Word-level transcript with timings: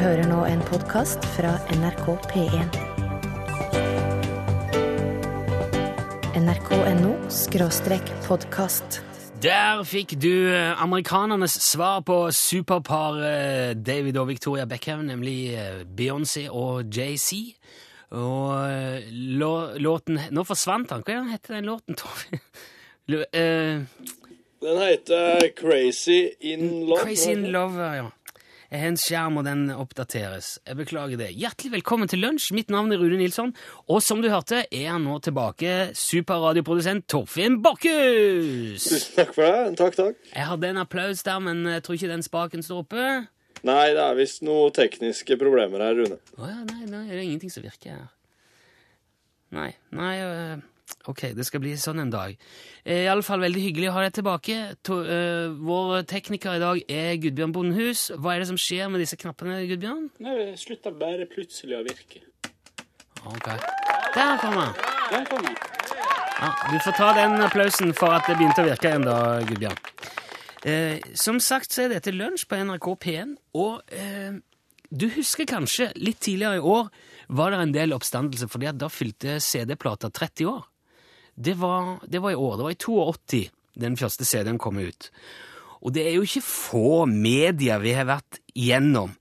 hører 0.00 0.26
nå 0.28 0.42
en 0.48 0.60
podkast 0.66 1.24
fra 1.36 1.54
NRK 1.76 2.06
P1. 2.30 2.76
nrk.no 6.42 7.12
skråstrek 7.32 8.08
podkast. 8.26 9.00
Der 9.42 9.82
fikk 9.86 10.14
du 10.22 10.30
eh, 10.54 10.70
amerikanernes 10.82 11.56
svar 11.64 12.00
på 12.06 12.16
superparet 12.34 13.80
David 13.82 14.20
og 14.22 14.28
Victoria 14.30 14.66
Beckham, 14.70 15.02
nemlig 15.08 15.54
eh, 15.58 15.82
Beyoncé 15.84 16.46
og 16.48 16.86
JC. 16.94 17.56
Og 18.14 18.52
eh, 18.68 19.10
låten 19.82 20.20
Nå 20.30 20.44
forsvant 20.46 20.92
han. 20.94 21.02
Hva 21.06 21.22
heter 21.32 21.58
den 21.58 21.68
låten, 21.72 21.98
Torfinn? 21.98 22.42
Eh, 23.10 23.82
Den 24.62 24.78
heter 24.78 25.48
Crazy 25.58 26.30
in 26.40 26.86
Love. 26.86 27.02
Crazy 27.02 27.32
in 27.34 27.48
Love, 27.50 27.88
ja. 27.98 28.10
Jeg 28.72 28.80
har 28.80 28.88
en 28.88 28.96
skjerm, 28.96 29.34
og 29.36 29.44
den 29.44 29.66
oppdateres. 29.68 30.54
Jeg 30.64 30.78
beklager 30.78 31.18
det. 31.20 31.26
Hjertelig 31.36 31.74
velkommen 31.74 32.08
til 32.08 32.22
lunsj. 32.24 32.54
Mitt 32.56 32.70
navn 32.72 32.94
er 32.94 33.02
Rune 33.02 33.18
Nilsson, 33.20 33.50
og 33.84 33.98
som 34.00 34.22
du 34.24 34.30
hørte, 34.32 34.62
er 34.72 34.86
han 34.88 35.04
nå 35.04 35.18
tilbake, 35.20 35.90
superradioprodusent 35.92 37.04
Torfinn 37.12 37.58
Bakkhus! 37.60 38.86
Takk 39.18 39.34
for 39.36 39.44
det. 39.44 39.74
Takk, 39.76 39.98
takk. 39.98 40.24
Jeg 40.30 40.48
hadde 40.48 40.70
en 40.72 40.80
applaus 40.80 41.20
der, 41.26 41.44
men 41.44 41.60
jeg 41.68 41.84
tror 41.84 41.98
ikke 41.98 42.10
den 42.14 42.24
spaken 42.24 42.64
står 42.64 42.80
oppe. 42.86 43.04
Nei, 43.60 43.84
det 43.92 44.00
er 44.06 44.16
visst 44.16 44.40
noen 44.40 44.72
tekniske 44.72 45.36
problemer 45.44 45.84
her, 45.84 46.00
Rune. 46.00 46.16
Å 46.40 46.48
ja, 46.48 46.64
nei, 46.64 46.86
nei, 46.88 47.04
det 47.10 47.18
er 47.18 47.24
ingenting 47.26 47.52
som 47.52 47.68
virker 47.68 47.92
her. 47.98 48.08
Nei, 49.52 49.68
nei, 49.92 50.14
øh, 50.24 50.64
ok, 51.10 51.22
det 51.36 51.46
skal 51.48 51.62
bli 51.62 51.74
sånn 51.80 52.02
en 52.02 52.12
dag. 52.12 52.36
Eh, 52.84 53.04
I 53.04 53.10
alle 53.10 53.24
fall 53.26 53.42
veldig 53.42 53.62
hyggelig 53.62 53.90
å 53.90 53.94
ha 53.96 54.04
deg 54.06 54.16
tilbake. 54.18 54.58
To, 54.86 54.98
uh, 55.02 55.54
vår 55.58 56.06
tekniker 56.10 56.58
i 56.58 56.62
dag 56.62 56.82
er 56.90 57.16
Gudbjørn 57.22 57.54
Bondehus. 57.54 58.08
Hva 58.16 58.36
er 58.36 58.42
det 58.42 58.50
som 58.52 58.60
skjer 58.60 58.90
med 58.92 59.02
disse 59.04 59.18
knappene, 59.20 59.62
Gudbjørn? 59.70 60.08
Nei, 60.24 60.36
det 60.38 60.60
slutter 60.62 60.94
bare 60.98 61.28
plutselig 61.30 61.78
å 61.80 61.84
virke. 61.86 62.24
Ok. 63.22 63.48
Der 64.14 64.38
kom 64.42 64.58
han! 64.58 64.74
Der 65.12 65.26
kom 65.28 65.46
han. 65.46 65.58
Ja, 66.42 66.48
du 66.72 66.78
får 66.82 66.96
ta 66.98 67.12
den 67.14 67.36
applausen 67.44 67.92
for 67.94 68.10
at 68.16 68.26
det 68.26 68.34
begynte 68.40 68.64
å 68.64 68.66
virke 68.66 68.90
igjen 68.90 69.06
da, 69.06 69.18
Gudbjørn. 69.46 69.82
Eh, 70.62 71.02
som 71.18 71.40
sagt 71.42 71.74
så 71.74 71.84
er 71.84 71.96
dette 71.96 72.14
lunsj 72.14 72.46
på 72.50 72.58
NRK 72.62 72.88
P1, 73.02 73.36
og 73.58 73.94
eh, 73.94 74.38
du 74.92 75.06
husker 75.14 75.48
kanskje 75.48 75.88
litt 75.98 76.20
tidligere 76.22 76.60
i 76.60 76.66
år 76.72 76.90
var 77.32 77.54
det 77.54 77.62
en 77.62 77.74
del 77.74 77.94
oppstandelse, 77.96 78.48
fordi 78.50 78.68
at 78.70 78.78
da 78.78 78.90
fylte 78.92 79.38
CD-plata 79.42 80.10
30 80.12 80.50
år. 80.50 80.66
Det 81.34 81.56
var, 81.60 81.98
det 82.06 82.20
var 82.22 82.34
i 82.34 82.38
år, 82.38 82.56
det 82.56 82.66
var 82.66 82.74
i 82.74 82.80
82 82.80 83.42
den 83.82 83.96
første 83.96 84.24
CD-en 84.28 84.60
kom 84.60 84.78
ut. 84.78 85.08
Og 85.82 85.94
det 85.94 86.04
er 86.06 86.16
jo 86.16 86.26
ikke 86.26 86.44
få 86.44 87.04
medier 87.10 87.80
vi 87.82 87.94
har 87.96 88.06
vært 88.06 88.38
igjennom 88.54 89.14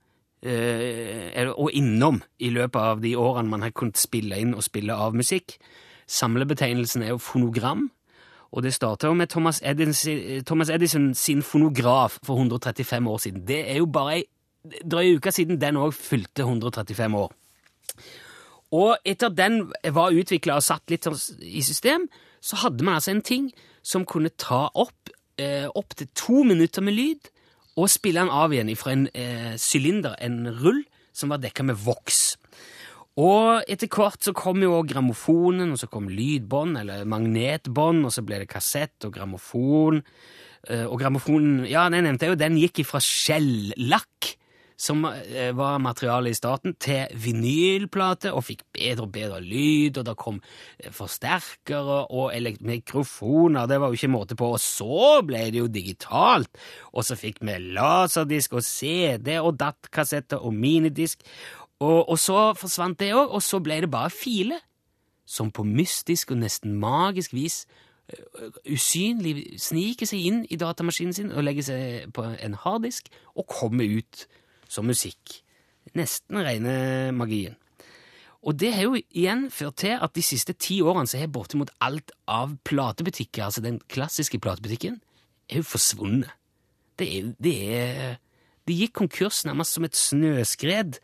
eh, 0.43 1.47
og 1.49 1.71
innom 1.73 2.19
i 2.43 2.51
løpet 2.53 2.81
av 2.81 3.01
de 3.01 3.15
årene 3.17 3.49
man 3.49 3.65
har 3.65 3.73
kunnet 3.73 3.99
spille 4.01 4.37
inn 4.41 4.53
og 4.53 4.65
spille 4.65 4.93
av 4.93 5.15
musikk. 5.17 5.55
Samlebetegnelsen 6.11 7.05
er 7.05 7.13
jo 7.13 7.21
fonogram, 7.23 7.87
og 8.51 8.65
det 8.65 8.73
starta 8.75 9.07
jo 9.07 9.15
med 9.15 9.31
Thomas 9.31 9.61
Edison, 9.63 10.43
Thomas 10.45 10.69
Edison 10.69 11.13
sin 11.15 11.41
fonograf 11.41 12.19
for 12.25 12.35
135 12.35 13.07
år 13.07 13.23
siden. 13.23 13.45
Det 13.47 13.63
er 13.71 13.79
jo 13.79 13.87
bare 13.87 14.19
ei 14.19 14.27
drøy 14.83 15.15
uke 15.17 15.31
siden 15.33 15.61
den 15.61 15.79
òg 15.79 15.95
fylte 15.95 16.43
135 16.43 17.15
år. 17.17 17.31
Og 18.71 18.95
etter 19.03 19.27
at 19.27 19.35
den 19.35 19.65
var 19.95 20.15
utvikla 20.15 20.55
og 20.59 20.63
satt 20.65 20.91
litt 20.93 21.07
sånn 21.07 21.43
i 21.43 21.63
system, 21.65 22.07
så 22.41 22.61
hadde 22.63 22.85
man 22.87 22.97
altså 22.97 23.11
en 23.13 23.25
ting 23.25 23.49
som 23.83 24.05
kunne 24.07 24.31
ta 24.39 24.69
opp 24.79 25.11
eh, 25.41 25.67
opptil 25.67 26.07
to 26.15 26.43
minutter 26.47 26.85
med 26.85 26.95
lyd 26.95 27.31
og 27.79 27.89
spille 27.91 28.21
den 28.21 28.31
av 28.31 28.53
igjen 28.53 28.71
fra 28.79 28.93
en 28.95 29.07
eh, 29.15 29.53
sylinder, 29.59 30.15
en 30.19 30.45
rull, 30.61 30.83
som 31.15 31.31
var 31.31 31.41
dekka 31.43 31.63
med 31.67 31.79
voks. 31.83 32.37
Og 33.19 33.63
etter 33.67 33.89
hvert 33.91 34.23
så 34.23 34.31
kom 34.35 34.61
jo 34.63 34.77
grammofonen, 34.87 35.73
og 35.73 35.79
så 35.79 35.87
kom 35.91 36.07
lydbånd, 36.11 36.77
eller 36.79 37.07
magnetbånd, 37.09 38.05
og 38.07 38.13
så 38.15 38.23
ble 38.23 38.41
det 38.43 38.49
kassett 38.51 39.07
og 39.07 39.15
grammofon. 39.17 40.01
Eh, 40.69 40.85
Og 40.85 40.99
grammofonen, 41.01 41.65
ja, 41.67 41.89
den 41.89 42.05
nevnte 42.07 42.27
jeg 42.27 42.35
jo, 42.35 42.39
den 42.39 42.59
gikk 42.59 42.83
fra 42.87 43.01
skjellakk, 43.03 44.35
som 44.81 45.03
eh, 45.05 45.51
var 45.53 45.77
materialet 45.81 46.33
i 46.33 46.37
starten, 46.37 46.73
til 46.81 47.11
vinylplate, 47.21 48.31
og 48.33 48.47
fikk 48.47 48.63
bedre 48.73 49.05
og 49.05 49.11
bedre 49.13 49.41
lyd, 49.43 49.99
og 50.01 50.07
det 50.07 50.15
kom 50.17 50.39
eh, 50.79 50.89
forsterkere 50.95 51.99
og 52.09 52.33
mikrofoner, 52.65 53.69
det 53.69 53.77
var 53.81 53.91
jo 53.91 53.99
ikke 53.99 54.11
måte 54.15 54.37
på, 54.39 54.49
og 54.55 54.59
så 54.63 55.21
ble 55.27 55.43
det 55.53 55.61
jo 55.61 55.69
digitalt, 55.69 56.49
og 56.93 57.05
så 57.05 57.17
fikk 57.19 57.43
vi 57.45 57.59
laserdisk 57.77 58.57
og 58.57 58.65
CD 58.65 59.37
og 59.37 59.59
dattkassetter 59.61 60.41
og 60.41 60.53
minidisk, 60.53 61.21
og, 61.81 62.09
og 62.09 62.17
så 62.19 62.51
forsvant 62.57 62.99
det 63.01 63.13
òg, 63.13 63.37
og 63.37 63.45
så 63.45 63.61
ble 63.61 63.83
det 63.85 63.93
bare 63.93 64.09
file, 64.09 64.59
som 65.25 65.53
på 65.53 65.63
mystisk 65.63 66.33
og 66.33 66.41
nesten 66.41 66.73
magisk 66.81 67.37
vis 67.37 67.63
eh, 68.09 68.49
usynlig 68.65 69.61
sniker 69.61 70.09
seg 70.09 70.25
inn 70.25 70.43
i 70.49 70.57
datamaskinen 70.59 71.15
sin 71.15 71.31
og 71.31 71.45
legger 71.45 71.69
seg 71.69 72.13
på 72.17 72.25
en 72.33 72.57
harddisk 72.65 73.13
og 73.37 73.45
kommer 73.47 73.85
ut 73.85 74.25
som 74.71 74.87
musikk. 74.87 75.41
Nesten 75.97 76.39
rene 76.39 76.75
magien. 77.15 77.57
Og 78.41 78.57
det 78.57 78.71
har 78.73 78.87
jo 78.87 78.97
igjen 78.97 79.45
ført 79.53 79.83
til 79.83 79.99
at 80.01 80.13
de 80.17 80.23
siste 80.25 80.55
ti 80.57 80.79
årene 80.81 81.09
så 81.09 81.19
har 81.21 81.29
bortimot 81.29 81.69
alt 81.83 82.13
av 82.29 82.55
platebutikker, 82.65 83.43
altså 83.45 83.61
den 83.61 83.77
klassiske 83.91 84.39
platebutikken, 84.41 84.97
er 85.49 85.61
jo 85.61 85.67
forsvunnet. 85.67 86.31
Det 86.97 87.07
er, 87.17 87.29
det 87.41 87.55
er 87.75 88.17
De 88.67 88.75
gikk 88.77 88.93
konkurs 88.93 89.41
nærmest 89.45 89.73
som 89.73 89.85
et 89.87 89.97
snøskred 89.97 90.99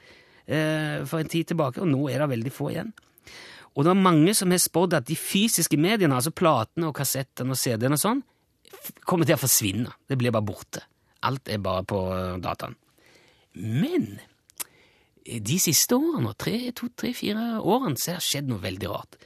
eh, 0.46 1.04
for 1.10 1.20
en 1.20 1.30
tid 1.30 1.50
tilbake, 1.50 1.82
og 1.82 1.90
nå 1.90 2.08
er 2.10 2.22
det 2.22 2.30
veldig 2.32 2.54
få 2.54 2.70
igjen. 2.70 2.92
Og 3.74 3.86
det 3.86 3.92
er 3.92 4.06
mange 4.08 4.34
som 4.38 4.54
har 4.54 4.62
spådd 4.62 4.96
at 4.98 5.08
de 5.10 5.18
fysiske 5.18 5.78
mediene, 5.78 6.16
altså 6.16 6.34
platene 6.34 6.90
og 6.90 6.96
kassettene 6.98 7.54
og 7.54 7.60
CD-ene 7.60 7.98
og 7.98 8.02
sånn, 8.02 8.22
kommer 9.06 9.28
til 9.28 9.38
å 9.38 9.42
forsvinne. 9.42 9.94
Det 10.10 10.18
blir 10.22 10.34
bare 10.34 10.46
borte. 10.46 10.86
Alt 11.26 11.50
er 11.50 11.62
bare 11.62 11.86
på 11.86 12.02
eh, 12.14 12.38
dataen. 12.42 12.78
Men 13.58 14.18
de 15.28 15.58
siste 15.60 15.98
årene, 15.98 16.34
tre, 16.40 16.72
to, 16.76 16.90
tre, 16.96 17.12
fire 17.18 17.58
årene, 17.60 17.98
så 18.00 18.16
har 18.16 18.22
det 18.22 18.28
skjedd 18.28 18.52
noe 18.52 18.64
veldig 18.64 18.92
rart. 18.92 19.18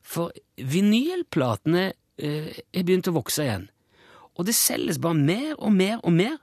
For 0.00 0.32
vinylplatene 0.56 1.90
eh, 1.90 2.52
er 2.72 2.86
begynt 2.86 3.10
å 3.10 3.16
vokse 3.18 3.44
igjen. 3.44 3.66
Og 4.38 4.46
det 4.48 4.56
selges 4.56 5.00
bare 5.02 5.18
mer 5.18 5.52
og 5.58 5.74
mer 5.76 5.98
og 6.00 6.14
mer. 6.16 6.38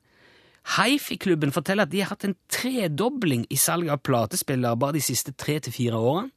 Hifi-klubben 0.77 1.53
forteller 1.55 1.87
at 1.87 1.93
de 1.93 2.03
har 2.03 2.11
hatt 2.11 2.27
en 2.27 2.35
tredobling 2.51 3.47
i 3.49 3.57
salget 3.57 3.95
av 3.95 4.03
platespillere 4.05 4.77
bare 4.77 4.97
de 4.99 5.05
siste 5.05 5.33
tre 5.33 5.57
til 5.63 5.73
fire 5.73 6.01
årene. 6.01 6.33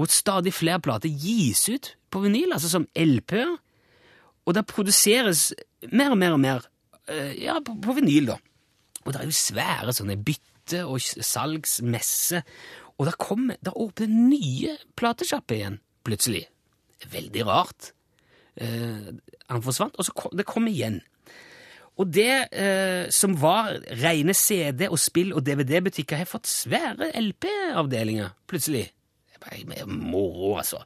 Og 0.00 0.08
stadig 0.08 0.54
flere 0.56 0.80
plater 0.80 1.10
gis 1.10 1.66
ut 1.68 1.90
på 2.08 2.22
vinyl, 2.22 2.54
altså 2.54 2.70
som 2.72 2.86
LP-er. 2.96 3.58
Og 4.48 4.56
det 4.56 4.64
produseres 4.70 5.50
mer 5.92 6.14
og 6.14 6.18
mer 6.22 6.38
og 6.38 6.40
mer 6.40 6.64
eh, 7.10 7.34
ja, 7.44 7.58
på, 7.60 7.76
på 7.82 7.98
vinyl, 7.98 8.32
da. 8.32 8.38
Og 9.02 9.12
det 9.12 9.20
er 9.20 9.28
jo 9.28 9.36
svære 9.36 9.94
sånne 9.96 10.18
bytte- 10.22 10.84
og 10.86 11.00
salgsmesser. 11.02 12.44
Og 12.98 13.08
da 13.08 13.14
åpner 13.18 13.96
det 13.98 14.08
nye 14.10 14.76
platesjapper 14.96 15.58
igjen, 15.58 15.80
plutselig. 16.06 16.44
Veldig 17.10 17.46
rart. 17.48 17.92
Eh, 18.56 19.10
han 19.48 19.64
forsvant, 19.64 19.96
og 19.98 20.06
så 20.06 20.14
kom, 20.14 20.36
det 20.38 20.46
kom 20.46 20.68
igjen. 20.70 21.00
Og 22.00 22.08
det 22.08 22.48
eh, 22.56 23.10
som 23.12 23.34
var 23.40 23.74
rene 24.00 24.34
CD- 24.34 24.88
og 24.88 25.00
spill- 25.00 25.34
og 25.36 25.44
DVD-butikker, 25.44 26.16
har 26.22 26.30
fått 26.30 26.48
svære 26.48 27.10
LP-avdelinger, 27.18 28.32
plutselig. 28.48 28.86
Det 29.32 29.50
er 29.50 29.66
bare 29.66 29.86
moro, 29.86 30.56
altså. 30.62 30.80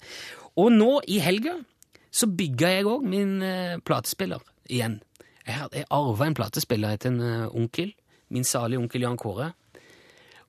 Og 0.56 0.72
nå 0.72 1.00
i 1.12 1.21
helga 1.21 1.59
så 2.16 2.27
bygga 2.33 2.72
jeg 2.78 2.88
òg 2.88 3.04
min 3.04 3.37
eh, 3.44 3.77
platespiller 3.84 4.41
igjen. 4.72 5.03
Jeg, 5.47 5.69
jeg 5.77 5.87
arva 5.94 6.27
en 6.27 6.37
platespiller 6.38 6.97
etter 6.97 7.12
en 7.12 7.21
eh, 7.22 7.54
onkel, 7.54 7.93
min 8.34 8.47
salige 8.47 8.81
onkel 8.82 9.06
Jan 9.06 9.19
Kåre. 9.20 9.53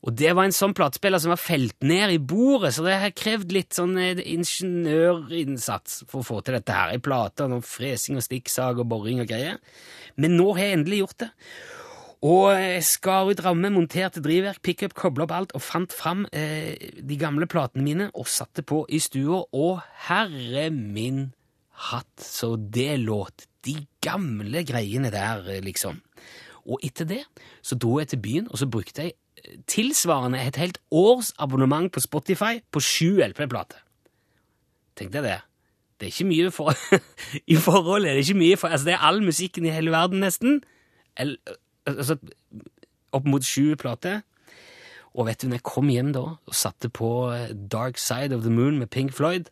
Og 0.05 0.13
det 0.13 0.29
var 0.37 0.45
en 0.45 0.55
sånn 0.55 0.75
platespiller 0.77 1.19
som 1.19 1.33
var 1.33 1.41
felt 1.41 1.75
ned 1.83 2.13
i 2.13 2.19
bordet, 2.21 2.75
så 2.75 2.85
det 2.85 2.99
har 3.01 3.15
krevd 3.17 3.53
litt 3.55 3.75
sånn 3.75 3.97
eh, 3.99 4.21
ingeniørinnsats 4.35 6.03
for 6.07 6.21
å 6.21 6.27
få 6.27 6.43
til 6.45 6.59
dette 6.59 6.75
her. 6.75 6.93
I 6.93 7.01
plata, 7.03 7.49
og 7.49 7.65
fresing 7.65 8.19
og 8.19 8.25
stikksag 8.25 8.83
og 8.83 8.87
boring 8.91 9.23
og 9.23 9.31
greier. 9.31 9.57
Men 10.15 10.37
nå 10.37 10.51
har 10.53 10.67
jeg 10.67 10.77
endelig 10.77 11.01
gjort 11.01 11.25
det. 11.25 11.31
Og 12.27 12.45
jeg 12.55 12.85
skar 12.85 13.29
ut 13.29 13.41
ramme, 13.45 13.69
monterte 13.73 14.21
drivverk, 14.25 14.61
pickup, 14.65 14.95
kobla 14.97 15.27
opp 15.27 15.33
alt 15.35 15.51
og 15.57 15.61
fant 15.61 15.93
fram 15.93 16.23
eh, 16.31 16.73
de 16.97 17.17
gamle 17.19 17.45
platene 17.49 17.85
mine 17.85 18.07
og 18.17 18.29
satte 18.31 18.65
på 18.65 18.83
i 18.89 19.01
stua, 19.01 19.43
og 19.53 19.83
herre 20.07 20.69
min 20.73 21.27
hatt, 21.91 22.15
så 22.21 22.55
det 22.57 22.95
låt. 23.03 23.45
De 23.65 23.75
gamle 24.01 24.63
greiene 24.65 25.11
der, 25.13 25.45
eh, 25.51 25.61
liksom. 25.65 26.01
Og 26.67 26.79
etter 26.83 27.07
det 27.07 27.23
så 27.65 27.77
dro 27.79 27.97
jeg 27.99 28.11
til 28.11 28.21
byen, 28.21 28.47
og 28.51 28.59
så 28.61 28.67
brukte 28.67 29.07
jeg 29.07 29.13
eh, 29.43 29.59
tilsvarende 29.67 30.41
et 30.43 30.59
helt 30.59 30.79
års 30.91 31.33
abonnement 31.39 31.91
på 31.91 32.03
Spotify 32.03 32.59
på 32.71 32.83
sju 32.83 33.21
LP-plater. 33.23 33.79
Tenkte 34.97 35.21
jeg 35.21 35.23
det. 35.23 35.39
Det 35.97 36.07
er 36.07 36.13
ikke 36.13 36.29
mye 36.29 36.51
for 36.53 36.73
I 37.53 37.55
forhold 37.55 38.05
er 38.05 38.17
det 38.17 38.27
ikke 38.27 38.39
mye 38.39 38.57
for 38.57 38.67
Altså, 38.67 38.85
det 38.85 38.93
er 38.93 39.05
all 39.09 39.23
musikken 39.23 39.65
i 39.65 39.73
hele 39.73 39.91
verden, 39.91 40.19
nesten. 40.21 40.61
El, 41.17 41.37
altså, 41.85 42.17
opp 43.11 43.25
mot 43.25 43.45
sju 43.45 43.75
plater. 43.79 44.21
Og 45.17 45.25
vet 45.25 45.41
du, 45.41 45.47
når 45.47 45.57
jeg 45.57 45.65
kom 45.65 45.89
hjem 45.89 46.11
da 46.13 46.23
og 46.37 46.55
satte 46.55 46.91
på 46.93 47.31
eh, 47.33 47.53
Dark 47.71 47.97
Side 47.97 48.35
of 48.35 48.43
the 48.45 48.53
Moon 48.53 48.77
med 48.77 48.91
Pink 48.93 49.13
Floyd 49.13 49.49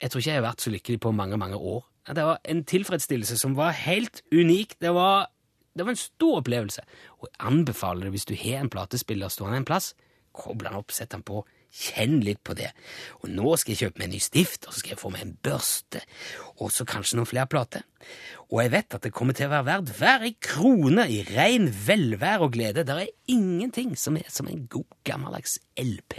Jeg 0.00 0.10
tror 0.10 0.18
ikke 0.18 0.30
jeg 0.30 0.40
har 0.40 0.48
vært 0.48 0.64
så 0.64 0.72
lykkelig 0.72 1.00
på 1.00 1.12
mange, 1.14 1.36
mange 1.36 1.56
år. 1.56 1.84
Det 2.08 2.24
var 2.24 2.40
en 2.44 2.64
tilfredsstillelse 2.64 3.38
som 3.38 3.56
var 3.56 3.76
helt 3.76 4.22
unik. 4.32 4.76
Det 4.80 4.92
var, 4.94 5.30
det 5.74 5.84
var 5.84 5.94
en 5.94 6.00
stor 6.00 6.40
opplevelse. 6.40 6.84
Og 7.20 7.28
jeg 7.28 7.40
anbefaler 7.50 8.06
det 8.06 8.14
hvis 8.14 8.28
du 8.30 8.34
har 8.38 8.62
en 8.62 8.72
platespiller 8.72 9.32
stående 9.32 9.62
en 9.62 9.68
plass. 9.68 9.94
kobl 10.34 10.66
den 10.66 10.74
opp, 10.74 10.90
sett 10.90 11.12
den 11.12 11.22
på, 11.22 11.44
kjenn 11.70 12.16
litt 12.26 12.40
på 12.42 12.56
det. 12.58 12.72
Og 13.22 13.30
nå 13.30 13.54
skal 13.58 13.74
jeg 13.74 13.84
kjøpe 13.84 14.00
meg 14.00 14.08
en 14.08 14.14
ny 14.16 14.20
stift, 14.22 14.66
og 14.66 14.74
så 14.74 14.80
skal 14.80 14.94
jeg 14.94 14.98
få 14.98 15.10
meg 15.14 15.22
en 15.22 15.36
børste, 15.46 16.02
og 16.58 16.72
så 16.74 16.86
kanskje 16.90 17.20
noen 17.20 17.30
flere 17.30 17.46
plater. 17.50 17.84
Og 18.50 18.58
jeg 18.64 18.72
vet 18.74 18.96
at 18.98 19.06
det 19.06 19.14
kommer 19.14 19.36
til 19.38 19.46
å 19.46 19.52
være 19.52 19.68
verdt 19.68 19.94
hver 19.98 20.26
ei 20.26 20.34
krone 20.42 21.06
i 21.06 21.20
rein 21.28 21.70
velvære 21.70 22.48
og 22.48 22.54
glede. 22.58 22.82
Det 22.86 22.98
er 22.98 23.14
ingenting 23.30 23.94
som 23.98 24.18
er 24.18 24.26
som 24.30 24.50
en 24.50 24.66
god, 24.70 24.86
gammeldags 25.06 25.60
LP. 25.78 26.18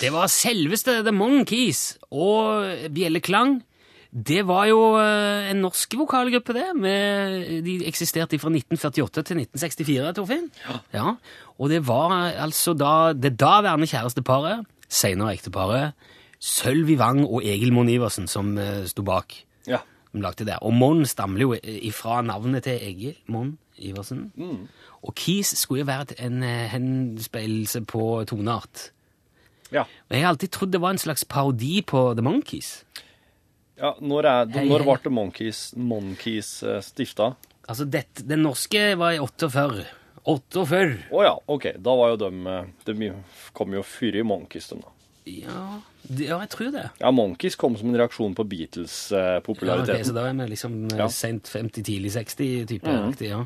Det 0.00 0.12
var 0.14 0.32
selveste 0.32 1.00
The 1.04 1.12
Monkees 1.12 1.96
og 2.08 2.88
Bjelleklang. 2.96 3.60
Det 4.16 4.46
var 4.48 4.64
jo 4.70 4.80
eh, 4.96 5.50
en 5.50 5.60
norsk 5.60 5.98
vokalgruppe, 6.00 6.54
det. 6.56 6.68
Med, 6.80 7.64
de 7.66 7.74
eksisterte 7.88 8.38
fra 8.40 8.48
1948 8.48 9.22
til 9.22 9.42
1964, 9.44 10.14
Torfinn. 10.16 10.46
Ja. 10.94 11.16
Og 11.60 11.68
det 11.72 11.82
var 11.88 12.14
altså 12.32 12.72
da 12.72 13.12
det 13.12 13.34
daværende 13.40 13.88
kjæresteparet, 13.90 14.64
senere 14.88 15.34
ekteparet, 15.36 15.92
Sølvi 16.40 16.96
Wang 16.96 17.24
og 17.24 17.44
Egil 17.44 17.72
Monn 17.72 17.88
Iversen 17.88 18.28
som 18.28 18.56
uh, 18.56 18.84
sto 18.88 19.04
bak. 19.04 19.34
Ja. 19.68 19.82
De 20.12 20.20
lagde 20.22 20.46
det. 20.48 20.58
Og 20.64 20.72
Monn 20.72 21.06
stammer 21.08 21.40
jo 21.40 21.54
ifra 21.64 22.22
navnet 22.24 22.64
til 22.64 22.80
Egil 22.80 23.16
Monn 23.32 23.56
Iversen. 23.76 24.30
Og 25.02 25.14
Keys 25.16 25.52
skulle 25.58 25.84
jo 25.84 25.88
vært 25.90 26.14
en 26.22 26.42
eh, 26.44 26.68
henspeilelse 26.72 27.82
på 27.88 28.24
toneart. 28.28 28.90
Ja. 29.72 29.84
Men 30.08 30.18
jeg 30.18 30.24
har 30.24 30.32
alltid 30.34 30.54
trodd 30.54 30.72
det 30.72 30.80
var 30.80 30.94
en 30.94 31.02
slags 31.02 31.24
parodi 31.24 31.82
på 31.82 32.12
The 32.14 32.24
Monkees. 32.24 32.84
Ja 33.78 33.94
når, 34.00 34.26
er, 34.30 34.46
det- 34.54 34.64
når 34.68 34.84
ble 34.88 35.12
Monkeys, 35.12 35.60
Monkees 35.76 36.50
eh, 36.62 36.80
stifta? 36.80 37.34
Altså, 37.68 37.84
det, 37.90 38.04
Den 38.26 38.44
norske 38.46 38.94
var 38.96 39.12
i 39.16 39.18
48. 39.18 39.84
48. 40.26 40.98
Å 41.14 41.22
ja, 41.26 41.32
OK. 41.46 41.66
Da 41.78 41.94
var 41.98 42.12
jo 42.14 42.18
de 42.24 42.30
eh, 42.50 42.68
De 42.86 43.10
kom 43.54 43.74
jo 43.74 43.82
før 43.86 44.20
i 44.20 44.22
Monkeys, 44.26 44.68
de 44.72 44.78
da. 44.82 44.92
Ja, 45.26 45.62
det, 46.06 46.28
ja, 46.28 46.36
jeg 46.44 46.50
tror 46.52 46.68
det. 46.70 46.84
Ja, 47.02 47.10
Monkeys 47.10 47.56
kom 47.58 47.74
som 47.78 47.88
en 47.90 47.98
reaksjon 47.98 48.34
på 48.38 48.44
Beatles 48.46 48.94
eh, 49.10 49.40
Ja, 49.42 49.78
ok, 49.82 49.90
så 50.06 50.14
da 50.14 50.28
er 50.28 50.36
vi 50.38 50.46
liksom 50.52 50.76
Ja. 50.94 51.08
sent 51.10 51.48
50, 51.50 51.82
tidlig 51.82 52.12
60-type. 52.14 52.86
aktig, 53.10 53.32
ja. 53.32 53.40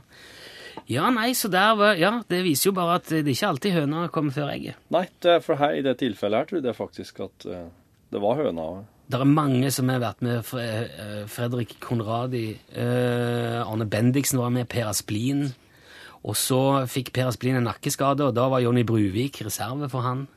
ja, 0.87 1.07
nei, 1.11 1.31
så 1.33 1.49
der 1.49 1.73
var 1.81 1.97
Ja, 1.97 2.13
det 2.29 2.43
viser 2.45 2.69
jo 2.69 2.75
bare 2.77 2.99
at 3.01 3.09
det 3.09 3.23
er 3.25 3.33
ikke 3.33 3.49
alltid 3.55 3.73
høna 3.79 4.09
kommer 4.13 4.37
før 4.37 4.53
egget. 4.53 4.77
Nei, 4.93 5.07
det, 5.25 5.39
for 5.47 5.57
her, 5.57 5.73
i 5.79 5.81
det 5.89 5.97
tilfellet 6.05 6.37
her 6.43 6.51
trodde 6.53 6.69
jeg 6.69 6.77
faktisk 6.77 7.21
at 7.25 7.49
eh, 7.49 7.65
det 8.13 8.21
var 8.21 8.37
høna. 8.45 8.69
Det 9.11 9.19
er 9.19 9.27
mange 9.27 9.73
som 9.75 9.89
har 9.91 10.03
vært 10.05 10.21
med. 10.23 10.47
Eh, 10.55 11.25
Fredrik 11.27 11.73
Konradi, 11.83 12.53
eh, 12.71 13.59
Arne 13.59 13.87
Bendiksen 13.91 14.39
var 14.39 14.53
med, 14.55 14.69
Per 14.71 14.87
Asplin. 14.87 15.49
Og 16.23 16.37
så 16.39 16.87
fikk 16.87 17.11
Per 17.17 17.27
Asplin 17.27 17.59
en 17.59 17.67
nakkeskade, 17.67 18.29
og 18.29 18.37
da 18.37 18.47
var 18.53 18.63
Jonny 18.63 18.85
Bruvik 18.87 19.41
reserve 19.43 19.89
for 19.91 20.07
han. 20.07 20.29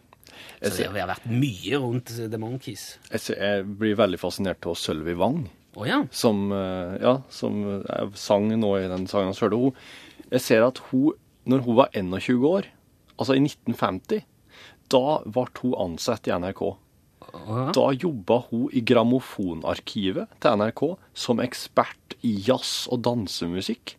Så 0.64 0.90
det 0.90 0.90
har 0.96 1.12
vært 1.12 1.28
mye 1.30 1.78
rundt 1.78 2.16
The 2.18 2.40
Monkees. 2.40 2.98
Jeg, 3.12 3.66
blir 3.78 4.00
veldig 4.00 4.18
fascinert 4.18 4.66
av 4.66 4.80
Sølvi 4.80 5.14
Wang, 5.20 5.44
oh, 5.75 5.86
ja. 5.86 6.06
som, 6.10 6.50
eh, 6.52 6.98
ja, 7.04 7.18
som 7.30 7.84
sang 8.16 8.50
nå 8.58 8.78
i 8.80 8.88
den 8.90 9.06
sangen 9.12 9.30
hans 9.30 9.44
hørte. 9.44 9.60
Hun, 9.60 9.75
jeg 10.31 10.42
ser 10.42 10.66
at 10.66 10.81
hun, 10.90 11.14
når 11.46 11.68
hun 11.68 11.78
var 11.78 11.94
21 11.94 12.48
år, 12.50 12.72
altså 13.20 13.38
i 13.38 13.44
1950, 13.44 14.25
da 14.90 15.20
ble 15.28 15.46
hun 15.62 15.78
ansatt 15.92 16.25
i 16.25 16.34
NRK. 16.34 16.64
Da 17.34 17.88
jobba 17.98 18.44
hun 18.52 18.70
i 18.74 18.84
grammofonarkivet 18.86 20.38
til 20.44 20.62
NRK 20.62 20.84
som 21.18 21.42
ekspert 21.44 22.18
i 22.22 22.36
jazz- 22.46 22.88
og 22.94 23.02
dansemusikk. 23.08 23.98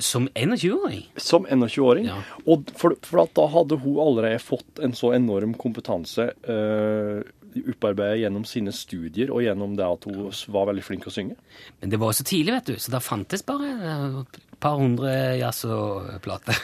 Som 0.00 0.28
21-åring? 0.38 1.02
Som 1.20 1.46
21-åring. 1.50 2.06
Ja. 2.08 2.20
Og 2.46 2.70
for, 2.78 2.94
for 3.04 3.24
at 3.24 3.34
da 3.36 3.48
hadde 3.52 3.80
hun 3.82 3.98
allerede 4.00 4.40
fått 4.40 4.80
en 4.80 4.94
så 4.96 5.12
enorm 5.16 5.52
kompetanse 5.60 6.30
uh, 6.46 7.20
opparbeidet 7.50 8.22
gjennom 8.22 8.46
sine 8.46 8.72
studier 8.74 9.32
og 9.34 9.42
gjennom 9.44 9.74
det 9.78 9.86
at 9.86 10.06
hun 10.06 10.30
var 10.54 10.68
veldig 10.70 10.84
flink 10.86 11.08
å 11.10 11.14
synge. 11.14 11.36
Men 11.82 11.92
det 11.92 12.00
var 12.00 12.14
så 12.16 12.24
tidlig, 12.26 12.54
vet 12.54 12.70
du, 12.70 12.78
så 12.80 12.94
da 12.94 13.02
fantes 13.02 13.42
bare 13.46 13.72
eh, 13.74 14.20
et 14.22 14.60
par 14.62 14.78
hundre 14.78 15.10
jazz 15.40 15.64
og 15.66 16.06
plater. 16.24 16.56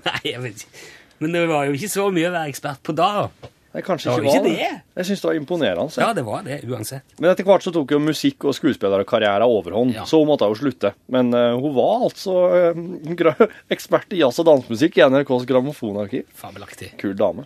Nei, 0.00 0.20
jeg 0.24 0.40
vet 0.42 0.64
ikke. 0.64 0.86
Men 1.22 1.36
det 1.36 1.44
var 1.48 1.68
jo 1.68 1.76
ikke 1.76 1.92
så 1.92 2.08
mye 2.12 2.30
å 2.30 2.34
være 2.34 2.52
ekspert 2.52 2.82
på 2.84 2.96
da. 2.96 3.28
Nei, 3.76 3.82
kanskje 3.84 4.08
Det 4.08 4.12
var 4.14 4.22
ikke 4.24 4.30
ikke 4.32 4.40
var 4.40 4.52
det. 4.56 4.82
Jeg 4.96 5.06
syns 5.10 5.20
det 5.20 5.28
var 5.28 5.36
imponerende. 5.36 6.00
Ja, 6.00 6.06
det 6.16 6.22
var 6.24 6.44
det, 6.46 6.54
uansett. 6.64 7.10
Men 7.20 7.28
etter 7.28 7.44
hvert 7.44 7.64
så 7.66 7.72
tok 7.74 7.90
jo 7.92 7.98
musikk- 8.00 8.46
og 8.48 8.54
skuespillerkarrieren 8.56 9.44
overhånd, 9.44 9.92
Ja. 9.92 10.06
så 10.08 10.22
hun 10.22 10.30
måtte 10.30 10.48
jo 10.48 10.56
slutte. 10.56 10.94
Men 11.12 11.28
uh, 11.36 11.58
hun 11.60 11.74
var 11.76 12.06
altså 12.08 12.36
uh, 12.72 13.42
ekspert 13.76 14.16
i 14.16 14.22
jazz- 14.22 14.40
og 14.40 14.48
dansemusikk 14.48 14.96
i 14.96 15.04
NRKs 15.12 15.44
grammofonarkiv. 15.50 16.24
Fabelaktig. 16.40 16.94
Kul 16.96 17.12
dame. 17.20 17.44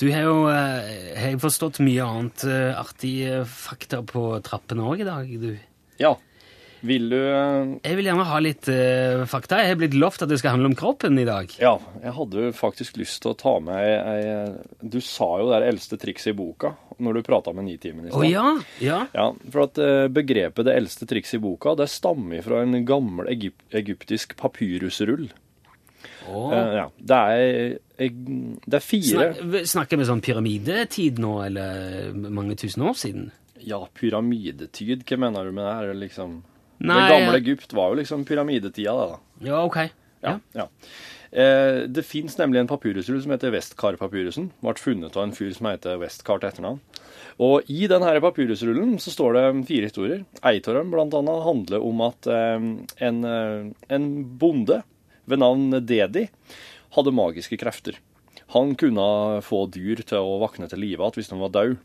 Du 0.00 0.08
har 0.10 0.24
jo 0.24 0.48
eh, 0.48 1.12
har 1.20 1.36
forstått 1.38 1.78
mye 1.84 2.02
annet 2.02 2.42
artig 2.74 3.28
fakta 3.46 4.00
på 4.02 4.40
trappene 4.42 4.82
òg 4.88 5.04
i 5.04 5.06
dag, 5.06 5.28
du. 5.38 5.52
Ja. 6.00 6.16
Vil 6.84 7.08
du 7.08 7.16
eh, 7.16 7.74
Jeg 7.80 7.96
vil 7.98 8.08
gjerne 8.10 8.26
ha 8.28 8.38
litt 8.44 8.68
uh, 8.68 9.24
fakta. 9.28 9.62
Jeg 9.62 9.72
har 9.72 9.80
blitt 9.80 9.96
lovt 9.96 10.24
at 10.24 10.30
det 10.30 10.38
skal 10.40 10.56
handle 10.56 10.72
om 10.72 10.76
kroppen 10.78 11.16
i 11.20 11.26
dag. 11.26 11.52
Ja, 11.62 11.78
jeg 12.02 12.12
hadde 12.18 12.50
faktisk 12.56 12.98
lyst 13.00 13.22
til 13.24 13.32
å 13.32 13.38
ta 13.40 13.54
med 13.64 13.78
ei, 13.80 14.18
ei 14.28 14.88
Du 14.92 15.00
sa 15.04 15.30
jo 15.40 15.48
det 15.48 15.60
er 15.60 15.70
eldste 15.72 15.98
trikset 16.00 16.34
i 16.34 16.36
boka 16.36 16.74
når 17.02 17.18
du 17.18 17.22
prata 17.26 17.54
med 17.56 17.66
Nitimen 17.66 18.06
i 18.06 18.12
Å 18.12 18.20
Oh, 18.20 18.26
ja? 18.28 18.44
Ja. 18.84 19.00
Ja, 19.16 19.30
for 19.50 19.64
at 19.66 19.80
uh, 19.80 20.06
begrepet 20.12 20.68
'det 20.68 20.76
eldste 20.76 21.08
trikset 21.10 21.40
i 21.40 21.42
boka' 21.42 21.74
det 21.80 21.88
stammer 21.90 22.44
fra 22.44 22.60
en 22.62 22.76
gammel 22.86 23.32
egyp 23.32 23.64
egyptisk 23.74 24.36
papyrusrull. 24.38 25.26
Oh. 26.28 26.52
Uh, 26.52 26.84
ja, 26.84 26.86
det 26.96 27.18
er, 27.34 27.74
det 27.98 28.78
er 28.78 28.84
fire 28.84 29.32
Snak, 29.34 29.70
snakker 29.72 30.00
vi 30.00 30.06
sånn 30.08 30.22
pyramidetid 30.24 31.18
nå, 31.22 31.34
eller 31.48 32.12
mange 32.14 32.56
tusen 32.60 32.84
år 32.86 32.96
siden? 33.00 33.30
Ja, 33.64 33.80
pyramidetid, 33.96 35.02
hva 35.08 35.18
mener 35.20 35.48
du 35.48 35.56
med 35.56 35.64
det? 35.64 35.74
her, 35.80 35.94
liksom 35.98 36.42
Nei, 36.78 37.00
Det 37.00 37.10
gamle. 37.14 37.40
Egypt 37.40 37.72
var 37.76 37.92
jo 37.92 38.00
liksom 38.00 38.24
pyramidetida, 38.28 38.94
det, 38.94 39.10
da. 39.14 39.48
Ja, 39.50 39.64
ok. 39.64 39.78
Ja, 40.24 40.38
ja. 40.56 40.68
Eh, 41.34 41.84
det 41.90 42.04
fins 42.06 42.36
nemlig 42.38 42.60
en 42.60 42.70
papyrusrull 42.70 43.20
som 43.22 43.32
heter 43.34 43.52
Westcar-papyrusen. 43.54 44.50
Ble 44.62 44.74
funnet 44.78 45.16
av 45.16 45.26
en 45.26 45.34
fyr 45.34 45.50
som 45.54 45.66
heter 45.70 45.98
Westcar 46.00 46.40
til 46.40 46.50
etternavn. 46.50 46.80
Og 47.42 47.66
i 47.72 47.88
denne 47.90 48.12
papyrusrullen 48.22 48.96
så 49.02 49.10
står 49.10 49.36
det 49.36 49.44
fire 49.70 49.90
historier. 49.90 50.24
Ei 50.46 50.60
av 50.60 50.78
dem 50.78 50.94
annet 50.94 51.46
handler 51.48 51.82
om 51.82 52.04
at 52.06 52.30
eh, 52.30 52.68
en, 53.08 53.24
eh, 53.26 53.70
en 53.96 54.08
bonde 54.38 54.82
ved 55.26 55.42
navn 55.42 55.80
Dedi 55.84 56.28
hadde 56.94 57.14
magiske 57.14 57.58
krefter. 57.58 57.98
Han 58.54 58.76
kunne 58.78 59.42
få 59.42 59.64
dyr 59.72 60.04
til 60.06 60.22
å 60.22 60.38
våkne 60.42 60.68
til 60.70 60.82
live 60.84 61.02
igjen 61.02 61.18
hvis 61.18 61.32
de 61.32 61.40
var 61.40 61.54
døde. 61.54 61.80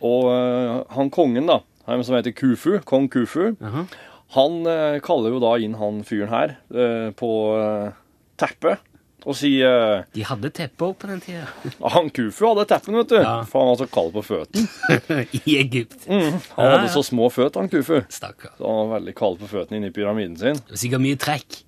Og 0.00 0.30
eh, 0.32 0.74
han 0.96 1.12
kongen, 1.12 1.50
da, 1.50 1.60
som 2.04 2.14
heter 2.18 2.34
Kufu, 2.36 2.78
kong 2.84 3.08
Kufu, 3.12 3.54
Jaha. 3.60 3.86
han 4.36 4.58
eh, 4.68 4.98
kaller 5.04 5.32
jo 5.34 5.40
da 5.42 5.54
inn 5.64 5.74
han 5.80 6.02
fyren 6.04 6.28
her 6.32 6.56
eh, 6.74 7.08
på 7.16 7.30
eh, 7.56 7.88
teppet 8.38 8.84
og 9.28 9.34
sier 9.36 9.66
eh, 9.98 10.02
De 10.14 10.22
hadde 10.24 10.48
teppe 10.54 10.86
opp 10.86 11.00
på 11.02 11.08
den 11.10 11.18
tida. 11.20 11.42
Han 11.96 12.06
Kufu 12.14 12.44
hadde 12.46 12.64
teppen, 12.70 12.94
vet 13.00 13.10
du. 13.10 13.16
Ja. 13.18 13.40
For 13.50 13.60
han 13.64 13.72
var 13.72 13.80
så 13.80 13.88
kald 13.90 14.12
på 14.14 14.22
føttene. 14.24 15.24
I 15.42 15.56
Egypt. 15.58 16.06
Han 16.06 16.22
Ja, 16.30 16.68
hadde 16.76 16.86
ja. 16.86 16.92
så 16.94 17.02
små 17.04 17.26
føtter, 17.34 17.60
han 17.64 17.68
Kufu. 17.72 17.98
Stakkar. 18.14 18.54
Så 18.56 18.62
han 18.70 18.78
var 18.88 19.00
veldig 19.00 19.14
kald 19.18 19.40
på 19.42 19.50
føttene 19.50 19.80
inni 19.82 19.90
pyramiden 19.92 20.38
sin. 20.38 20.60
Sikkert 20.70 21.02
mye 21.04 21.18
trekk. 21.20 21.58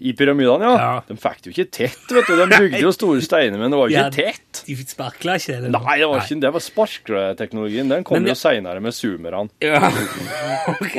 I 0.00 0.12
pyramidene, 0.18 0.64
ja. 0.66 0.74
Ja. 0.80 1.02
De 1.06 1.14
fikk 1.20 1.42
det 1.44 1.50
jo 1.50 1.54
ikke 1.54 1.70
tett, 1.70 2.04
vet 2.10 2.26
du. 2.26 2.34
De 2.40 2.46
bygde 2.64 2.80
jo 2.82 2.90
store 2.94 3.22
steiner, 3.22 3.58
men 3.60 3.70
det 3.70 3.78
var 3.78 3.90
jo 3.92 3.94
Ja, 3.94 4.06
ikke 4.10 4.24
tett. 4.34 4.62
De 4.66 4.76
sparkla 4.90 5.36
ikke? 5.38 5.56
eller? 5.60 5.70
Nei, 5.76 5.96
det 6.00 6.08
var 6.10 6.22
ikke 6.24 6.38
det. 6.42 6.50
var 6.56 6.64
Sparkleteknologien 6.64 7.92
Den 7.92 8.04
kom 8.06 8.18
Men 8.18 8.30
jo 8.32 8.34
seinere 8.38 8.82
med 8.82 8.94
zoomerne. 8.96 9.48
Ja, 9.62 9.80
ok. 10.74 10.96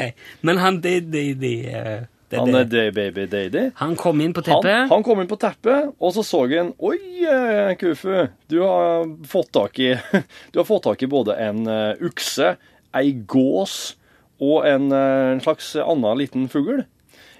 Men 0.47 0.61
han 0.63 0.79
de, 0.83 0.99
de, 1.01 1.23
de, 1.39 1.51
eh, 1.71 2.05
det, 2.31 2.39
Han 2.39 2.55
er 2.55 2.69
Day 2.71 2.91
Baby 2.95 3.27
Daddy. 3.29 3.65
han 3.81 3.95
kom 3.99 4.21
inn 4.23 4.33
på 4.33 4.41
teppet. 4.47 4.87
han 4.89 5.03
kom 5.05 5.21
inn 5.21 5.29
på 5.29 5.37
teppet, 5.43 5.91
og 5.99 6.15
så 6.15 6.23
så 6.25 6.45
han 6.55 6.71
Oi, 6.79 6.97
eh, 7.27 7.75
Kufu, 7.79 8.27
du 8.47 8.57
har 8.63 9.05
fått 9.27 9.51
tak 9.53 9.79
i 9.79 9.91
Du 10.51 10.59
har 10.59 10.65
fått 10.65 10.87
tak 10.87 11.03
i 11.03 11.11
både 11.11 11.35
en 11.35 11.67
eh, 11.67 11.93
ukse, 12.01 12.55
ei 12.95 13.11
gås 13.27 13.95
og 14.41 14.65
en, 14.67 14.89
en 14.91 15.39
slags 15.39 15.75
annen 15.79 16.17
liten 16.19 16.49
fugl. 16.51 16.81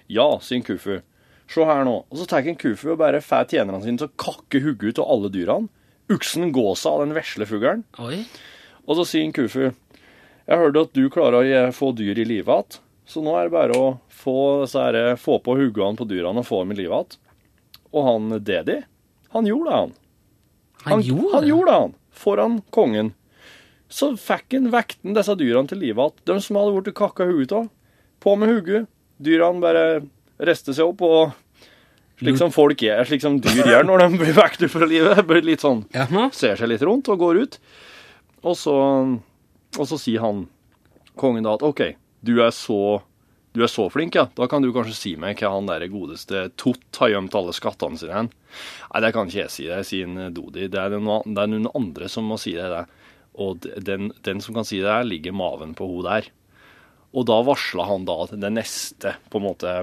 Ja, 0.07 0.29
sier 0.39 0.62
Kufu. 0.63 1.00
Se 1.52 1.66
her 1.66 1.86
nå. 1.86 1.96
Og 2.10 2.20
så 2.20 2.25
tar 2.30 2.48
en 2.48 2.58
Kufu 2.60 2.92
og 2.94 3.00
bare 3.02 3.22
får 3.24 3.52
tjenerne 3.54 3.82
sine 3.84 4.02
til 4.02 4.10
å 4.10 4.18
kakke 4.20 4.62
hodet 4.64 4.96
ut 4.96 5.02
av 5.04 5.12
alle 5.14 5.32
dyrene. 5.34 5.70
Uksen, 6.12 6.52
gåsa 6.54 6.92
av 6.94 7.02
den 7.02 7.16
vesle 7.18 7.48
fuglen. 7.50 7.84
Og 8.86 8.98
så 9.00 9.06
sier 9.10 9.25
en 9.25 9.34
Kufu 9.34 9.64
Jeg 9.66 10.60
hørte 10.62 10.84
at 10.86 10.94
du 10.94 11.08
klarer 11.10 11.40
å 11.40 11.46
eh, 11.46 11.72
få 11.74 11.90
dyr 11.98 12.20
i 12.22 12.25
live 12.28 12.54
igjen, 12.54 12.82
så 13.10 13.22
nå 13.25 13.34
er 13.38 13.48
det 13.48 13.54
bare 13.56 13.78
å 13.78 13.86
få, 14.14 14.66
her, 14.70 15.16
få 15.18 15.40
på 15.42 15.56
hodene 15.58 15.98
på 15.98 16.06
dyrene 16.10 16.42
og 16.42 16.46
få 16.46 16.60
dem 16.62 16.75
i 16.75 16.78
live 16.84 17.00
igjen. 17.00 17.18
Og 17.96 18.06
han 18.06 18.36
Dedi, 18.46 18.75
han 19.34 19.50
gjorde 19.50 19.72
det, 19.72 19.80
han. 19.80 19.96
Han, 20.86 21.02
gjorde 21.02 21.40
han 21.40 21.48
gjorde 21.50 21.72
det, 21.72 21.80
han. 21.82 21.96
Foran 22.16 22.60
kongen. 22.74 23.14
Så 23.90 24.12
fikk 24.22 24.54
han 24.54 24.70
vekten 24.74 25.18
disse 25.18 25.34
dyrene 25.40 25.70
til 25.72 25.82
live 25.82 25.98
igjen. 25.98 26.22
De 26.30 26.38
som 26.46 26.62
hadde 26.62 26.78
blitt 26.78 26.98
kakka 26.98 27.25
huet 27.30 27.56
av. 27.58 27.72
På 28.22 28.36
med 28.38 28.54
hodet. 28.54 28.86
Dyrene 29.18 29.64
bare 29.64 29.86
reiste 30.39 30.75
seg 30.75 30.88
opp 30.92 31.04
og 31.06 31.42
Slik 32.15 32.38
som 32.39 32.51
folk 32.56 32.80
er, 32.88 33.01
slik 33.04 33.20
som 33.20 33.42
dyr 33.44 33.68
gjør 33.68 33.84
når 33.84 34.06
de 34.06 34.20
blir 34.22 34.36
vekket 34.38 34.72
fra 34.72 34.88
livet. 34.88 35.20
Blir 35.27 35.44
litt 35.44 35.65
sånn 35.65 35.82
ser 36.32 36.56
seg 36.56 36.70
litt 36.72 36.84
rundt 36.88 37.10
og 37.12 37.20
går 37.20 37.42
ut. 37.44 37.58
Og 38.48 38.56
så, 38.56 38.75
og 39.75 39.89
så 39.89 39.98
sier 40.00 40.24
han, 40.24 40.46
kongen 41.20 41.44
da, 41.44 41.58
at 41.58 41.65
OK, 41.65 41.82
du 42.24 42.38
er 42.39 42.56
så 42.56 43.01
du 43.56 43.62
er 43.63 43.72
så 43.72 43.86
flink, 43.88 44.18
ja. 44.20 44.25
Da 44.36 44.50
kan 44.51 44.63
du 44.63 44.74
kanskje 44.75 44.96
si 44.98 45.12
meg 45.20 45.39
hva 45.39 45.54
han 45.54 45.70
der 45.70 45.86
godeste 45.88 46.50
Tott 46.60 47.00
har 47.00 47.13
gjemt 47.13 47.36
alle 47.39 47.54
skattene 47.56 48.00
sine 48.00 48.12
hen. 48.18 48.30
Nei, 48.92 49.01
det 49.04 49.12
kan 49.15 49.30
ikke 49.32 49.46
jeg 49.46 49.54
si. 49.54 49.68
Det 49.72 49.77
sier 49.88 50.10
en 50.10 50.34
Dodi. 50.36 50.68
Det 50.72 50.82
er, 50.82 50.96
noen, 51.00 51.36
det 51.36 51.44
er 51.46 51.51
noen 51.54 51.70
andre 51.72 52.10
som 52.12 52.27
må 52.27 52.36
si 52.42 52.51
det. 52.58 52.68
det. 52.74 52.84
Og 53.39 53.63
den, 53.88 54.12
den 54.27 54.44
som 54.44 54.58
kan 54.58 54.68
si 54.68 54.82
det, 54.82 54.92
her, 54.92 55.08
ligger 55.08 55.36
maven 55.36 55.72
på 55.75 55.88
hun 55.88 56.04
der. 56.04 56.27
Og 57.15 57.27
da 57.32 57.39
varsla 57.48 57.88
han 57.88 58.04
da 58.08 58.18
det 58.34 58.51
neste, 58.51 59.15
på 59.32 59.39
en 59.39 59.48
måte, 59.48 59.77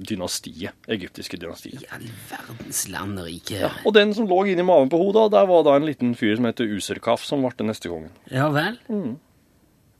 dynastiet. 0.00 0.72
Egyptiske 0.88 1.38
dynastiet. 1.38 1.82
I 1.82 1.90
all 1.94 2.08
verdens 2.30 2.88
land 2.90 3.18
og 3.22 3.28
rike. 3.28 3.70
Og 3.86 3.94
den 3.94 4.14
som 4.16 4.26
lå 4.30 4.40
inni 4.50 4.64
maven 4.66 4.90
på 4.92 4.98
hodet, 4.98 5.30
der 5.32 5.46
var 5.46 5.62
da 5.66 5.76
en 5.78 5.86
liten 5.86 6.14
fyr 6.18 6.36
som 6.36 6.48
heter 6.48 6.66
Userkaf, 6.74 7.24
som 7.24 7.42
ble 7.44 7.52
den 7.58 7.70
neste 7.70 7.88
kongen. 7.92 8.10
Ja 8.32 8.48
vel? 8.54 8.78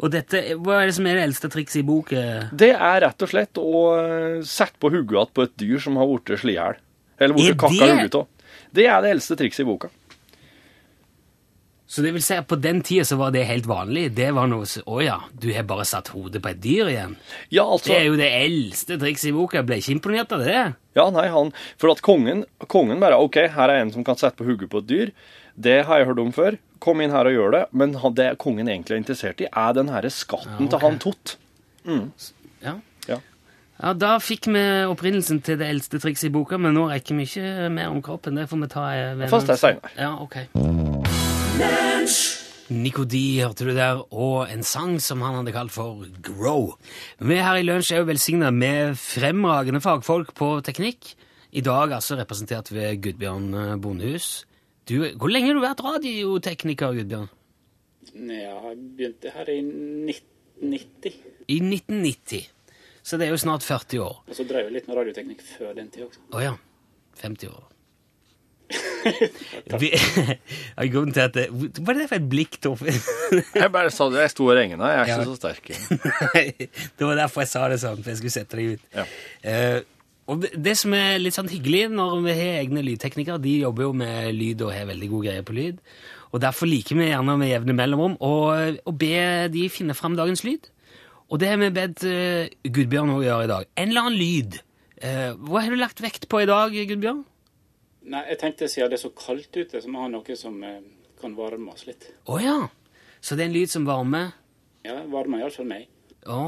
Og 0.03 0.11
dette, 0.11 0.41
hva 0.59 0.81
er 0.83 0.89
det 0.91 0.97
som 0.97 1.07
er 1.07 1.15
det 1.21 1.27
eldste 1.29 1.49
trikset 1.55 1.81
i 1.81 1.87
boka? 1.87 2.23
Det 2.53 2.73
er 2.75 3.01
rett 3.07 3.23
og 3.23 3.31
slett 3.31 3.61
å 3.63 3.83
eh, 3.95 4.41
sette 4.43 4.75
på 4.83 4.91
hodet 4.91 5.29
på 5.37 5.45
et 5.47 5.55
dyr 5.61 5.79
som 5.81 5.97
har 6.01 6.09
blitt 6.11 6.35
slått 6.43 6.51
i 6.51 6.57
hjel. 6.59 6.81
Eller 7.21 7.35
Er 7.35 7.39
blitt 7.39 7.61
kakka 7.63 7.87
det- 7.87 7.99
hodet 8.01 8.15
av. 8.25 8.27
Det 8.75 8.87
er 8.91 9.01
det 9.05 9.11
eldste 9.15 9.37
trikset 9.39 9.63
i 9.63 9.69
boka. 9.69 9.89
Så 11.95 12.03
det 12.03 12.11
vil 12.17 12.23
si 12.27 12.35
at 12.35 12.49
på 12.51 12.57
den 12.59 12.81
tida 12.83 13.05
så 13.07 13.15
var 13.21 13.31
det 13.31 13.45
helt 13.47 13.69
vanlig? 13.71 14.09
Det 14.17 14.33
var 14.35 14.49
noe 14.51 14.67
så, 14.67 14.81
Å 14.91 14.97
ja, 15.05 15.19
du 15.39 15.47
har 15.55 15.63
bare 15.69 15.85
satt 15.87 16.09
hodet 16.11 16.41
på 16.43 16.51
et 16.51 16.59
dyr 16.65 16.89
igjen? 16.91 17.13
Ja, 17.55 17.63
altså 17.71 17.93
Det 17.93 17.99
er 18.01 18.09
jo 18.09 18.17
det 18.19 18.31
eldste 18.35 18.97
trikset 18.99 19.29
i 19.31 19.35
boka. 19.37 19.61
Jeg 19.61 19.69
ble 19.69 19.79
ikke 19.79 19.95
imponert 19.95 20.33
av 20.35 20.43
det. 20.43 20.65
Ja, 20.99 21.05
nei, 21.15 21.29
han 21.31 21.53
For 21.79 21.93
at 21.95 22.03
kongen, 22.03 22.43
kongen 22.73 22.99
bare 23.05 23.21
OK, 23.23 23.39
her 23.55 23.71
er 23.71 23.85
en 23.85 23.93
som 23.95 24.03
kan 24.07 24.19
sette 24.19 24.41
på 24.41 24.49
hodet 24.49 24.67
på 24.73 24.83
et 24.83 24.89
dyr. 24.91 25.13
Det 25.55 25.85
har 25.87 26.01
jeg 26.03 26.09
hørt 26.11 26.19
om 26.25 26.33
før. 26.35 26.57
Kom 26.83 26.99
inn 27.05 27.15
her 27.15 27.31
og 27.31 27.37
gjør 27.37 27.55
det. 27.55 27.63
Men 27.79 27.95
det 28.19 28.27
kongen 28.43 28.67
egentlig 28.67 28.97
er 28.97 29.03
interessert 29.05 29.45
i, 29.45 29.47
er 29.47 29.77
den 29.79 29.93
herre 29.95 30.11
skatten 30.11 30.51
Ja, 30.51 30.65
okay. 30.67 30.73
til 30.75 30.83
han 30.89 30.99
Tott. 31.05 31.37
Ja. 32.65 32.75
Ja. 33.07 33.21
Ja, 33.79 33.93
Da 33.95 34.17
fikk 34.19 34.47
vi 34.51 34.65
opprinnelsen 34.91 35.39
til 35.47 35.59
det 35.63 35.69
eldste 35.71 36.03
trikset 36.03 36.27
i 36.31 36.35
boka, 36.35 36.59
men 36.59 36.75
nå 36.75 36.89
rekker 36.91 37.15
vi 37.23 37.27
ikke 37.31 37.71
mer 37.71 37.95
om 37.95 38.03
kroppen. 38.03 38.35
Det 38.35 38.49
får 38.51 38.65
vi 38.67 38.73
ta 38.75 38.89
eh, 38.99 39.15
ved 39.23 39.31
Fast 39.31 39.47
det 39.47 39.61
en- 39.61 39.63
senere. 39.63 39.95
Ja, 39.99 40.17
ok. 40.19 41.24
Nico 42.75 43.05
D 43.05 43.19
hørte 43.43 43.67
du 43.67 43.75
der, 43.77 44.01
og 44.13 44.49
en 44.51 44.65
sang 44.67 44.97
som 45.03 45.21
han 45.25 45.37
hadde 45.39 45.53
kalt 45.55 45.73
for 45.75 46.03
Grow. 46.25 46.73
Vi 47.21 47.37
her 47.37 47.59
i 47.61 47.65
Lunsj 47.67 47.93
er 47.93 48.03
jo 48.03 48.09
velsigna 48.09 48.51
med 48.55 48.97
fremragende 48.99 49.83
fagfolk 49.85 50.33
på 50.39 50.49
teknikk. 50.67 51.13
I 51.55 51.63
dag 51.63 51.93
altså 51.95 52.17
representert 52.19 52.73
ved 52.75 53.03
Gudbjørn 53.05 53.47
eh, 53.55 53.75
Bondehus. 53.79 54.47
Du, 54.89 54.97
hvor 55.17 55.31
lenge 55.31 55.53
har 55.53 55.59
du 55.59 55.63
vært 55.63 55.85
radiotekniker, 55.85 56.97
Gudbjørn? 56.99 57.29
Jeg 58.15 58.75
begynte 58.99 59.35
her 59.37 59.53
i 59.53 59.61
1990. 59.61 61.21
I 61.47 61.61
1990. 61.61 62.49
Så 63.05 63.21
det 63.21 63.29
er 63.29 63.37
jo 63.37 63.43
snart 63.45 63.67
40 63.67 64.03
år. 64.03 64.19
Og 64.25 64.35
så 64.35 64.49
drev 64.49 64.67
jeg 64.67 64.79
litt 64.79 64.91
med 64.91 64.99
radioteknikk 65.03 65.47
før 65.47 65.77
den 65.77 65.93
tid 65.95 66.09
også. 66.09 66.27
Å 66.33 66.43
ja. 66.43 66.57
50 67.23 67.53
år. 67.53 67.74
Vi, 69.81 69.91
grunnen 70.93 71.13
til 71.15 71.25
at 71.27 71.37
Hva 71.53 71.93
er 71.93 71.99
det 72.01 72.07
for 72.11 72.17
et 72.19 72.29
blikk, 72.33 72.59
Torfinn? 72.65 73.01
Jeg 73.63 73.73
bare 73.75 73.91
sa 73.95 74.07
det, 74.13 74.23
jeg 74.25 74.33
sto 74.33 74.47
og 74.49 74.55
regna. 74.59 74.91
Jeg 74.93 75.01
er 75.01 75.11
Ja. 75.11 75.17
ikke 75.19 75.33
så 75.33 75.37
sterk. 75.41 75.67
det 76.99 77.05
var 77.09 77.19
derfor 77.19 77.45
jeg 77.45 77.51
sa 77.53 77.67
det 77.73 77.81
sånn, 77.83 78.01
for 78.03 78.13
jeg 78.15 78.21
skulle 78.23 78.35
sette 78.39 78.59
deg 78.61 78.75
ut. 78.75 78.87
Ja. 78.97 79.05
Uh, 79.45 79.81
og 80.33 80.47
det- 80.57 80.77
som 80.81 80.95
er 80.97 81.19
litt 81.21 81.37
sånn 81.37 81.51
hyggelig 81.53 81.91
når 81.93 82.15
vi 82.25 82.37
har 82.39 82.61
egne 82.63 82.85
lydteknikere, 82.87 83.41
de 83.45 83.59
jobber 83.61 83.85
jo 83.89 83.93
med 83.93 84.31
lyd 84.39 84.63
og 84.65 84.73
har 84.73 84.87
veldig 84.89 85.11
god 85.13 85.27
greie 85.29 85.43
på 85.45 85.57
lyd. 85.59 85.83
Og 86.35 86.41
derfor 86.43 86.67
liker 86.67 86.97
vi 86.99 87.11
gjerne 87.11 87.37
med 87.39 87.53
jevne 87.53 87.77
mellomrom 87.77 88.17
å 88.25 88.93
be 88.97 89.13
de 89.53 89.69
finne 89.71 89.95
fram 89.95 90.17
dagens 90.19 90.43
lyd. 90.49 90.71
Og 91.31 91.39
det 91.41 91.49
har 91.53 91.61
vi 91.61 91.69
bedt 91.77 92.03
uh, 92.09 92.49
Gudbjørn 92.65 93.13
å 93.19 93.21
gjøre 93.25 93.45
i 93.47 93.53
dag. 93.53 93.69
En 93.81 93.93
eller 93.93 94.09
annen 94.09 94.19
lyd. 94.21 94.59
Uh, 95.05 95.37
hva 95.45 95.61
har 95.65 95.71
du 95.73 95.77
lagt 95.81 96.01
vekt 96.05 96.27
på 96.33 96.41
i 96.43 96.49
dag, 96.49 96.73
Gudbjørn? 96.73 97.23
Nei, 98.05 98.21
jeg 98.29 98.39
tenkte 98.43 98.69
siden 98.69 98.91
det 98.93 98.99
er 98.99 99.03
så 99.07 99.11
kaldt 99.17 99.57
ute, 99.57 99.81
så 99.81 99.89
må 99.89 100.03
vi 100.03 100.05
ha 100.05 100.11
noe 100.13 100.37
som 100.37 100.57
eh, 100.67 100.81
kan 101.21 101.35
varme 101.39 101.73
oss 101.73 101.87
litt. 101.89 102.11
Å 102.29 102.39
ja. 102.43 102.57
Så 103.25 103.37
det 103.39 103.47
er 103.47 103.51
en 103.51 103.57
lyd 103.57 103.73
som 103.73 103.87
varmer? 103.89 104.35
Ja, 104.85 104.99
varmer 105.09 105.41
iallfall 105.41 105.69
meg. 105.71 105.87
Å, 106.29 106.41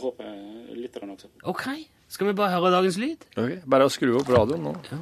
Håper 0.00 0.74
lytterne 0.74 1.14
også. 1.16 1.30
ok. 1.44 1.66
Skal 2.10 2.26
vi 2.26 2.32
bare 2.34 2.56
høre 2.56 2.72
dagens 2.74 2.96
lyd? 2.98 3.22
Ok, 3.38 3.60
Bare 3.70 3.86
å 3.86 3.92
skru 3.92 4.16
opp 4.18 4.30
radioen 4.34 4.64
nå. 4.66 4.72
Ja. 4.90 4.98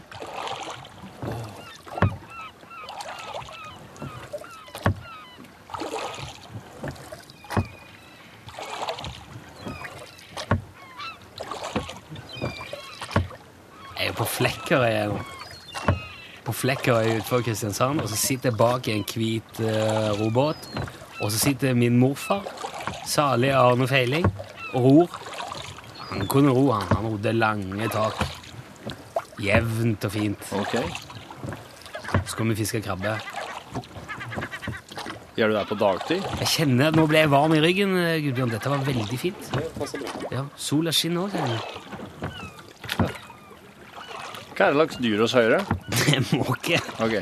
Jeg 13.96 14.04
er 14.04 14.10
jo 14.12 14.16
på 14.20 14.26
Flekkerøy, 14.36 14.90
jeg 14.92 15.10
jo. 15.10 15.18
På 16.48 16.54
Flekkerøy 16.56 17.18
utenfor 17.18 17.42
Kristiansand, 17.44 18.00
og 18.00 18.08
så 18.08 18.16
sitter 18.16 18.48
jeg 18.48 18.56
bak 18.56 18.86
i 18.88 18.94
en 18.96 19.02
hvit 19.04 19.58
uh, 19.60 20.16
robåt. 20.16 20.68
Og 21.20 21.28
så 21.28 21.36
sitter 21.42 21.74
min 21.76 21.98
morfar, 22.00 22.46
salig 23.04 23.50
Arne 23.52 23.84
Feiling, 23.90 24.24
og 24.72 24.80
ror. 24.86 25.18
Han 26.08 26.24
kunne 26.32 26.54
ro, 26.56 26.70
han. 26.72 26.88
Han 26.94 27.10
rodde 27.12 27.34
lange 27.36 27.88
tak. 27.92 28.22
Jevnt 29.44 30.08
og 30.08 30.14
fint. 30.14 30.48
Ok. 30.56 30.78
Så 32.14 32.32
skal 32.32 32.48
vi 32.48 32.56
fiske 32.62 32.80
krabbe. 32.86 33.18
Gjør 35.36 35.52
du 35.52 35.58
det 35.58 35.66
på 35.68 35.76
dagtid? 35.78 36.24
Jeg 36.40 36.48
kjenner 36.54 36.88
at 36.88 36.96
nå 36.96 37.04
ble 37.10 37.26
jeg 37.26 37.30
varm 37.30 37.52
i 37.54 37.60
ryggen, 37.62 37.92
eh, 38.00 38.22
Gudbjørn. 38.24 38.56
Dette 38.56 38.72
var 38.72 38.88
veldig 38.88 39.20
fint. 39.20 39.52
Ja, 40.32 40.48
Sola 40.56 40.96
skinner 40.96 41.28
òg, 41.28 41.36
kjenner 41.36 41.58
jeg. 41.58 41.62
Hva 44.56 44.66
er 44.66 44.72
det 44.72 44.78
slags 44.80 44.96
dyr 45.04 45.20
hos 45.22 45.36
Høyre? 45.36 45.60
Det 46.12 46.20
må 46.32 46.44
ikke. 46.56 46.78
Ok. 47.04 47.14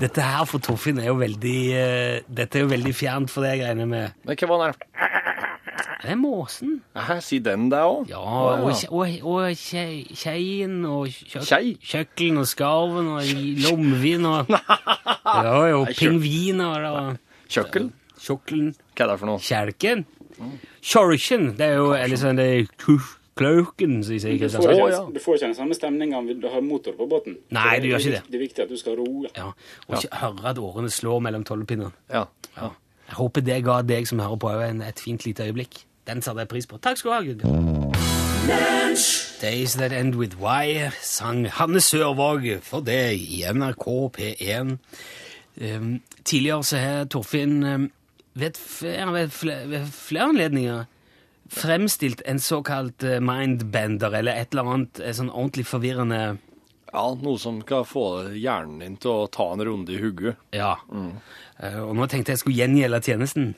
Dette 0.00 0.22
her 0.24 0.44
for 0.48 0.58
Torfinn 0.62 0.98
er 1.02 1.08
jo 1.10 1.14
veldig 1.20 1.56
eh, 1.76 2.20
Dette 2.28 2.58
er 2.60 2.64
jo 2.66 2.70
veldig 2.72 2.92
fjernt 2.94 3.32
for 3.32 3.46
regner 3.46 3.82
jeg 3.84 3.90
med. 3.90 4.16
Men 4.28 4.36
hva 4.42 4.48
var 4.52 4.72
den? 4.74 4.82
Det 6.06 6.12
er 6.12 6.18
måsen. 6.20 6.74
Hæ, 6.94 7.16
si 7.24 7.38
den 7.42 7.68
der 7.72 7.82
òg? 7.88 8.04
Ja, 8.10 8.20
og, 8.20 8.68
kje- 8.78 8.90
og, 8.94 9.14
og 9.26 9.56
kje- 9.58 10.14
kjeien 10.14 10.76
og 10.86 11.08
kjøk, 11.08 11.46
Kjei? 11.48 11.72
kjøkkelen 11.82 12.38
og 12.42 12.46
skarven 12.50 13.08
og 13.16 13.30
lomvin 13.64 14.28
og 14.28 14.52
Ja, 15.46 15.56
jo, 15.72 15.80
kjø- 15.88 15.96
pingviner 15.98 16.86
og 16.92 17.16
Kjøkkel? 17.50 17.88
Kjøkkelen. 18.22 18.70
Hva 18.94 19.06
er 19.06 19.10
det 19.12 19.18
for 19.22 19.30
noe? 19.32 19.42
Kjelken. 19.42 20.04
Kjorken. 20.86 21.48
Det 21.58 21.66
er 21.72 21.76
jo 21.80 21.90
eller 21.96 22.20
sånn 22.20 22.38
det 22.38 22.46
er 22.52 22.68
ku- 22.82 23.00
Klauken, 23.36 23.98
sier 24.04 24.30
jeg. 24.30 24.40
Du 24.40 24.48
får, 24.56 24.70
ikke, 24.72 25.00
du 25.14 25.20
får 25.20 25.34
ikke 25.34 25.46
den 25.46 25.54
samme 25.58 25.76
stemninga 25.76 26.18
om 26.22 26.28
du 26.40 26.48
har 26.48 26.62
motor 26.64 26.96
på 26.96 27.06
båten. 27.10 27.36
Nei, 27.52 27.74
du 27.84 27.90
gjør 27.90 28.00
ikke 28.00 28.14
det. 28.14 28.22
Det 28.30 28.38
er 28.38 28.44
viktig 28.46 28.64
at 28.64 28.72
du 28.72 28.78
skal 28.80 28.96
ro. 28.96 29.26
Ja. 29.36 29.50
Og 29.88 29.98
ikke 29.98 30.22
høre 30.22 30.48
at 30.54 30.58
årene 30.58 30.90
slår 30.90 31.20
mellom 31.26 31.44
tolvpinnene. 31.44 31.92
Ja. 32.12 32.24
ja. 32.56 32.70
Jeg 33.06 33.18
håper 33.18 33.44
det 33.44 33.58
ga 33.66 33.82
deg 33.84 34.08
som 34.08 34.24
hører 34.24 34.40
på, 34.40 34.54
et 34.88 35.04
fint 35.04 35.28
lite 35.28 35.44
øyeblikk. 35.44 35.84
Den 36.08 36.22
satte 36.22 36.46
jeg 36.46 36.48
pris 36.48 36.66
på. 36.66 36.80
Takk 36.80 36.96
skal 36.96 37.10
du 37.10 37.14
ha, 37.14 37.20
Gud. 37.20 37.44
Days 39.42 39.74
That 39.74 39.92
End 39.92 40.14
With 40.14 40.40
Why 40.40 40.88
sang 41.02 41.44
Hanne 41.58 41.80
Sørvåg 41.80 42.48
for 42.62 42.80
deg 42.80 43.20
i 43.20 43.42
NRK 43.52 43.86
P1. 44.16 44.76
Um, 45.60 46.00
tidligere 46.24 46.64
så 46.64 46.80
har 46.80 47.04
Torfinn 47.04 47.64
um, 47.64 47.90
ved, 48.34 48.56
flere, 48.56 49.12
ved, 49.12 49.28
flere, 49.28 49.70
ved 49.70 49.86
flere 49.92 50.28
anledninger 50.28 50.84
fremstilt 51.52 52.22
en 52.26 52.40
såkalt 52.42 53.04
eh, 53.06 53.20
mindbender, 53.22 54.14
eller 54.20 54.40
et 54.40 54.54
eller 54.54 54.72
annet 54.72 55.00
eh, 55.02 55.14
sånn 55.16 55.32
ordentlig 55.32 55.66
forvirrende 55.68 56.20
ja, 56.96 57.02
noe 57.20 57.36
som 57.36 57.58
skal 57.60 57.82
få 57.84 58.04
hjernen 58.38 58.78
din 58.80 58.94
til 59.02 59.10
å 59.10 59.28
ta 59.28 59.50
en 59.52 59.60
runde 59.66 59.92
i 59.92 59.98
hugget. 60.00 60.38
Ja. 60.54 60.78
Mm. 60.88 61.18
og 61.82 61.90
nå 61.98 62.06
tenkte 62.08 62.32
jeg 62.32 62.40
skulle 62.40 62.60
gjengjelde 62.62 63.00
tjenesten. 63.04 63.50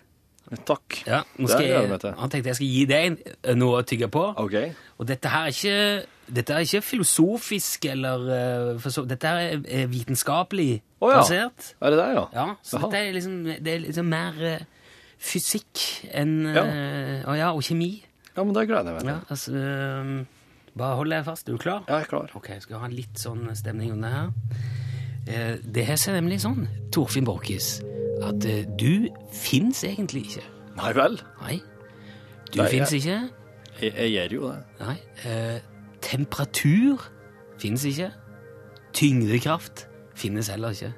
Takk. 0.64 1.02
Ja, 1.04 1.22
nå 1.36 1.48
Det 1.50 1.66
jeg 1.66 1.88
jeg, 1.90 2.12
han 2.16 2.30
tenkte 2.32 2.48
jeg 2.48 2.56
skal 2.56 2.70
gi 2.72 2.84
deg 2.88 3.18
eh, 3.20 3.56
noe 3.58 3.82
å 3.82 3.86
tygge 3.86 4.08
på. 4.12 4.22
Ok. 4.40 4.56
Og 4.96 5.08
dette 5.10 5.28
her 5.28 5.48
er 5.48 5.52
ikke, 5.52 6.06
dette 6.38 6.54
er 6.54 6.64
ikke 6.64 6.84
filosofisk 6.86 7.84
eller 7.92 8.24
eh, 8.32 8.70
for 8.80 8.94
så, 8.94 9.04
Dette 9.08 9.28
her 9.28 9.58
er 9.58 9.90
vitenskapelig 9.92 9.92
vitenskapelig 9.92 10.70
Å 11.04 11.12
ja. 11.12 11.20
basert. 11.20 11.68
Er 11.82 11.92
det 11.92 12.00
der, 12.00 12.14
ja? 12.16 12.24
Ja, 12.32 12.46
så 12.64 12.80
Aha. 12.80 12.88
dette 12.88 13.02
er 13.04 13.18
liksom, 13.18 13.36
det 13.44 13.74
er 13.74 13.84
liksom 13.84 14.08
mer 14.08 14.40
eh, 14.54 14.64
fysikk 15.18 15.82
enn 16.14 16.34
Ja. 16.54 16.62
eh, 16.64 17.22
og, 17.26 17.36
ja, 17.36 17.52
og 17.52 17.62
kjemi. 17.66 18.02
Ja, 18.36 18.44
men 18.44 18.54
det 18.54 18.68
gleder 18.68 18.94
jeg 18.94 19.04
meg. 19.04 19.14
Ja, 19.14 19.20
altså, 19.30 19.54
eh, 19.54 20.24
Bare 20.78 20.94
hold 20.94 21.10
deg 21.10 21.24
fast. 21.26 21.48
Er 21.48 21.52
du 21.56 21.58
klar? 21.58 21.82
Jeg 21.88 22.04
er 22.04 22.06
klar. 22.06 22.30
Ok, 22.38 22.50
skal 22.60 22.78
ha 22.78 22.86
litt 22.86 23.18
sånn 23.18 23.48
stemning 23.56 23.90
under 23.96 24.08
her. 24.08 24.28
Eh, 25.26 25.56
det 25.64 25.84
her 25.88 25.96
ser 25.98 26.14
nemlig 26.14 26.38
sånn, 26.40 26.68
Torfinn 26.94 27.24
Borkis, 27.26 27.80
at 28.22 28.44
eh, 28.46 28.62
du 28.78 29.08
fins 29.34 29.82
egentlig 29.84 30.28
ikke. 30.28 30.44
Nei 30.76 30.92
vel. 30.94 31.18
Nei. 31.42 31.56
Du 32.52 32.62
fins 32.70 32.92
ikke. 32.94 33.18
Jeg, 33.80 33.92
jeg 33.96 34.12
gjør 34.14 34.32
jo 34.36 34.52
det. 34.52 34.62
Nei. 34.80 34.96
Eh, 35.26 35.58
temperatur 36.00 37.02
fins 37.58 37.84
ikke. 37.84 38.12
Tyngdekraft 38.94 39.86
finnes 40.14 40.48
heller 40.48 40.70
ikke. 40.70 40.92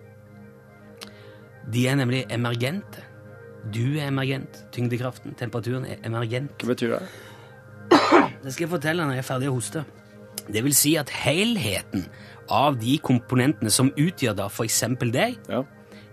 De 1.72 1.86
er 1.88 1.96
nemlig 1.96 2.26
emergente. 2.32 3.02
Du 3.72 3.98
er 3.98 4.08
emergent. 4.08 4.62
Tyngdekraften, 4.72 5.34
temperaturen 5.38 5.84
er 5.86 6.00
emergent. 6.06 6.56
Hva 6.64 6.72
betyr 6.72 6.94
det? 6.96 7.02
Det 8.40 8.52
skal 8.54 8.64
jeg 8.64 8.70
fortelle 8.72 9.04
når 9.04 9.18
jeg 9.18 9.24
er 9.24 9.28
ferdig 9.28 9.50
å 9.50 9.56
hoste. 9.58 9.82
Det 10.50 10.62
vil 10.64 10.74
si 10.74 10.94
at 10.98 11.10
helheten 11.12 12.06
av 12.50 12.78
de 12.80 12.96
komponentene 13.04 13.70
som 13.70 13.92
utgjør 13.92 14.36
da 14.38 14.48
eksempel 14.66 15.12
deg, 15.14 15.36
Ja. 15.48 15.62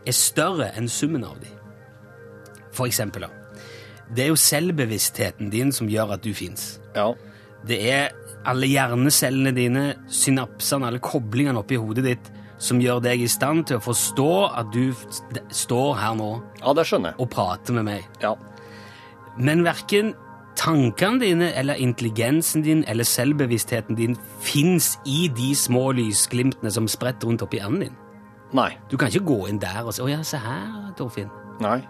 er 0.06 0.12
større 0.12 0.72
enn 0.78 0.88
summen 0.88 1.24
av 1.24 1.40
de. 1.42 1.48
For 2.72 2.86
eksempel 2.88 3.22
da. 3.26 3.30
Det 4.14 4.24
er 4.24 4.28
jo 4.28 4.36
selvbevisstheten 4.40 5.50
din 5.52 5.72
som 5.72 5.88
gjør 5.90 6.14
at 6.14 6.22
du 6.24 6.34
fins. 6.34 6.80
Ja. 6.96 7.14
Det 7.68 7.80
er 7.92 8.12
alle 8.46 8.68
hjernecellene 8.68 9.52
dine, 9.56 9.96
synapsene, 10.08 10.88
alle 10.88 11.00
koblingene 11.00 11.60
oppi 11.60 11.76
hodet 11.76 12.04
ditt, 12.06 12.32
som 12.58 12.82
gjør 12.82 13.02
deg 13.06 13.22
i 13.22 13.30
stand 13.30 13.68
til 13.70 13.80
å 13.80 13.84
forstå 13.84 14.32
at 14.58 14.72
du 14.74 14.94
står 15.54 15.98
her 16.02 16.16
nå 16.18 16.30
ja, 16.62 16.74
det 16.74 16.88
skjønner 16.90 17.14
jeg. 17.14 17.20
og 17.22 17.30
prater 17.34 17.78
med 17.78 17.86
meg. 17.88 18.08
Ja. 18.24 18.34
Men 19.38 19.62
verken 19.66 20.16
tankene 20.58 21.22
dine 21.22 21.52
eller 21.54 21.78
intelligensen 21.82 22.64
din 22.66 22.84
eller 22.90 23.06
selvbevisstheten 23.06 23.98
din 23.98 24.18
fins 24.42 24.96
i 25.06 25.28
de 25.30 25.52
små 25.56 25.92
lysglimtene 25.98 26.72
som 26.74 26.90
spretter 26.90 27.30
rundt 27.30 27.46
oppi 27.46 27.62
hjernen 27.62 27.88
din. 27.88 28.00
Nei. 28.58 28.72
Du 28.90 28.98
kan 28.98 29.12
ikke 29.12 29.28
gå 29.28 29.44
inn 29.52 29.62
der 29.62 29.84
og 29.84 29.94
si 29.94 30.02
'Å 30.02 30.10
ja, 30.10 30.24
se 30.24 30.38
her, 30.38 30.94
Torfinn'. 30.98 31.30
Nei. 31.62 31.82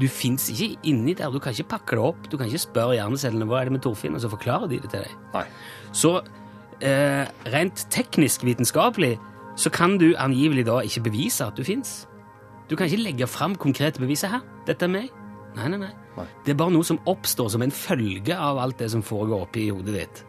Du 0.00 0.08
fins 0.08 0.48
ikke 0.50 0.76
inni 0.82 1.14
der. 1.14 1.30
Du 1.30 1.38
kan 1.38 1.52
ikke 1.52 1.68
pakke 1.68 1.96
det 1.96 2.04
opp. 2.04 2.30
Du 2.30 2.36
kan 2.36 2.46
ikke 2.46 2.58
spørre 2.58 2.96
hjernecellene 2.96 3.46
'Hva 3.46 3.60
er 3.60 3.64
det 3.64 3.72
med 3.72 3.82
Torfinn?' 3.82 4.14
og 4.14 4.20
så 4.20 4.28
forklarer 4.28 4.68
de 4.68 4.78
det 4.78 4.90
til 4.90 5.00
deg. 5.00 5.10
Nei. 5.34 5.44
Så 5.92 6.22
eh, 6.80 7.26
rent 7.46 7.86
teknisk 7.90 8.44
vitenskapelig 8.44 9.18
så 9.56 9.70
kan 9.72 9.98
du 10.00 10.12
angivelig 10.16 10.64
da 10.68 10.80
ikke 10.84 11.04
bevise 11.08 11.46
at 11.46 11.58
du 11.58 11.64
fins. 11.66 12.06
Du 12.70 12.76
kan 12.76 12.88
ikke 12.88 13.02
legge 13.02 13.28
fram 13.28 13.56
konkrete 13.60 14.00
beviser 14.00 14.32
her. 14.32 14.46
Dette 14.66 14.86
er 14.86 14.92
meg. 14.92 15.10
Nei, 15.56 15.68
nei, 15.68 15.82
nei, 15.82 15.90
Nei. 16.16 16.26
Det 16.44 16.52
er 16.52 16.58
bare 16.60 16.72
noe 16.74 16.84
som 16.84 17.00
oppstår 17.08 17.50
som 17.54 17.62
en 17.64 17.72
følge 17.72 18.36
av 18.36 18.58
alt 18.60 18.78
det 18.82 18.90
som 18.92 19.04
foregår 19.04 19.46
oppi 19.46 19.68
hodet 19.70 19.94
ditt. 19.96 20.24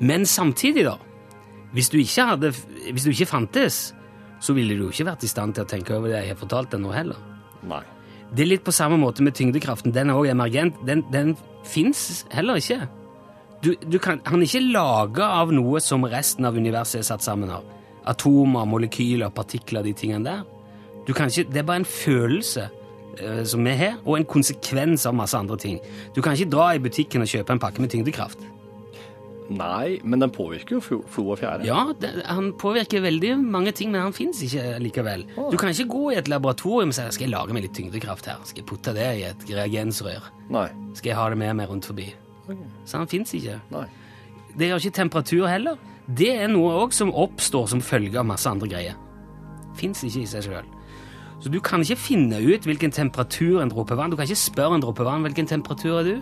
Men 0.00 0.26
samtidig, 0.26 0.84
da 0.86 0.98
Hvis 1.74 1.88
du 1.90 1.98
ikke, 1.98 2.22
hadde, 2.22 2.52
hvis 2.92 3.02
du 3.02 3.10
ikke 3.10 3.26
fantes, 3.26 3.94
så 4.38 4.52
ville 4.54 4.76
du 4.76 4.84
jo 4.84 4.90
ikke 4.92 5.08
vært 5.08 5.24
i 5.26 5.30
stand 5.30 5.56
til 5.56 5.64
å 5.64 5.66
tenke 5.66 5.96
over 5.96 6.06
det 6.06 6.20
jeg 6.20 6.28
har 6.30 6.38
fortalt 6.38 6.70
deg 6.70 6.84
nå 6.84 6.92
heller. 6.94 7.18
Nei. 7.66 7.80
Det 8.30 8.44
er 8.44 8.46
litt 8.52 8.62
på 8.62 8.70
samme 8.70 8.94
måte 8.94 9.24
med 9.26 9.34
tyngdekraften. 9.34 9.90
Den 9.90 10.12
er 10.12 10.14
også 10.14 10.30
emergent. 10.30 10.78
Den, 10.86 11.02
den 11.10 11.32
fins 11.66 12.24
heller 12.30 12.60
ikke. 12.62 12.86
Du, 13.64 13.72
du 13.74 13.98
kan, 13.98 14.22
han 14.22 14.38
er 14.38 14.46
ikke 14.46 14.62
laga 14.70 15.32
av 15.40 15.50
noe 15.50 15.82
som 15.82 16.06
resten 16.06 16.46
av 16.46 16.54
universet 16.54 17.00
er 17.00 17.08
satt 17.10 17.26
sammen 17.26 17.50
av. 17.50 17.66
Atomer, 18.06 18.64
molekyler, 18.68 19.32
partikler, 19.34 19.84
de 19.86 19.92
tingene 19.96 20.24
der. 20.24 20.42
Ikke, 21.08 21.44
det 21.44 21.60
er 21.60 21.68
bare 21.68 21.82
en 21.82 21.88
følelse 21.88 22.68
eh, 23.20 23.44
som 23.48 23.64
vi 23.64 23.76
har, 23.76 23.98
og 24.04 24.18
en 24.18 24.28
konsekvens 24.28 25.06
av 25.06 25.16
masse 25.16 25.36
andre 25.36 25.56
ting. 25.60 25.80
Du 26.16 26.22
kan 26.22 26.36
ikke 26.36 26.52
dra 26.52 26.72
i 26.74 26.82
butikken 26.82 27.24
og 27.24 27.30
kjøpe 27.30 27.56
en 27.56 27.62
pakke 27.62 27.84
med 27.84 27.92
tyngdekraft. 27.92 28.50
Nei, 29.52 29.98
men 30.08 30.22
den 30.22 30.32
påvirker 30.32 30.78
jo 30.78 30.80
flo, 30.80 31.24
og 31.34 31.38
fjære. 31.38 31.66
Ja, 31.68 31.82
det, 32.00 32.14
han 32.24 32.54
påvirker 32.60 33.02
veldig 33.04 33.34
mange 33.42 33.74
ting, 33.76 33.90
men 33.92 34.00
han 34.00 34.14
fins 34.16 34.40
ikke 34.46 34.78
likevel. 34.80 35.26
Du 35.36 35.58
kan 35.60 35.68
ikke 35.74 35.88
gå 35.92 36.04
i 36.14 36.18
et 36.20 36.30
laboratorium 36.32 36.94
og 36.94 36.96
si 36.96 37.04
skal 37.12 37.26
jeg 37.26 37.34
lage 37.34 37.56
meg 37.56 37.66
litt 37.66 37.76
tyngdekraft 37.76 38.30
her. 38.30 38.40
Skal 38.48 38.62
jeg 38.62 38.68
putte 38.70 38.94
det 38.96 39.10
i 39.20 39.26
et 39.28 39.44
reagensrør? 39.50 40.30
Nei. 40.54 40.68
Skal 40.96 41.12
jeg 41.12 41.18
ha 41.20 41.28
det 41.32 41.40
med 41.44 41.58
meg 41.60 41.68
rundt 41.68 41.90
forbi? 41.90 42.08
Så 42.88 43.00
han 43.00 43.10
fins 43.10 43.34
ikke. 43.36 43.58
Nei. 43.74 43.84
Det 44.56 44.70
gjør 44.70 44.80
ikke 44.80 44.96
temperatur 45.02 45.46
heller. 45.50 45.76
Det 46.06 46.30
er 46.36 46.50
noe 46.52 46.74
også 46.82 47.04
som 47.04 47.14
oppstår 47.16 47.68
som 47.72 47.82
følge 47.84 48.18
av 48.20 48.26
masse 48.28 48.48
andre 48.50 48.68
greier. 48.68 48.96
Fins 49.78 50.04
ikke 50.04 50.22
i 50.22 50.28
seg 50.28 50.44
sjøl. 50.46 50.66
Så 51.42 51.50
du 51.52 51.58
kan 51.64 51.82
ikke 51.84 51.98
finne 52.00 52.38
ut 52.40 52.64
hvilken 52.64 52.92
temperatur 52.94 53.60
en 53.60 53.68
dråpe 53.68 53.96
vann 53.98 54.12
Du 54.12 54.16
kan 54.16 54.24
ikke 54.24 54.38
spørre 54.38 54.78
en 54.78 54.84
dråpe 54.84 55.04
vann 55.04 55.24
hvilken 55.26 55.48
temperatur 55.50 55.98
er 55.98 56.06
du. 56.08 56.14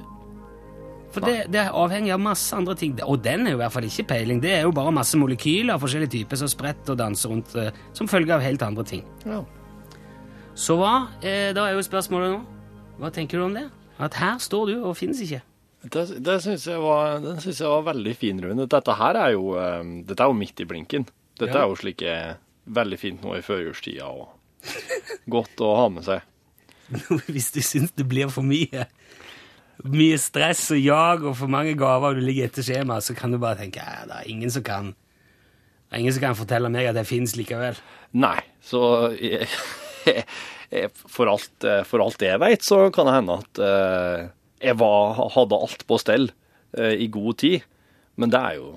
For 1.13 1.21
det, 1.21 1.51
det 1.53 1.61
er 1.61 1.77
avhengig 1.77 2.15
av 2.15 2.23
masse 2.25 2.57
andre 2.57 2.75
ting. 2.79 2.95
Og 3.05 3.21
den 3.23 3.47
er 3.47 3.53
jo 3.53 3.59
i 3.59 3.61
hvert 3.61 3.75
fall 3.75 3.87
ikke 3.87 4.07
peiling. 4.15 4.41
Det 4.41 4.55
er 4.55 4.63
jo 4.65 4.73
bare 4.73 4.95
masse 4.97 5.19
molekyler 5.21 5.75
av 5.75 5.83
forskjellige 5.85 6.15
typer 6.15 6.41
som 6.41 6.49
spretter 6.49 6.95
og 6.95 7.03
danser 7.03 7.35
rundt 7.35 7.53
eh, 7.61 7.69
som 7.93 8.09
følge 8.09 8.33
av 8.33 8.45
helt 8.45 8.65
andre 8.65 8.87
ting. 8.89 9.05
Ja. 9.29 9.43
Så 10.57 10.79
hva? 10.81 10.95
Eh, 11.21 11.51
da 11.53 11.67
er 11.69 11.77
jo 11.77 11.85
spørsmålet 11.85 12.35
nå 12.35 12.41
Hva 13.01 13.11
tenker 13.13 13.41
du 13.41 13.47
om 13.47 13.55
det? 13.57 13.67
At 14.03 14.17
her 14.21 14.41
står 14.41 14.73
du 14.73 14.75
og 14.81 14.97
finnes 14.97 15.21
ikke. 15.25 15.43
Det, 15.83 16.05
det 16.23 16.37
syns 16.45 16.67
jeg, 16.69 16.79
var- 16.79 17.19
den 17.25 17.41
synes 17.43 17.59
jeg 17.61 17.69
var 17.73 17.83
veldig 17.95 18.13
fin, 18.17 18.39
Rune. 18.45 18.67
Dette 18.71 18.95
her 18.95 19.17
er 19.19 19.33
jo, 19.35 19.55
eh, 19.59 19.83
dette 20.07 20.23
er 20.23 20.31
jo 20.31 20.37
midt 20.39 20.61
i 20.63 20.67
blinken. 20.69 21.07
Dette 21.41 21.57
Ja. 21.57 21.65
er 21.65 21.69
jo 21.73 21.75
slik 21.81 22.03
eh, 22.07 22.35
veldig 22.71 22.99
fint 23.01 23.23
nå 23.25 23.35
i 23.37 23.43
førjulstida 23.43 24.07
og 24.07 24.29
godt 25.29 25.59
å 25.65 25.73
ha 25.81 25.89
med 25.91 26.05
seg. 26.07 26.23
Hvis 27.33 27.51
du 27.55 27.61
syns 27.65 27.91
det 27.97 28.07
blir 28.07 28.29
for 28.31 28.43
mye 28.47 28.87
mye 29.83 30.19
stress 30.21 30.69
og 30.71 30.79
jag 30.79 31.25
og 31.27 31.33
for 31.41 31.51
mange 31.51 31.73
gaver 31.75 32.13
og 32.13 32.21
du 32.21 32.23
ligger 32.23 32.47
etter 32.47 32.63
skjema, 32.63 33.01
så 33.03 33.17
kan 33.19 33.33
du 33.33 33.39
bare 33.43 33.59
tenke 33.65 33.83
at 33.83 34.05
det 34.07 34.19
er 34.21 34.29
ingen 34.31 34.51
som 34.53 34.63
kan 34.63 34.93
det 34.93 35.97
er 35.97 36.03
ingen 36.05 36.15
som 36.15 36.23
kan 36.23 36.37
fortelle 36.39 36.71
meg 36.71 36.87
at 36.87 36.97
jeg 37.01 37.09
fins 37.09 37.35
likevel. 37.37 37.81
Nei, 38.15 38.39
så 38.63 39.11
jeg, 39.19 39.49
jeg, 40.07 40.93
for, 40.95 41.27
alt, 41.33 41.51
eh, 41.67 41.83
for 41.89 42.05
alt 42.05 42.23
jeg 42.23 42.39
veit, 42.41 42.63
så 42.63 42.85
kan 42.95 43.09
det 43.11 43.17
hende 43.19 43.41
at 43.43 43.61
eh, 43.67 44.29
jeg 44.63 44.79
var, 44.81 45.19
hadde 45.35 45.59
alt 45.67 45.87
på 45.89 45.99
stell 46.01 46.31
eh, 46.79 46.95
i 47.03 47.09
god 47.13 47.39
tid. 47.43 47.65
Men 48.17 48.33
det 48.33 48.41
er 48.41 48.59
jo, 48.61 48.69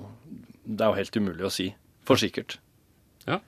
det 0.64 0.80
er 0.80 0.92
jo 0.92 1.00
helt 1.00 1.20
umulig 1.20 1.46
å 1.46 1.52
si. 1.52 1.68
For 2.06 2.20
sikkert. 2.20 2.58
Ja. 3.26 3.40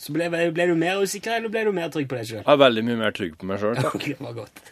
Så 0.00 0.14
ble, 0.16 0.30
ble 0.32 0.66
du 0.70 0.74
mer 0.78 1.00
usikker, 1.02 1.36
eller 1.36 1.52
ble 1.52 1.66
du 1.68 1.72
mer 1.76 1.90
trygg 1.92 2.08
på 2.08 2.16
deg 2.16 2.28
sjøl? 2.28 2.44
Jeg 2.44 2.52
er 2.54 2.62
veldig 2.62 2.84
mye 2.88 3.00
mer 3.02 3.16
trygg 3.16 3.36
på 3.40 3.48
meg 3.50 3.60
sjøl. 3.60 3.80
Okay, 3.92 4.14
det 4.16 4.24
var 4.24 4.38
godt. 4.38 4.62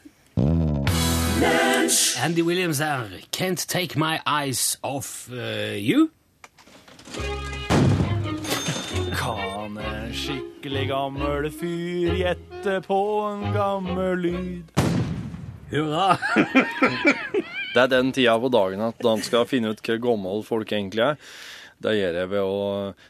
Andy 2.22 2.42
Williams 2.42 2.78
her. 2.78 3.08
Can't 3.32 3.64
take 3.68 3.96
my 3.96 4.20
eyes 4.26 4.76
off 4.82 5.28
uh, 5.32 5.76
you. 5.76 6.10
Kan 9.12 9.78
en 9.78 10.12
skikkelig 10.12 10.88
gammel 10.88 11.50
fyr 11.52 12.16
gjette 12.18 12.80
på 12.88 13.00
en 13.28 13.48
gammel 13.52 14.18
lyd? 14.26 14.87
Hurra! 15.72 16.16
Det 17.74 17.82
er 17.84 17.90
den 17.92 18.10
tida 18.16 18.32
på 18.40 18.48
dagen 18.50 18.80
at 18.82 19.04
han 19.04 19.20
skal 19.22 19.44
finne 19.46 19.74
ut 19.74 19.82
hvor 19.84 20.00
gammel 20.02 20.40
folk 20.46 20.72
egentlig 20.72 21.04
er. 21.04 21.18
Det 21.78 21.92
gjør 21.94 22.16
jeg 22.18 22.30
ved 22.32 22.42
å 22.42 22.62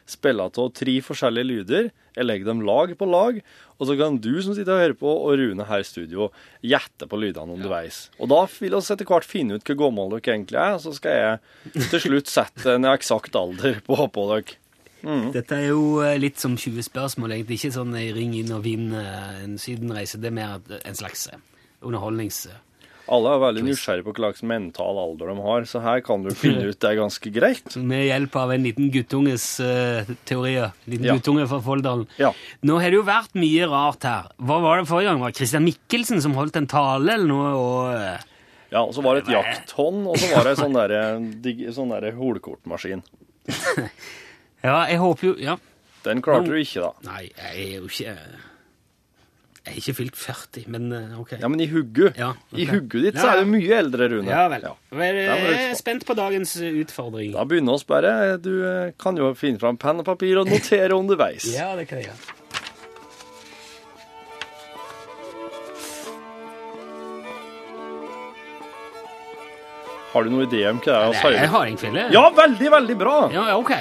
spille 0.09 0.45
av 0.45 0.67
tre 0.77 0.95
forskjellige 1.01 1.47
lyder. 1.47 1.89
Jeg 2.13 2.27
legger 2.27 2.51
dem 2.51 2.61
lag 2.67 2.91
på 2.99 3.07
lag, 3.09 3.39
og 3.79 3.87
så 3.87 3.95
kan 3.97 4.19
du 4.21 4.33
som 4.43 4.53
sitter 4.53 4.75
og 4.75 4.83
hører 4.83 4.97
på, 4.99 5.09
og 5.09 5.39
Rune 5.39 5.65
her 5.65 5.81
i 5.81 5.87
studio, 5.87 6.29
gjette 6.61 7.07
på 7.09 7.17
lydene 7.17 7.55
underveis. 7.55 8.09
Og 8.19 8.29
da 8.29 8.43
vil 8.51 8.75
vi 8.75 8.81
etter 8.83 9.09
hvert 9.09 9.25
finne 9.25 9.57
ut 9.57 9.65
hvor 9.65 9.79
gammel 9.85 10.13
dere 10.13 10.35
egentlig 10.35 10.59
er, 10.61 10.75
og 10.77 10.83
så 10.83 10.93
skal 10.99 11.17
jeg 11.17 11.87
til 11.89 12.03
slutt 12.05 12.29
sette 12.29 12.75
en 12.75 12.89
eksakt 12.91 13.39
alder 13.39 13.79
på, 13.87 13.97
på 14.13 14.31
dere. 14.35 14.59
Dette 15.33 15.55
er 15.55 15.69
jo 15.71 16.01
eh, 16.03 16.17
litt 16.19 16.41
som 16.43 16.57
20 16.59 16.83
spørsmål, 16.89 17.37
egentlig. 17.37 17.61
Ikke 17.61 17.77
sånn 17.79 17.95
eh, 17.95 18.11
ring 18.13 18.35
inn 18.35 18.51
og 18.51 18.65
vinn 18.67 18.91
eh, 18.91 19.45
en 19.45 19.55
sydenreise. 19.61 20.19
Det 20.19 20.27
er 20.27 20.35
mer 20.35 20.59
en 20.83 20.99
slags 20.99 21.29
underholdnings... 21.81 22.45
eh. 22.49 22.57
Alle 23.09 23.31
er 23.33 23.39
veldig 23.41 23.63
nysgjerrige 23.65 24.05
på 24.05 24.11
hva 24.13 24.19
slags 24.19 24.43
mental 24.45 24.99
alder 25.01 25.31
de 25.31 25.41
har, 25.41 25.63
så 25.65 25.79
her 25.81 26.01
kan 26.05 26.21
du 26.21 26.29
finne 26.37 26.67
ut 26.69 26.77
det 26.77 26.91
er 26.91 26.99
ganske 26.99 27.31
greit. 27.33 27.73
Med 27.91 28.03
hjelp 28.05 28.35
av 28.37 28.51
en 28.53 28.67
liten 28.67 28.91
guttunges 28.93 29.45
uh, 29.65 30.11
teorier. 30.29 30.75
Liten 30.85 31.07
Ja. 31.09 31.15
guttunge 31.17 31.47
fra 31.49 31.57
Folldalen. 31.65 32.05
Ja. 32.21 32.29
Nå 32.69 32.75
har 32.77 32.93
det 32.93 32.99
jo 32.99 33.05
vært 33.07 33.33
mye 33.33 33.65
rart 33.71 34.05
her. 34.05 34.27
Hva 34.37 34.59
var 34.61 34.77
det 34.83 34.85
forrige 34.91 35.09
gang? 35.09 35.23
Var 35.25 35.33
det 35.33 35.41
Christian 35.41 35.65
Mikkelsen 35.65 36.21
som 36.21 36.37
holdt 36.37 36.59
en 36.61 36.69
tale 36.69 37.15
eller 37.15 37.25
noe? 37.31 37.49
Og, 37.57 37.95
eh, 37.95 38.27
Ja, 38.75 38.83
og 38.83 38.93
så 38.93 39.01
var 39.01 39.17
det 39.17 39.23
et 39.25 39.33
jakthånd, 39.33 40.05
og 40.05 40.21
så 40.21 40.29
var 40.35 40.45
det 40.45 40.53
sånn 40.61 40.77
derre 40.77 41.73
sånn 41.73 41.89
der 41.95 42.11
holkortmaskin. 42.13 43.01
ja, 44.61 44.75
jeg 44.85 45.01
håper 45.01 45.31
jo 45.31 45.33
Ja. 45.41 45.57
Den 46.05 46.21
klarte 46.21 46.53
du 46.53 46.61
ikke, 46.61 46.85
da. 46.85 46.93
Nei, 47.09 47.25
jeg 47.33 47.65
er 47.65 47.73
jo 47.81 47.89
ikke 47.89 48.13
Jeg 49.65 49.73
er 49.73 49.77
ikke 49.81 49.93
fylt 49.97 50.15
40, 50.17 50.63
men 50.71 50.85
eh, 50.95 51.19
OK. 51.19 51.33
Ja, 51.41 51.49
men 51.51 51.59
i 51.61 51.67
hugget 51.69 52.15
Ja, 52.17 52.29
I 52.55 52.63
ok. 52.63 52.71
hugget 52.73 53.03
ditt 53.09 53.19
så 53.19 53.27
er 53.33 53.41
du 53.43 53.49
mye 53.51 53.75
eldre, 53.81 54.07
Rune. 54.13 54.31
Ja 54.31 54.45
vel. 54.51 54.63
Ja. 54.65 54.73
Jeg 55.03 55.67
er 55.67 55.75
spent 55.77 56.05
på 56.07 56.15
dagens 56.17 56.55
eh, 56.63 56.79
utfordring. 56.83 57.33
Da 57.35 57.43
begynner 57.49 57.77
vi 57.81 57.89
bare. 57.91 58.13
Du 58.41 58.53
eh, 58.63 58.93
kan 59.03 59.19
jo 59.19 59.33
finne 59.37 59.59
fram 59.61 59.77
penn 59.81 59.99
og 60.01 60.07
papir 60.07 60.39
og 60.41 60.49
notere 60.49 60.95
underveis. 60.95 61.49
Ja, 61.59 61.73
det 61.75 61.89
kan 61.91 61.99
jeg 61.99 62.07
gjøre. 62.09 62.35
Har 70.11 70.23
du 70.25 70.31
noen 70.33 70.47
idé 70.47 70.63
om 70.69 70.79
hva 70.81 70.85
det 70.85 70.95
er? 70.97 71.13
Det 71.13 71.19
vi 71.21 71.27
er 71.29 71.39
hører? 71.43 71.51
hardingfele. 71.53 72.05
Ja, 72.15 72.23
veldig, 72.33 72.69
veldig 72.73 72.95
bra! 72.97 73.17
ja, 73.33 73.43
ja, 73.51 73.57
ok. 73.61 73.73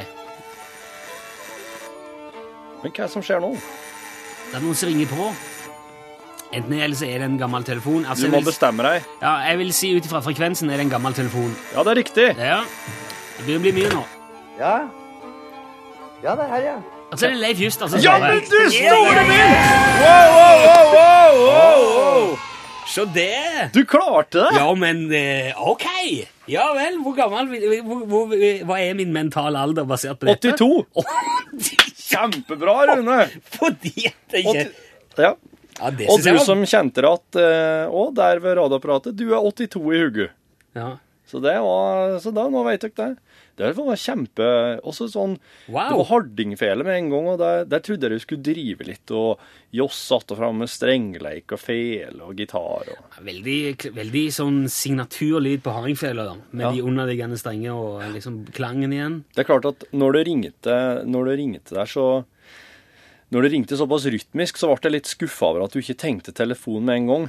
Men 2.82 2.92
hva 2.92 2.98
er 3.00 3.06
det 3.06 3.12
som 3.14 3.24
skjer 3.24 3.40
nå? 3.42 3.54
Det 4.48 4.58
er 4.58 4.64
noen 4.64 4.76
som 4.78 4.90
ringer 4.92 5.08
på. 5.10 5.30
Enten 6.48 6.70
det, 6.72 6.78
eller 6.80 6.96
så 6.96 7.04
er 7.04 7.18
det 7.20 7.26
en 7.28 7.38
gammel 7.40 7.64
telefon. 7.66 8.06
Altså, 8.08 8.24
du 8.24 8.32
må 8.32 8.38
vil, 8.40 8.46
bestemme 8.48 8.84
deg. 8.86 9.08
ja, 9.20 9.32
jeg 9.50 9.58
vil 9.60 9.72
si 9.76 9.90
ut 9.98 10.06
ifra 10.08 10.22
frekvensen 10.24 10.70
er 10.72 10.80
det 10.80 10.86
en 10.86 10.92
gammel 10.94 11.12
telefon. 11.16 11.50
Ja, 11.74 11.82
det 11.84 11.92
er 11.92 11.98
riktig. 12.00 12.28
Ja. 12.40 12.60
Det 13.36 13.44
begynner 13.44 13.60
å 13.60 13.64
bli 13.66 13.72
mye 13.76 13.90
nå. 13.92 14.04
Ja. 14.58 14.76
Ja, 16.24 16.32
det 16.34 16.46
er 16.46 16.54
her, 16.54 16.62
ja. 16.64 16.76
Altså, 17.12 17.26
det 17.26 17.34
er 17.34 17.40
Leif 17.42 17.60
Just, 17.62 17.82
altså. 17.84 18.00
Ja, 18.02 18.16
er- 18.16 18.34
men 18.34 18.40
du, 18.48 18.56
store 18.72 19.26
min! 19.28 19.52
Wow, 20.00 20.32
wow, 20.38 20.64
wow, 20.64 20.94
wow, 20.96 21.36
wow. 21.44 22.38
Se 22.88 23.04
det! 23.12 23.68
Du 23.76 23.82
klarte 23.84 24.40
det! 24.46 24.56
Ja, 24.56 24.66
men 24.80 25.04
eh, 25.12 25.52
ok. 25.60 25.84
Ja 26.48 26.70
vel, 26.72 26.96
hvor 27.04 27.12
gammel 27.18 27.50
hvor, 27.84 28.04
hvor, 28.08 28.32
Hva 28.64 28.78
er 28.80 28.94
min 28.96 29.12
mentale 29.12 29.60
alder 29.60 29.84
basert 29.88 30.16
på 30.22 30.30
dette? 30.30 30.54
82. 30.56 31.04
Kjempebra, 32.08 32.78
Rune. 32.94 33.18
Fordi 33.58 33.92
at 34.08 34.38
jeg 34.38 34.46
ikke 34.46 34.64
80. 34.64 35.20
Ja. 35.20 35.34
Ja, 35.80 35.90
det 35.90 36.08
Og 36.10 36.22
du 36.22 36.38
som 36.44 36.62
kjente 36.64 37.02
deg 37.04 37.10
at 37.12 37.36
eh, 37.42 37.98
der 38.14 38.40
ved 38.44 38.56
radioapparatet, 38.58 39.16
du 39.16 39.28
er 39.32 39.40
82 39.42 39.94
i 39.94 40.02
hugget. 40.04 40.30
ja. 40.74 40.96
Så 41.28 41.42
det 41.44 41.58
var 41.60 42.14
Så 42.24 42.30
da, 42.32 42.46
nå 42.48 42.62
vet 42.64 42.80
dere 42.80 42.94
det. 42.96 43.16
Det 43.58 43.74
var 43.76 43.98
kjempe 44.00 44.46
Også 44.80 45.10
sånn 45.12 45.34
Wow. 45.68 45.90
Det 45.90 45.98
var 45.98 46.06
hardingfele 46.08 46.86
med 46.86 46.96
en 47.02 47.10
gang, 47.12 47.26
og 47.34 47.38
der, 47.42 47.66
der 47.68 47.82
trodde 47.84 48.08
jeg 48.08 48.16
du 48.16 48.22
skulle 48.24 48.46
drive 48.46 48.86
litt 48.88 49.10
og 49.12 49.38
josse 49.76 50.14
att 50.16 50.30
og 50.32 50.38
fram 50.38 50.56
med 50.62 50.70
strengleik 50.72 51.52
og 51.52 51.60
fele 51.60 52.22
og 52.24 52.34
gitar 52.40 52.88
og 52.88 53.20
Veldig, 53.20 53.92
veldig 53.92 54.24
sånn 54.32 54.64
signaturlyd 54.72 55.60
på 55.60 55.74
hardingfela, 55.76 56.24
da. 56.24 56.36
Med 56.50 56.64
Ja. 56.64 56.72
de 56.72 56.80
underliggende 56.88 57.36
strenger 57.36 57.74
og 57.76 58.00
liksom 58.14 58.46
klangen 58.56 58.92
igjen. 58.96 59.24
Det 59.34 59.44
er 59.44 59.52
klart 59.52 59.66
at 59.68 59.84
når 59.92 60.12
det 60.16 60.26
ringte, 60.28 61.04
når 61.04 61.24
det 61.28 61.38
ringte 61.38 61.74
der, 61.76 61.84
så 61.84 62.24
Når 63.30 63.42
det 63.44 63.50
ringte 63.52 63.76
såpass 63.76 64.06
rytmisk, 64.08 64.56
så 64.56 64.70
ble 64.72 64.88
jeg 64.88 64.92
litt 64.92 65.10
skuffa 65.10 65.50
over 65.50 65.64
at 65.66 65.72
du 65.74 65.80
ikke 65.82 65.98
tenkte 66.00 66.32
telefon 66.32 66.84
med 66.88 66.96
en 67.02 67.06
gang. 67.12 67.28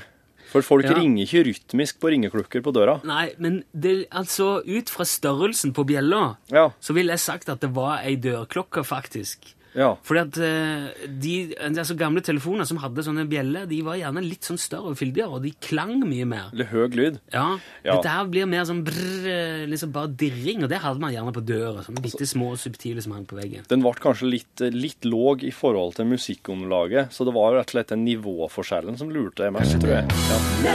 For 0.50 0.62
folk 0.66 0.86
Ja. 0.86 0.94
ringer 0.98 1.26
ikke 1.28 1.44
rytmisk 1.46 2.00
på 2.00 2.10
ringeklokker 2.10 2.64
på 2.64 2.72
døra. 2.74 3.04
Nei, 3.06 3.34
men 3.38 3.64
det, 3.78 4.08
altså, 4.10 4.64
ut 4.66 4.90
fra 4.90 5.04
størrelsen 5.06 5.74
på 5.74 5.86
bjella, 5.86 6.38
Ja. 6.50 6.70
så 6.82 6.94
ville 6.96 7.12
jeg 7.12 7.20
sagt 7.20 7.50
at 7.50 7.60
det 7.60 7.70
var 7.76 8.00
ei 8.04 8.16
dørklokke, 8.16 8.82
faktisk. 8.84 9.54
Ja. 9.78 9.92
Fordi 10.04 10.22
at 10.22 10.38
eh, 10.42 11.08
de 11.22 11.34
altså 11.70 11.96
gamle 12.00 12.22
telefoner 12.26 12.66
som 12.66 12.80
hadde 12.82 13.04
sånne 13.06 13.26
bjeller, 13.30 13.68
de 13.70 13.82
var 13.86 14.00
gjerne 14.00 14.24
litt 14.26 14.48
sånn 14.48 14.58
større 14.60 14.94
og 14.94 14.98
fyldigere, 15.00 15.30
og 15.38 15.44
de 15.46 15.52
klang 15.62 16.00
mye 16.10 16.26
mer. 16.30 16.48
Litt 16.58 16.72
høy 16.72 16.88
lyd. 16.98 17.20
Ja, 17.34 17.46
Ja. 17.86 17.96
Dette 18.00 18.10
her 18.16 18.26
blir 18.32 18.48
mer 18.50 18.66
sånn 18.68 18.82
brrr, 18.88 19.68
liksom 19.70 19.92
bare 19.96 20.10
dirring, 20.20 20.64
og 20.66 20.70
det 20.74 20.80
hadde 20.84 21.00
man 21.04 21.14
gjerne 21.14 21.34
på 21.36 21.44
døra. 21.46 21.84
Sånn 21.86 22.00
bitte 22.02 22.26
små 22.28 22.54
subtile 22.60 23.02
som 23.06 23.14
hang 23.16 23.26
på 23.30 23.38
veggen. 23.40 23.68
Den 23.70 23.84
ble 23.86 23.94
kanskje 24.02 24.30
litt, 24.30 24.64
litt 24.74 25.06
låg 25.06 25.44
i 25.48 25.52
forhold 25.56 25.96
til 26.00 26.10
musikkomlaget, 26.10 27.12
så 27.14 27.26
det 27.28 27.34
var 27.36 27.54
rett 27.58 27.70
og 27.70 27.76
slett 27.78 27.94
den 27.94 28.06
nivåforskjellen 28.08 28.98
som 29.00 29.12
lurte 29.14 29.46
jeg 29.48 29.54
mest, 29.56 29.78
tror 29.82 30.00
jeg. 30.00 30.10
Ja. 30.30 30.74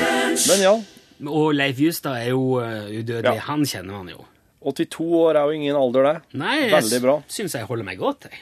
Men 0.51 0.63
ja, 0.65 0.75
Og 1.31 1.53
Leif 1.55 1.79
Justad 1.79 2.17
er 2.25 2.31
jo 2.33 2.59
eh, 2.61 2.89
udødelig. 3.01 3.41
Han 3.49 3.63
kjenner 3.69 3.99
man 4.01 4.09
jo. 4.11 4.25
82 4.65 5.05
år 5.21 5.37
er 5.37 5.45
jo 5.51 5.59
ingen 5.59 5.77
alder, 5.77 6.07
det. 6.09 6.39
Nei, 6.41 6.55
jeg 6.65 6.73
Veldig 6.73 7.01
bra. 7.05 7.15
syns 7.29 7.55
jeg 7.59 7.67
holder 7.69 7.85
meg 7.85 7.99
godt, 8.01 8.29
jeg. 8.31 8.41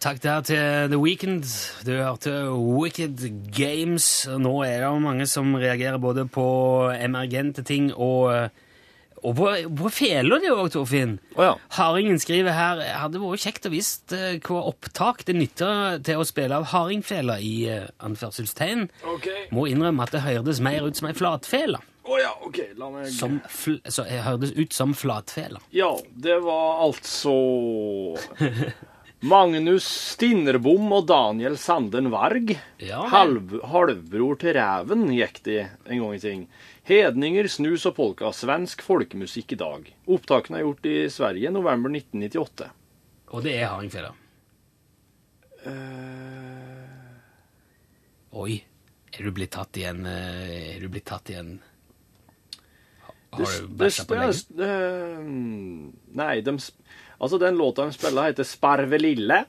Takk 0.00 0.22
der 0.24 0.40
til 0.40 0.88
The 0.88 0.96
Weekend. 0.96 1.44
Du 1.84 1.90
hørte 1.92 2.32
Wicked 2.56 3.20
Games. 3.52 4.24
Nå 4.32 4.62
er 4.64 4.80
det 4.80 5.02
mange 5.04 5.26
som 5.28 5.52
reagerer 5.52 5.98
både 6.00 6.24
på 6.24 6.44
emergente 6.94 7.60
ting 7.68 7.90
og, 7.92 8.48
og 9.20 9.34
på, 9.36 9.50
på 9.76 9.90
feler, 9.92 10.40
det 10.40 10.54
òg, 10.54 10.70
Torfinn. 10.72 11.18
Oh, 11.34 11.44
ja. 11.44 11.52
Haringen 11.76 12.16
skriver 12.16 12.56
her 12.56 12.80
hadde 13.02 13.20
vært 13.20 13.44
kjekt 13.44 13.68
å 13.68 13.74
visst 13.74 14.14
eh, 14.16 14.38
hva 14.40 14.62
opptak 14.70 15.26
det 15.28 15.36
nytter 15.36 16.00
til 16.08 16.22
å 16.22 16.24
spille 16.24 16.56
av 16.56 16.70
hardingfela 16.72 17.36
i 17.36 17.68
anførselstegn. 18.00 18.86
anførselstegn. 19.04 19.52
Må 19.52 19.66
innrømme 19.68 20.06
at 20.08 20.16
det 20.16 20.24
hørtes 20.24 20.62
mer 20.64 20.88
ut 20.88 20.96
som 20.96 21.10
ei 21.10 21.18
flatfele. 21.18 21.82
Oh, 22.08 22.16
ja, 22.16 22.32
OK. 22.40 22.56
La 22.80 22.88
meg 22.88 23.12
Som 23.12 23.36
fl 23.52 23.76
så 23.84 24.08
jeg 24.08 24.24
hørtes 24.24 24.56
ut 24.56 24.72
som 24.72 24.96
flatfela. 24.96 25.60
Ja, 25.76 25.92
det 26.16 26.40
var 26.48 26.80
altså 26.88 27.36
Magnus 29.20 29.84
Stinnerbom 30.14 30.86
og 30.96 31.04
Daniel 31.10 31.58
Sanden 31.60 32.08
Varg. 32.12 32.54
Ja. 32.80 33.02
Halv, 33.12 33.58
halvbror 33.68 34.38
til 34.40 34.54
Ræven 34.56 35.02
gikk 35.12 35.42
de 35.44 35.58
en 35.66 36.00
gang 36.00 36.14
i 36.16 36.22
ting. 36.22 36.46
Hedninger, 36.88 37.48
snus 37.52 37.84
og 37.90 37.98
polka. 37.98 38.30
Svensk 38.32 38.80
folkemusikk 38.86 39.52
i 39.52 39.60
dag. 39.60 39.90
Opptakene 40.08 40.62
er 40.62 40.64
gjort 40.64 40.88
i 40.88 40.96
Sverige 41.12 41.52
november 41.52 41.92
1998. 41.92 42.70
Og 43.30 43.44
det 43.44 43.58
er 43.60 43.68
hardingfela. 43.74 44.14
Oi. 48.40 48.60
Er 49.10 49.26
du 49.26 49.32
blitt 49.36 49.52
tatt 49.52 49.76
igjen? 49.76 50.04
en 50.06 50.12
eh, 50.14 50.76
Er 50.76 50.80
du 50.80 50.88
blitt 50.88 51.04
tatt 51.10 51.28
igjen? 51.28 51.58
en 51.60 51.60
Har 53.36 53.52
du 53.60 53.68
bæsja 53.68 54.06
på 54.08 54.16
leggen? 54.16 54.56
det- 54.56 56.16
Nei, 56.16 56.40
de, 56.40 56.56
altså 57.20 57.38
den 57.38 57.56
låta 57.60 57.84
de 57.86 57.92
spiller, 57.92 58.30
heter 58.30 58.44
'Sparve 58.44 58.98
lille'. 58.98 59.44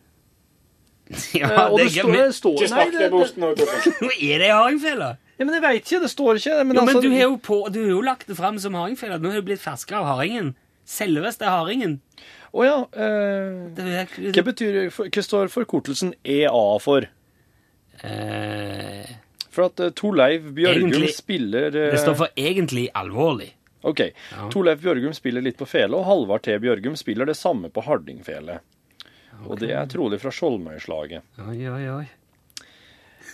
Ja, 1.35 1.47
Eh, 1.49 1.71
og 1.73 1.79
det 1.79 1.89
det 1.89 1.97
er 1.97 2.01
står, 2.01 2.13
det 2.13 2.33
står 2.35 2.53
Ikke 2.55 2.67
snakk 2.71 2.91
det, 2.91 2.99
det 2.99 3.01
det, 3.03 3.11
bort 3.11 3.37
nå. 3.37 3.47
Er 4.21 4.37
det 4.39 4.51
hardingfela? 4.51 5.09
ja, 5.39 5.45
men 5.45 5.53
jeg 5.57 5.61
veit 5.63 5.81
ikke. 5.81 5.99
Det 6.03 6.09
står 6.09 6.35
ikke. 6.39 6.63
Men, 6.63 6.75
Jo, 6.77 6.81
men 6.85 6.95
altså, 6.95 7.01
du 7.01 7.09
har 7.15 7.21
jo, 7.25 7.35
på, 7.35 7.57
du 7.73 7.79
har 7.83 7.89
jo 7.91 8.01
lagt 8.01 8.27
det 8.27 8.37
fram 8.37 8.59
som 8.59 8.73
hardingfele. 8.77 9.17
Nå 9.19 9.31
har 9.33 9.41
du 9.41 9.47
blitt 9.49 9.59
ferska 9.63 9.97
av 9.99 10.05
hardingen. 10.05 10.53
Selveste 10.85 11.45
hardingen. 11.49 11.97
Å 12.53 12.63
ja. 12.65 12.77
eh, 12.93 13.75
Det, 13.75 14.07
hva 14.35 14.43
betyr 14.43 14.89
Hva 14.91 15.23
står 15.23 15.47
forkortelsen 15.51 16.13
EA 16.23 16.63
for? 16.83 17.07
Eh, 18.03 19.05
For 19.51 19.67
at 19.67 19.79
eh, 19.83 19.91
Torleiv 19.95 20.51
Bjørgum 20.55 21.07
spiller 21.11 21.67
eh, 21.75 21.91
det 21.91 21.99
står 22.01 22.15
for 22.23 22.31
egentlig 22.39 22.87
alvorlig. 22.95 23.51
OK. 23.81 23.99
Ja. 24.07 24.47
Torleif 24.53 24.81
Bjørgum 24.83 25.13
spiller 25.17 25.43
litt 25.45 25.57
på 25.59 25.67
fele, 25.69 25.97
og 25.97 26.05
Halvard 26.05 26.45
T. 26.45 26.55
Bjørgum 26.61 26.97
spiller 26.99 27.29
det 27.29 27.37
samme 27.39 27.71
på 27.73 27.83
hardingfele. 27.85 28.59
Og 29.47 29.57
det 29.61 29.71
er 29.73 29.87
trolig 29.89 30.19
fra 30.21 30.33
Skjoldmøyslaget. 30.33 31.23
Oi, 31.47 31.61
oi, 31.71 31.85
oi. 31.89 32.09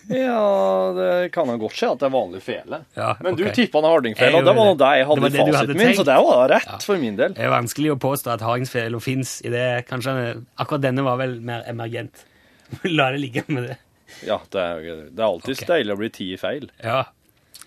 Ja, 0.07 0.93
det 0.95 1.31
kan 1.35 1.49
jo 1.51 1.57
godt 1.59 1.75
skje 1.75 1.89
at 1.91 1.99
det 1.99 2.07
er 2.07 2.13
vanlig 2.13 2.39
fele. 2.43 2.79
Ja, 2.95 3.09
Men 3.23 3.35
du 3.35 3.43
tippa 3.51 3.81
den 3.83 3.89
hardingfele, 3.91 4.39
og 4.39 4.45
det 4.47 4.53
var 4.55 4.77
det 4.79 4.91
jeg 4.99 5.07
hadde 5.09 5.23
Det 5.25 5.31
det 5.33 5.39
i 5.41 5.47
fasiten 5.51 5.73
min, 5.73 5.83
tenkt. 5.83 5.99
så 5.99 6.05
det 6.07 6.15
var 6.27 6.53
rett 6.53 6.85
for 6.87 7.01
min 7.01 7.17
del. 7.19 7.35
Det 7.35 7.43
er 7.43 7.51
vanskelig 7.51 7.91
å 7.91 7.97
påstå 8.07 8.31
at 8.37 8.45
Hardingfele 8.45 9.01
fins 9.03 9.41
i 9.43 9.51
det. 9.51 9.65
Kanskje 9.89 10.13
akkurat 10.55 10.85
denne 10.85 11.03
var 11.07 11.19
vel 11.19 11.35
mer 11.43 11.67
emergent. 11.67 12.23
La 12.97 13.09
det 13.11 13.19
ligge 13.25 13.43
med 13.51 13.67
det. 13.67 13.77
Ja, 14.23 14.39
det 14.53 14.63
er, 14.63 14.87
det 15.11 15.19
er 15.19 15.27
alltid 15.27 15.57
okay. 15.57 15.69
deilig 15.73 15.97
å 15.97 15.99
bli 15.99 16.11
ti 16.15 16.29
feil. 16.39 16.69
Ja. 16.79 17.03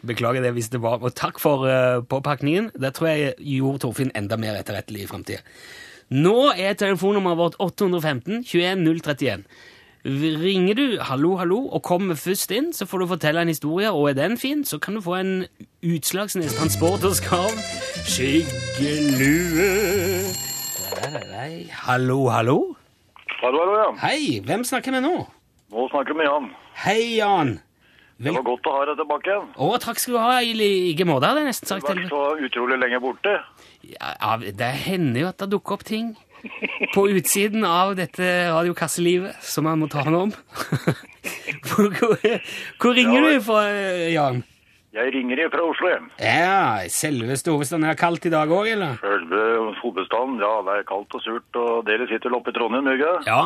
Beklager 0.06 0.42
det 0.42 0.54
hvis 0.56 0.70
det 0.72 0.80
var 0.80 1.02
Og 1.04 1.14
takk 1.14 1.40
for 1.42 1.66
uh, 1.68 2.00
påpakningen. 2.02 2.70
Det 2.72 2.94
tror 2.96 3.10
jeg 3.10 3.34
gjorde 3.38 3.84
Torfinn 3.84 4.12
enda 4.16 4.38
mer 4.40 4.56
etterrettelig 4.56 5.04
i 5.04 5.10
framtida. 5.10 5.42
Nå 6.10 6.52
er 6.58 6.72
telefonnummeret 6.74 7.38
vårt 7.38 7.58
815 7.60 8.42
21031. 8.42 9.44
Ringer 10.04 10.74
du 10.74 10.98
'hallo, 11.00 11.36
hallo' 11.36 11.68
og 11.74 11.82
kommer 11.82 12.14
først 12.14 12.50
inn, 12.50 12.72
så 12.72 12.86
får 12.86 12.98
du 12.98 13.06
fortelle 13.06 13.42
en 13.42 13.48
historie, 13.48 13.90
og 13.92 14.08
er 14.08 14.12
den 14.14 14.38
fin, 14.38 14.64
så 14.64 14.78
kan 14.78 14.94
du 14.94 15.00
få 15.00 15.14
en 15.14 15.44
Utslagsnes 15.84 16.54
Transporterskarv 16.54 17.52
skyggelue. 18.08 19.68
Hallo, 21.70 22.28
hallo. 22.28 22.76
Hallo, 23.42 23.58
hallo, 23.58 23.74
ja. 23.76 24.08
Hei, 24.08 24.40
hvem 24.40 24.64
snakker 24.64 24.92
vi 24.92 25.00
nå? 25.00 25.26
Nå 25.70 25.88
snakker 25.88 26.12
vi 26.12 26.18
med 26.18 26.26
Jan. 26.26 26.50
Hei, 26.74 27.16
Jan. 27.16 27.60
Det 28.20 28.32
var 28.36 28.44
godt 28.44 28.66
å 28.68 28.72
ha 28.74 28.80
deg 28.90 28.98
tilbake. 29.00 29.36
Å, 29.56 29.68
takk 29.80 30.00
skal 30.02 30.16
du 30.16 30.18
ha. 30.20 30.32
I 30.44 30.50
like 30.52 31.06
måte, 31.08 31.28
hadde 31.30 31.40
jeg 31.40 31.54
nesten 31.54 31.70
sagt. 31.70 31.86
Du 31.86 31.88
har 31.88 32.00
vært 32.02 32.12
så 32.12 32.48
utrolig 32.50 32.76
lenge 32.82 33.00
borte. 33.00 33.32
Ja, 33.80 34.10
ja, 34.12 34.34
det 34.60 34.72
hender 34.84 35.22
jo 35.22 35.30
at 35.30 35.40
det 35.40 35.48
dukker 35.54 35.78
opp 35.78 35.86
ting 35.88 36.12
på 36.94 37.06
utsiden 37.14 37.64
av 37.64 37.94
dette 37.96 38.28
radiokasselivet 38.52 39.40
som 39.44 39.64
man 39.68 39.80
må 39.80 39.88
ta 39.92 40.04
hånd 40.04 40.18
om. 40.18 40.34
hvor, 41.70 41.88
hvor, 41.96 42.92
ringer 42.92 43.24
ringer 43.24 43.26
du 43.28 43.46
fra, 43.48 43.64
Jan? 44.12 44.42
Jeg 44.90 45.14
ringer 45.14 45.40
fra 45.52 45.64
Oslo. 45.70 45.94
Ja, 46.18 46.82
selveste 46.90 47.54
hovedstaden. 47.54 47.86
Er 47.86 47.94
det 47.94 48.02
kaldt 48.02 48.26
i 48.26 48.34
dag 48.34 48.52
òg, 48.52 48.68
eller? 48.72 49.00
Selve 49.00 49.42
hovedstaden, 49.80 50.36
ja, 50.42 50.52
det 50.66 50.76
er 50.80 50.86
kaldt 50.88 51.16
og 51.16 51.24
surt, 51.24 51.60
og 51.62 51.84
dere 51.88 52.08
sitter 52.10 52.34
oppe 52.36 52.52
i 52.52 52.56
Trondheim, 52.58 52.92
ikke 52.98 53.16
Ja, 53.28 53.42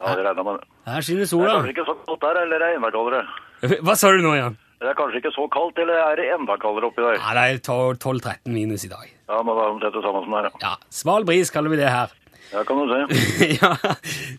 Ja, 0.00 0.14
det 0.16 0.24
regner 0.24 0.46
med 0.46 0.60
det. 0.62 0.68
her 0.88 1.04
skinner 1.04 1.28
sola. 1.28 1.44
Det 1.44 1.52
er 1.52 1.58
kanskje 1.60 1.74
ikke 1.74 1.88
så 1.90 1.96
godt 2.06 2.22
der, 2.24 2.42
eller 2.46 2.56
er 2.56 2.70
det 2.70 2.76
enda 2.78 2.92
kaldere? 2.94 3.24
Hva 3.86 3.96
sa 3.98 4.12
du 4.14 4.22
nå, 4.24 4.34
Jan? 4.38 4.58
Det 4.80 4.88
er 4.88 4.96
kanskje 4.96 5.20
ikke 5.20 5.32
så 5.34 5.44
kaldt, 5.52 5.80
eller 5.82 5.98
er 6.00 6.16
det 6.16 6.30
enda 6.32 6.54
kaldere 6.60 6.88
oppi 6.88 7.02
der? 7.04 7.18
Ja, 7.18 7.34
det 7.36 7.42
er 7.44 7.58
12-13 7.92 8.48
minus 8.48 8.86
i 8.86 8.92
dag. 8.92 9.10
Ja, 9.28 9.42
men 9.44 9.58
da 9.58 9.66
er 9.68 9.76
det 9.82 9.90
det 9.98 10.04
samme 10.06 10.22
som 10.24 10.32
det 10.32 10.40
er, 10.40 10.48
ja. 10.48 10.60
Ja, 10.64 10.92
Sval 11.00 11.26
bris 11.28 11.52
kaller 11.52 11.74
vi 11.74 11.80
det 11.82 11.90
her. 11.92 12.14
Ja, 12.50 12.62
kan 12.66 12.80
du 12.80 12.88
se. 12.88 13.00
ja. 13.60 13.74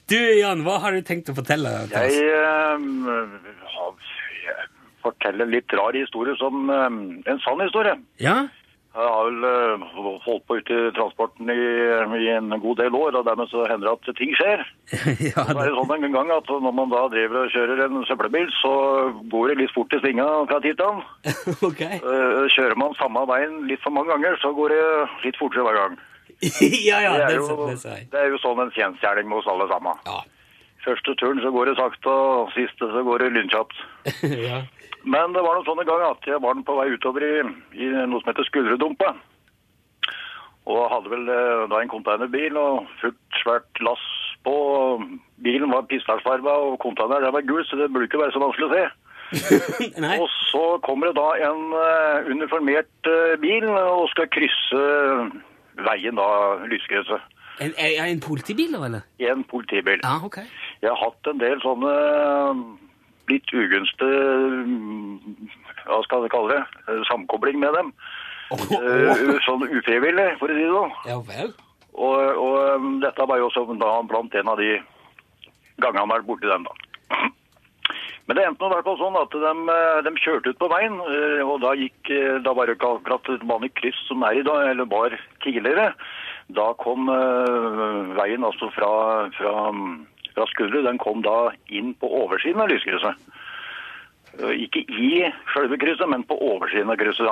Du, 0.10 0.18
Jan, 0.18 0.66
hva 0.66 0.80
har 0.84 0.98
du 0.98 1.06
tenkt 1.06 1.30
å 1.32 1.38
fortelle? 1.38 1.76
til 1.92 2.18
Jeg 2.18 2.26
øh, 2.42 2.90
en 5.32 5.54
litt 5.54 5.74
rar 5.78 5.96
historie 5.96 6.36
som 6.42 6.70
øh, 6.70 6.90
en 7.30 7.40
sann 7.46 7.62
historie. 7.64 7.96
Ja? 8.22 8.36
Jeg 8.92 9.08
har 9.08 9.28
vel 9.30 9.46
eh, 9.48 9.84
holdt 10.26 10.44
på 10.50 10.58
ute 10.60 10.76
i 10.76 10.90
transporten 10.98 11.48
i, 11.48 11.60
i 12.20 12.26
en 12.34 12.52
god 12.60 12.82
del 12.82 12.96
år, 12.98 13.16
og 13.16 13.24
dermed 13.24 13.48
så 13.48 13.64
hender 13.70 13.88
det 13.88 13.94
at 14.12 14.18
ting 14.18 14.34
skjer. 14.36 14.64
ja 15.30 15.46
Så 15.48 15.56
er 15.56 15.70
det 15.70 15.78
sånn 15.78 15.94
en 15.96 16.18
gang 16.18 16.34
at 16.36 16.52
når 16.52 16.76
man 16.76 16.92
da 16.92 17.06
driver 17.14 17.46
og 17.46 17.54
kjører 17.56 17.86
en 17.86 18.04
søppelbil, 18.10 18.52
så 18.60 18.74
går 19.32 19.54
det 19.54 19.58
litt 19.62 19.74
fort 19.78 19.96
i 19.96 20.02
svinga 20.04 20.28
fra 20.52 20.60
tid 20.66 20.76
til 20.82 20.90
annen. 20.90 21.08
ok. 21.70 21.82
Eh, 21.88 22.42
Kjører 22.58 22.76
man 22.84 22.98
samme 23.00 23.24
veien 23.32 23.62
litt 23.72 23.84
for 23.86 23.96
mange 23.96 24.12
ganger, 24.12 24.36
så 24.44 24.52
går 24.60 24.76
det 24.76 24.84
litt 25.30 25.40
fortere 25.40 25.70
hver 25.70 25.80
gang. 25.80 25.98
ja, 26.90 27.00
ja, 27.06 27.16
Det 27.16 27.24
det, 27.24 27.32
er 27.32 27.40
jo, 27.40 27.72
det 27.72 27.98
det 28.12 28.22
er 28.26 28.32
jo 28.34 28.44
sånn 28.44 28.60
en 28.66 28.76
kjensgjerning 28.76 29.32
med 29.32 29.40
oss 29.40 29.50
alle 29.52 29.72
sammen. 29.72 30.04
Ja. 30.10 30.20
Første 30.86 31.14
turen 31.20 31.42
så 31.44 31.52
går 31.54 31.70
det 31.70 31.78
sakte, 31.78 32.10
og 32.10 32.54
siste 32.56 32.88
så 32.90 33.04
går 33.06 33.22
det 33.22 33.34
lynkjapt. 33.36 33.84
ja. 34.50 34.64
Men 35.04 35.34
det 35.34 35.44
var 35.46 35.58
noen 35.58 35.68
sånne 35.68 35.86
gang 35.86 36.06
at 36.06 36.26
jeg 36.30 36.42
var 36.42 36.58
på 36.66 36.78
vei 36.78 36.88
utover 36.94 37.26
i, 37.26 37.36
i 37.78 37.92
noe 37.92 38.22
som 38.22 38.32
heter 38.32 38.48
Skuldredumpa. 38.50 39.14
Og 40.70 40.82
hadde 40.94 41.10
vel 41.10 41.30
eh, 41.34 41.68
da 41.72 41.82
en 41.82 41.90
containerbil 41.90 42.58
og 42.62 42.90
fullt 43.02 43.40
svært 43.42 43.82
lass 43.82 44.04
på. 44.46 44.56
Bilen 45.42 45.74
var 45.74 45.88
pistelsfarga 45.90 46.54
og 46.68 46.78
containeren 46.84 47.26
der 47.26 47.34
var 47.34 47.48
gul, 47.50 47.64
så 47.66 47.80
det 47.80 47.90
burde 47.94 48.10
ikke 48.10 48.22
være 48.22 48.36
så 48.36 48.44
vanskelig 48.44 48.70
å 48.70 48.76
se. 48.76 48.90
Og 50.20 50.28
så 50.52 50.64
kommer 50.84 51.08
det 51.08 51.16
da 51.16 51.30
en 51.48 51.76
eh, 51.80 52.26
uniformert 52.34 53.08
eh, 53.08 53.38
bil 53.40 53.64
og 53.70 54.10
skal 54.12 54.28
krysse 54.28 54.82
veien 55.88 56.20
da, 56.20 56.26
lyskrysset. 56.68 57.38
En, 57.64 57.72
en 57.80 58.20
politibil, 58.20 58.76
eller? 58.76 59.06
En 59.24 59.46
politibil. 59.48 60.04
Ja, 60.04 60.18
ok. 60.26 60.42
Jeg 60.82 60.90
har 60.90 60.98
hatt 60.98 61.30
en 61.30 61.42
del 61.42 61.60
sånne 61.62 61.90
eh, 61.94 62.62
litt 63.30 63.52
ugunstige 63.54 64.22
mm, 64.66 65.50
Hva 65.86 66.00
skal 66.08 66.26
jeg 66.26 66.34
kalle 66.34 66.56
det? 66.58 66.62
eh, 66.90 67.02
Samkobling 67.10 67.60
med 67.62 67.76
dem. 67.78 67.92
Eh, 68.52 69.36
Sånn 69.46 69.68
ufrivillig, 69.68 70.30
for 70.40 70.50
å 70.52 70.56
si 70.58 70.64
det 70.66 70.72
sånn. 70.74 70.96
Ja 71.08 71.20
vel? 71.28 71.52
Og, 71.92 72.18
og 72.40 72.56
um, 72.80 72.96
dette 73.04 73.26
var 73.28 73.40
jo 73.40 73.50
også 73.50 73.66
da 73.80 73.92
blant 74.08 74.36
en 74.40 74.50
av 74.52 74.58
de 74.60 74.78
gangene 75.84 76.02
han 76.02 76.12
har 76.12 76.22
vært 76.22 76.28
borti 76.30 76.48
dem, 76.50 76.64
da. 76.66 76.74
Men 78.30 78.38
det 78.38 78.46
endte 78.48 78.64
nå 78.64 78.70
i 78.72 78.76
hvert 78.78 78.88
fall 78.88 79.00
sånn 79.02 79.18
at 79.20 79.34
de, 79.44 79.76
de 80.08 80.14
kjørte 80.24 80.54
ut 80.54 80.60
på 80.62 80.70
veien, 80.72 80.96
og 81.44 81.56
da 81.64 81.74
gikk 81.76 82.12
Da 82.46 82.54
var 82.56 82.70
det 82.70 82.78
ikke 82.78 82.94
akkurat 82.96 83.32
vanlig 83.50 83.72
kryss 83.80 84.00
som 84.08 84.24
er 84.24 84.40
i 84.40 84.46
dag, 84.48 84.70
eller 84.72 84.88
var 84.88 85.16
tidligere. 85.44 85.90
Da 86.56 86.70
kom 86.80 87.10
veien 88.16 88.48
altså 88.48 88.70
fra, 88.76 88.92
fra, 89.36 89.54
fra 90.42 90.50
skulderen, 90.52 90.90
den 90.90 91.02
kom 91.02 91.24
da 91.26 91.52
inn 91.70 91.94
på 92.02 92.10
oversiden 92.24 92.64
av 92.64 92.72
lyskrysset. 92.72 93.20
Eh, 94.40 94.56
Ikke 94.66 94.84
i 94.90 95.26
selve 95.54 95.78
krysset, 95.82 96.10
men 96.10 96.26
på 96.28 96.38
oversiden 96.42 96.90
av 96.92 96.98
krysset. 96.98 97.30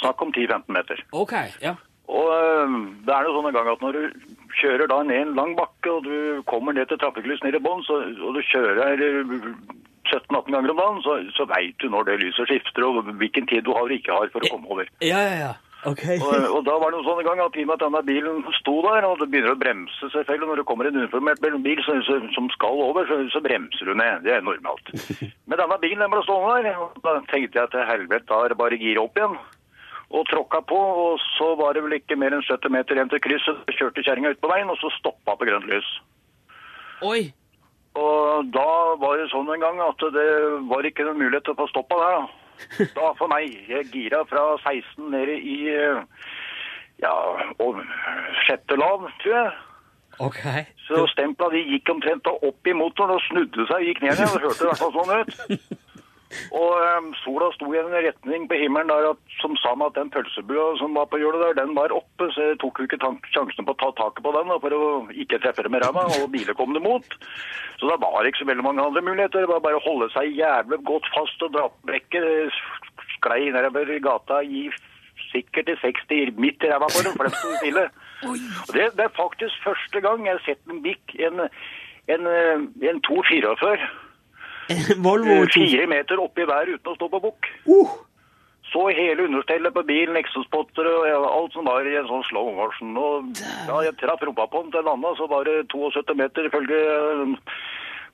Snakk 0.00 0.24
om 0.24 0.32
10-15 0.34 0.74
meter. 0.74 1.04
Ok, 1.12 1.36
ja. 1.62 1.76
Og 2.08 2.28
øh, 2.32 2.76
det 3.04 3.12
er 3.12 3.26
jo 3.26 3.34
sånn 3.36 3.50
en 3.50 3.56
gang 3.58 3.66
at 3.68 3.82
når 3.84 3.96
du 3.98 4.28
kjører 4.58 4.88
da 4.88 5.02
ned 5.04 5.26
en 5.26 5.34
lang 5.36 5.52
bakke, 5.58 5.92
og 5.92 6.06
du 6.08 6.40
kommer 6.48 6.72
ned 6.72 6.88
til 6.88 7.00
trafikklys 7.02 7.42
nede 7.44 7.60
i 7.60 7.64
bånn, 7.64 7.84
og 7.84 8.32
du 8.32 8.40
kjører 8.48 9.02
øh, 9.04 9.50
17-18 10.08 10.54
ganger 10.54 10.72
om 10.72 10.80
dagen, 10.80 11.02
så, 11.04 11.18
så 11.36 11.44
veit 11.50 11.76
du 11.82 11.90
når 11.92 12.08
det 12.08 12.20
lyset 12.22 12.48
skifter, 12.48 12.86
og 12.88 13.12
hvilken 13.20 13.48
tid 13.50 13.66
du 13.66 13.74
har 13.76 13.84
og 13.84 13.92
ikke 13.92 14.16
har 14.16 14.32
for 14.32 14.40
å 14.40 14.52
komme 14.54 14.72
over. 14.72 14.88
Ja, 15.04 15.20
ja, 15.20 15.34
ja. 15.42 15.52
Ok. 15.86 16.02
Og, 16.18 16.32
og 16.56 16.64
da 16.66 16.74
var 16.74 16.90
det 16.90 16.98
noe 16.98 17.06
sånn 17.06 17.20
en 17.22 17.28
gang 17.28 17.40
at 17.44 17.54
i 17.54 17.62
og 17.62 17.68
med 17.68 17.76
at 17.76 17.82
denne 17.84 18.00
bilen 18.08 18.40
sto 18.56 18.80
der, 18.82 19.04
og 19.06 19.20
det 19.20 19.28
begynner 19.30 19.54
å 19.54 19.60
bremse 19.60 20.08
selvfølgelig 20.10 20.48
når 20.50 20.60
det 20.60 20.64
kommer 20.66 20.88
en 20.88 20.98
uniformert 20.98 21.44
bil 21.44 21.82
så, 21.86 21.94
så, 22.08 22.16
som 22.34 22.48
skal 22.54 22.82
over, 22.88 23.06
så, 23.06 23.20
så 23.30 23.42
bremser 23.44 23.86
du 23.86 23.94
ned. 23.94 24.24
Det 24.26 24.34
er 24.34 24.42
normalt. 24.42 24.90
Men 25.48 25.60
denne 25.60 25.78
bilen 25.84 26.02
den 26.02 26.10
ble 26.14 26.24
stående 26.26 26.66
der, 26.66 26.82
og 26.82 26.98
da 27.04 27.14
tenkte 27.30 27.62
jeg 27.62 27.72
til 27.74 27.86
helvete, 27.92 28.26
da 28.32 28.42
er 28.42 28.54
det 28.54 28.58
bare 28.58 28.74
å 28.74 28.82
gire 28.82 29.06
opp 29.06 29.22
igjen. 29.22 29.38
Og 30.08 30.24
tråkka 30.30 30.64
på, 30.66 30.76
og 31.04 31.22
så 31.36 31.52
var 31.60 31.76
det 31.76 31.84
vel 31.84 31.98
ikke 32.00 32.16
mer 32.18 32.34
enn 32.34 32.42
70 32.42 32.74
meter 32.74 32.98
igjen 32.98 33.10
til 33.12 33.22
krysset. 33.22 33.62
Så 33.68 33.76
kjørte 33.76 34.02
kjerringa 34.02 34.32
ut 34.34 34.40
på 34.42 34.50
veien, 34.50 34.70
og 34.72 34.80
så 34.80 34.90
stoppa 34.96 35.36
på 35.38 35.46
grønt 35.46 35.68
lys. 35.68 35.90
Oi. 37.06 37.28
Og 37.98 38.50
da 38.54 38.70
var 39.02 39.18
det 39.18 39.30
sånn 39.32 39.48
en 39.52 39.62
gang 39.62 39.80
at 39.82 40.02
det 40.14 40.28
var 40.70 40.86
ikke 40.86 41.06
noen 41.06 41.22
mulighet 41.22 41.48
til 41.48 41.56
å 41.56 41.62
få 41.62 41.68
stoppa 41.72 41.98
der, 42.02 42.18
da. 42.18 42.26
Da 42.96 43.12
for 43.18 43.30
meg. 43.30 43.54
Jeg 43.70 43.90
gira 43.92 44.24
fra 44.26 44.44
16 44.66 45.10
nede 45.12 45.38
i 45.38 45.58
ja, 46.98 47.14
og 47.62 47.78
sjette 48.44 48.78
lav, 48.78 49.06
tror 49.22 49.36
jeg. 49.36 49.50
Okay. 50.18 50.64
Så 50.88 51.04
stempla 51.12 51.46
de 51.52 51.60
gikk 51.62 51.92
omtrent 51.92 52.26
opp 52.26 52.66
i 52.66 52.74
motoren 52.74 53.14
og 53.14 53.22
snudde 53.28 53.66
seg 53.68 53.76
og 53.76 53.86
gikk 53.86 54.00
ned 54.02 54.16
igjen. 54.16 54.32
Det 54.34 54.42
hørtes 54.42 54.64
i 54.64 54.66
hvert 54.66 54.82
fall 54.82 54.96
sånn 54.96 55.12
ut. 55.20 55.68
Og 56.52 56.72
um, 56.98 57.12
sola 57.22 57.48
sto 57.54 57.70
i 57.72 57.78
en 57.80 57.92
retning 57.92 58.48
på 58.50 58.58
himmelen 58.60 58.90
der 58.90 59.10
at, 59.10 59.20
som 59.40 59.54
sa 59.62 59.72
meg 59.78 59.92
at 59.92 60.00
den 60.00 60.10
pølsebua 60.12 60.66
som 60.80 60.96
var 60.96 61.08
på 61.08 61.20
hjulet 61.20 61.40
der, 61.44 61.56
den 61.62 61.76
var 61.76 61.94
oppe, 61.96 62.28
så 62.34 62.50
jeg 62.50 62.58
tok 62.62 62.80
jo 62.80 62.88
ikke 62.88 63.00
sjansen 63.32 63.68
på 63.68 63.74
å 63.76 63.80
ta 63.80 63.88
taket 64.00 64.24
på 64.26 64.34
den 64.36 64.52
da, 64.52 64.58
for 64.60 64.76
å 64.76 64.82
ikke 65.12 65.40
treffe 65.44 65.64
det 65.64 65.72
med 65.72 65.84
ræva, 65.84 66.04
og 66.18 66.28
biler 66.34 66.58
kom 66.58 66.76
det 66.76 66.84
mot. 66.84 67.16
Så 67.80 67.88
da 67.88 67.96
var 68.02 68.20
det 68.20 68.32
ikke 68.32 68.42
så 68.42 68.50
veldig 68.50 68.66
mange 68.66 68.84
andre 68.84 69.04
muligheter. 69.06 69.46
Det 69.46 69.52
var 69.52 69.64
bare 69.64 69.80
å 69.80 69.86
holde 69.86 70.10
seg 70.12 70.36
jævlig 70.36 70.82
godt 70.90 71.08
fast 71.14 71.46
og 71.46 71.54
dra 71.54 71.68
opp 71.70 71.80
brekket. 71.88 72.60
Sklei 73.16 73.48
nedover 73.54 73.96
gata 74.04 74.42
i 74.44 74.68
sikkert 75.28 75.68
i 75.72 75.76
60 75.80 76.36
midt 76.40 76.64
i 76.64 76.70
ræva 76.70 76.88
på 76.92 77.04
dem, 77.04 77.16
for 77.16 77.28
de 77.28 77.32
sto 77.36 77.54
stille. 77.60 77.86
Og 78.26 78.74
det, 78.74 78.90
det 78.98 79.06
er 79.06 79.16
faktisk 79.16 79.64
første 79.64 80.02
gang 80.04 80.26
jeg 80.26 80.36
har 80.36 80.44
sett 80.46 80.72
en 80.72 80.82
bikk, 80.84 81.14
en, 81.28 81.46
en, 82.14 82.28
en 82.90 83.00
244, 83.08 83.88
Volvo 85.06 85.40
eh, 85.42 85.48
fire 85.54 85.86
meter 85.90 86.20
oppi 86.22 86.44
hver 86.48 86.74
uten 86.74 86.92
å 86.92 86.96
stå 86.98 87.08
på 87.12 87.20
bukk. 87.28 87.48
Uh, 87.68 87.96
Så 88.68 88.82
hele 88.92 89.24
understellet 89.24 89.72
på 89.72 89.80
bilen, 89.88 90.16
eksospotter 90.20 90.84
og 90.84 91.26
alt 91.30 91.54
som 91.56 91.64
var 91.64 91.86
i 91.88 91.94
en 91.96 92.08
sånn 92.10 92.24
slow 92.28 92.50
motion. 92.52 92.90
Og 93.00 93.30
ja, 93.40 93.78
jeg 93.86 93.96
traff 94.02 94.20
rumpa 94.20 94.44
på 94.52 94.60
den 94.66 94.74
til 94.74 94.84
landa, 94.84 95.14
så 95.16 95.24
var 95.30 95.48
det 95.48 95.62
72 95.72 96.16
meter 96.18 96.50
ifølge 96.50 96.76
eh, 96.76 97.54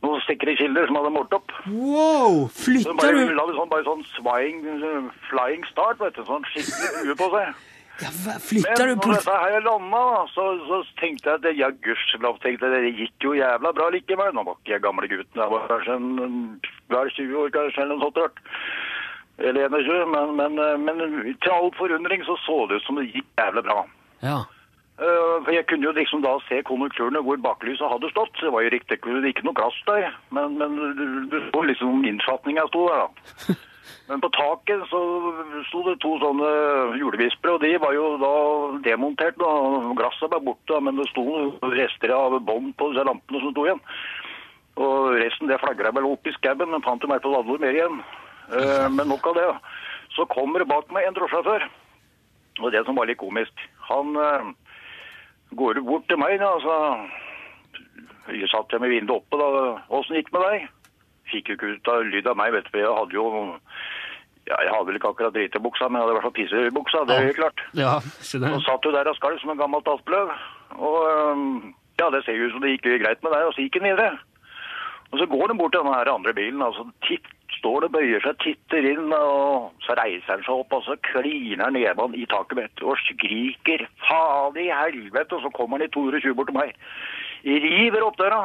noen 0.04 0.22
sikre 0.28 0.54
kilder 0.60 0.86
som 0.86 1.00
hadde 1.00 1.10
målt 1.16 1.34
opp. 1.34 1.50
wow! 1.66 2.46
Så 2.54 2.68
Flytter 2.68 2.94
bare, 3.00 3.26
du 3.26 3.34
la 3.34 3.48
det 3.50 3.56
sånn, 3.58 3.72
bare 3.72 3.86
sånn 3.88 4.06
swing, 4.14 4.62
flying 5.26 5.66
start, 5.72 5.98
vet 5.98 6.14
du, 6.14 6.22
sånn 6.28 6.46
skikkelig 6.52 6.92
hue 7.08 7.18
på 7.18 7.30
seg. 7.34 7.62
Ja, 8.02 8.11
Flytter 8.42 8.74
Men 8.87 8.88
du 8.88 8.94
når 8.94 9.02
politi... 9.04 9.24
dette 9.24 9.37
her 9.44 9.61
landa, 9.66 10.00
da, 10.14 10.22
så, 10.35 10.44
så 10.68 10.78
tenkte 11.00 11.28
jeg 11.30 11.35
at 11.38 11.42
det- 11.46 11.57
ja, 11.61 11.68
gudskjelov, 11.87 12.40
tenkte 12.42 12.66
jeg, 12.72 12.83
det 12.83 12.94
gikk 13.04 13.26
jo 13.28 13.35
jævla 13.38 13.72
bra 13.76 13.90
likevel. 13.94 14.33
Nå 14.35 14.42
var 14.48 14.57
ikke 14.59 14.74
jeg 14.74 14.83
gamle 14.87 15.09
gutten, 15.12 15.40
jeg 15.42 15.50
var 15.54 15.68
kanskje 15.70 15.94
en, 16.00 16.61
hver 16.90 17.12
20 17.18 17.37
år, 17.44 17.52
kanskje, 17.54 17.83
eller 17.85 17.94
noe 17.94 18.07
sånt 18.09 18.18
rart. 18.24 18.42
Eller 19.38 19.68
21, 19.68 20.11
men, 20.14 20.35
men, 20.38 20.59
eh, 20.62 20.76
men 20.78 21.37
til 21.42 21.50
all 21.54 21.70
forundring 21.78 22.22
så 22.26 22.37
så 22.46 22.59
det 22.70 22.76
ut 22.83 22.87
som 22.87 22.98
det 23.00 23.09
gikk 23.12 23.26
jævla 23.40 23.62
bra. 23.66 23.78
Ja. 24.22 24.37
Eh, 24.94 25.33
For 25.42 25.50
jeg 25.50 25.66
kunne 25.66 25.88
jo 25.88 25.92
liksom 25.96 26.22
da 26.22 26.37
se 26.48 26.61
konjunkturene 26.66 27.18
hvor 27.26 27.40
baklyset 27.42 27.90
hadde 27.90 28.11
stått. 28.12 28.37
Det 28.40 28.52
var 28.54 28.62
jo 28.62 28.70
riktig 28.76 29.00
ikke 29.02 29.42
noe 29.46 29.54
glass 29.59 29.74
der, 29.88 30.11
men, 30.30 30.54
men 30.59 30.76
du- 30.98 31.26
du 31.30 31.38
så 31.50 31.62
liksom 31.66 32.04
innfatninga 32.07 32.66
sto 32.70 32.87
der, 32.90 33.07
da. 33.07 33.54
Men 34.09 34.20
på 34.20 34.29
taket 34.37 34.83
så 34.90 35.01
sto 35.68 35.83
det 35.87 35.94
to 36.03 36.14
sånne 36.20 36.51
julevispere, 37.01 37.57
og 37.57 37.62
de 37.64 37.73
var 37.81 37.94
jo 37.97 38.05
da 38.20 38.35
demontert. 38.85 39.38
da. 39.40 39.53
Glasset 39.99 40.33
var 40.33 40.44
borte, 40.44 40.81
men 40.81 41.01
det 41.01 41.09
sto 41.11 41.25
rester 41.73 42.12
av 42.16 42.37
bånd 42.44 42.75
på 42.77 42.90
disse 42.92 43.07
lampene 43.09 43.40
som 43.40 43.55
sto 43.55 43.64
igjen. 43.64 43.81
Og 44.85 45.14
resten 45.20 45.49
det 45.49 45.61
flagra 45.62 45.94
vel 45.94 46.11
opp 46.11 46.27
i 46.27 46.35
skauen, 46.37 46.68
men 46.70 46.85
fant 46.85 47.03
jo 47.05 47.11
meg 47.11 47.23
på 47.25 47.33
Dadler 47.33 47.62
mer 47.62 47.79
igjen. 47.79 48.03
Eh, 48.53 48.88
Men 48.90 49.09
nok 49.09 49.27
av 49.33 49.35
det. 49.40 49.49
Så 50.16 50.27
kommer 50.31 50.61
det 50.61 50.70
bak 50.70 50.90
meg 50.92 51.07
en 51.09 51.16
drosjesjåfør. 51.16 51.68
Og 52.62 52.70
det 52.73 52.85
som 52.87 52.97
var 52.97 53.09
litt 53.11 53.18
komisk, 53.18 53.55
han 53.88 54.14
eh, 54.16 54.53
går 55.59 55.81
bort 55.87 56.07
til 56.09 56.20
meg, 56.20 56.38
da, 56.42 56.53
så 56.62 56.77
satt 58.51 58.73
jeg 58.73 58.81
med 58.81 58.92
vinduet 58.92 59.23
oppe, 59.23 59.38
da. 59.40 59.79
Åssen 59.94 60.18
gikk 60.18 60.31
det 60.31 60.38
med 60.38 60.47
deg? 60.51 60.68
Fikk 61.35 61.51
jo 61.51 61.59
ikke 61.59 61.75
ut 61.77 61.92
av 61.92 62.05
lyd 62.09 62.31
av 62.31 62.38
meg, 62.40 62.55
vet 62.55 62.68
du, 62.68 62.73
for 62.73 62.83
jeg 62.83 62.99
hadde 62.99 63.18
jo 63.18 63.29
ja, 64.44 64.59
Jeg 64.59 64.73
hadde 64.73 64.88
vel 64.88 64.99
ikke 65.01 65.14
akkurat 65.14 65.37
drit 65.37 65.57
i 65.57 65.64
buksa, 65.64 65.88
men 65.88 65.99
jeg 65.99 66.05
hadde 66.05 66.14
i 66.14 66.18
hvert 66.18 66.29
fall 66.29 66.37
pisse 66.40 66.66
i 66.68 66.75
buksa, 66.75 67.07
det 67.09 67.16
er 67.16 67.31
jo 67.31 67.38
klart. 67.38 67.64
Ja. 67.79 67.94
Og 68.51 68.61
satt 68.66 68.87
jo 68.87 68.92
der 68.94 69.09
og 69.11 69.16
skalv 69.18 69.40
som 69.40 69.55
en 69.55 69.61
gammelt 69.61 69.88
aspløv. 69.88 70.35
Og 70.75 70.99
ja, 72.01 72.11
det 72.11 72.25
ser 72.25 72.37
jo 72.37 72.49
ut 72.49 72.57
som 72.57 72.64
det 72.64 72.75
gikk 72.75 72.90
greit 73.03 73.25
med 73.25 73.33
deg, 73.33 73.49
og 73.49 73.55
så 73.57 73.64
gikk 73.64 73.81
han 73.81 73.88
videre. 73.88 74.11
Og 75.14 75.20
så 75.20 75.27
går 75.31 75.47
den 75.49 75.59
bort 75.61 75.73
til 75.73 75.85
den 75.85 75.94
her 75.94 76.11
andre 76.11 76.35
bilen, 76.35 76.62
altså 76.64 76.88
titt, 77.07 77.29
står 77.55 77.85
det, 77.85 77.90
bøyer 77.94 78.25
seg, 78.25 78.38
titter 78.42 78.87
inn, 78.90 79.12
og 79.14 79.70
så 79.87 79.94
reiser 79.94 80.33
han 80.33 80.42
seg 80.42 80.57
opp, 80.57 80.75
og 80.75 80.83
så 80.88 80.97
kliner 81.07 81.68
han 81.68 81.77
neven 81.79 82.16
i 82.18 82.27
taket, 82.27 82.57
mitt 82.59 82.83
og 82.83 82.99
skriker, 83.05 83.87
faen 84.09 84.59
i 84.59 84.66
helvete, 84.75 85.38
og 85.38 85.44
så 85.44 85.53
kommer 85.55 85.79
han 85.79 85.87
i 85.87 85.92
220 85.94 86.35
bort 86.35 86.51
til 86.51 86.59
meg. 86.59 86.75
River 87.47 88.09
opp 88.09 88.18
døra, 88.18 88.40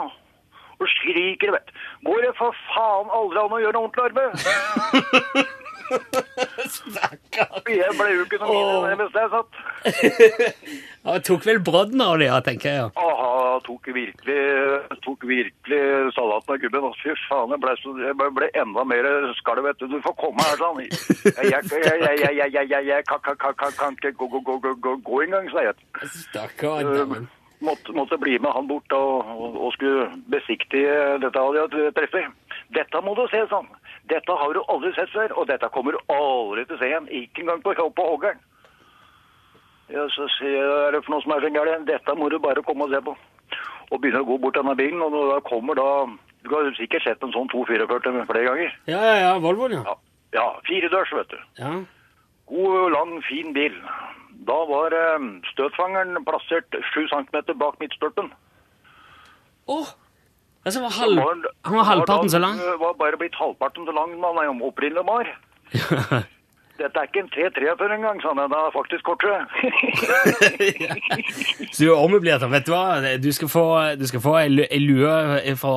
og 0.79 0.91
skriker, 0.95 1.53
vet 1.55 1.69
du. 1.69 1.79
Går 2.09 2.27
det 2.27 2.33
for 2.39 2.55
faen 2.73 3.09
aldri 3.11 3.41
an 3.43 3.55
å 3.55 3.63
gjøre 3.63 3.75
noe 3.77 3.87
ordentlig 3.87 4.03
arbeid? 4.09 5.55
Stakkar. 6.69 7.61
Jeg 7.69 7.95
ble 7.97 8.09
jo 8.13 8.25
ikke 8.25 8.39
noe 8.41 8.53
mindre 8.53 8.91
enn 8.93 8.99
hvis 9.01 9.15
jeg 9.17 9.31
satt. 9.33 9.51
ja, 11.03 11.15
det 11.15 11.23
tok 11.27 11.47
vel 11.47 11.61
brodden 11.65 12.03
av 12.05 12.19
det, 12.21 12.27
ja, 12.29 12.39
tenker 12.45 12.69
jeg. 12.69 12.83
Ja, 12.83 13.07
Aha, 13.09 13.57
tok 13.65 13.89
virkelig, 13.95 14.37
tok 15.05 15.25
virkelig 15.29 15.81
salaten 16.17 16.55
av 16.55 16.61
gubben. 16.61 16.87
Fy 17.01 17.15
faen, 17.25 17.55
jeg 17.55 17.61
ble, 17.63 17.73
jeg 18.05 18.35
ble 18.37 18.51
enda 18.63 18.85
mer 18.91 19.09
skalv, 19.39 19.71
du. 19.79 19.87
Du 19.89 19.97
får 20.05 20.15
komme 20.21 20.45
her, 20.45 20.61
sånn. 20.61 20.85
Jeg 20.85 21.49
kan 23.79 23.97
ikke 23.97 24.13
gå, 24.19 24.43
gå 25.09 25.21
engang, 25.25 25.51
sa 25.53 25.67
jeg. 25.69 25.75
Stakkar. 26.29 27.29
Måtte, 27.59 27.91
måtte 27.91 28.17
bli 28.17 28.37
med 28.39 28.53
han 28.55 28.69
bort 28.69 28.93
og, 28.95 29.27
og, 29.35 29.55
og 29.65 29.73
skulle 29.75 30.05
besiktige 30.31 31.17
dette 31.19 31.41
treffet. 31.97 32.29
Dette 32.75 33.01
må 33.03 33.15
du 33.17 33.25
se, 33.27 33.41
sånn. 33.51 33.67
Dette 34.07 34.35
har 34.41 34.53
du 34.55 34.61
aldri 34.71 34.93
sett 34.95 35.11
før, 35.11 35.33
og 35.35 35.49
dette 35.49 35.67
kommer 35.73 35.97
du 35.97 36.13
aldri 36.13 36.63
til 36.65 36.77
å 36.77 36.79
se 36.79 36.87
igjen. 36.87 37.09
Ikke 37.19 37.43
engang 37.43 37.63
på, 37.65 37.75
på 37.75 38.05
hoggeren. 38.13 38.39
Ja, 39.89 40.05
så 40.13 40.29
sier 40.37 40.53
jeg, 40.53 40.69
er 40.69 40.95
det 40.95 41.03
for 41.03 41.15
noe 41.15 41.25
som 41.25 41.33
er 41.33 41.43
så 41.43 41.51
gærent? 41.51 41.87
Dette 41.89 42.15
må 42.15 42.29
du 42.29 42.37
bare 42.41 42.63
komme 42.65 42.85
og 42.85 42.93
se 42.93 43.01
på. 43.05 43.15
Og 43.89 44.01
begynner 44.01 44.21
å 44.21 44.29
gå 44.29 44.37
bort 44.41 44.57
denne 44.59 44.75
bilen, 44.77 45.01
og 45.01 45.15
da 45.33 45.39
kommer 45.49 45.77
da 45.79 45.89
Du 46.45 46.53
har 46.53 46.69
sikkert 46.77 47.03
sett 47.03 47.23
en 47.25 47.33
sånn 47.35 47.49
244 47.51 48.23
flere 48.29 48.45
ganger. 48.45 48.75
Ja, 48.87 48.99
ja, 49.03 49.15
ja. 49.25 49.31
Volvoen, 49.43 49.73
ja. 49.75 49.81
Ja, 49.83 49.95
ja 50.37 50.45
firedørs, 50.69 51.11
vet 51.17 51.33
du. 51.33 51.41
ja. 51.59 51.73
God, 52.49 52.93
lang, 52.95 53.11
fin 53.27 53.51
bil. 53.53 53.75
Da 54.49 54.59
var 54.69 54.95
eh, 54.97 55.27
støtfangeren 55.51 56.23
plassert 56.25 56.77
7 56.93 57.05
cm 57.13 57.57
bak 57.61 57.77
midtstolpen. 57.81 58.31
Åh! 59.69 59.91
Altså, 60.65 60.81
var 60.81 60.89
halv... 60.89 61.45
Han 61.65 61.77
var 61.77 61.83
halvparten 61.83 62.29
så 62.29 62.41
lang. 62.41 62.57
Han 62.57 62.81
var 62.81 62.97
bare 62.99 63.17
blitt 63.21 63.37
halvparten 63.37 63.85
så 63.85 63.93
lang 63.95 64.17
som 64.17 64.41
han 64.41 64.61
opprinnelig 64.65 65.05
var. 65.07 65.29
Dette 66.79 66.95
er 67.01 67.09
ikke 67.09 67.21
en 67.25 67.31
T43 67.33 67.87
engang, 67.91 68.21
sa 68.23 68.31
han. 68.31 68.51
Det 68.51 68.59
er 68.59 68.71
faktisk 68.71 69.03
kortere. 69.07 69.39
Så 71.75 71.83
du 71.83 71.89
er 71.89 71.99
ommøblert. 71.99 72.45
Vet 72.53 72.67
du 72.67 72.71
hva? 72.71 73.17
Du 73.19 73.27
skal 73.35 73.51
få, 73.51 73.65
du 73.99 74.05
skal 74.07 74.23
få 74.23 74.35
ei 74.39 74.79
lue 74.79 75.11
fra, 75.59 75.73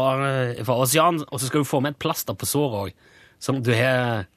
fra 0.62 0.76
oss, 0.85 0.94
Jan, 0.94 1.18
og 1.26 1.40
så 1.40 1.48
skal 1.48 1.64
du 1.64 1.68
få 1.68 1.80
med 1.82 1.96
et 1.96 2.02
plaster 2.02 2.38
på 2.38 2.46
såret 2.46 2.78
òg. 2.85 3.08
Sånn 3.42 3.58
at 3.58 3.66
du 3.66 3.72
har 3.74 4.28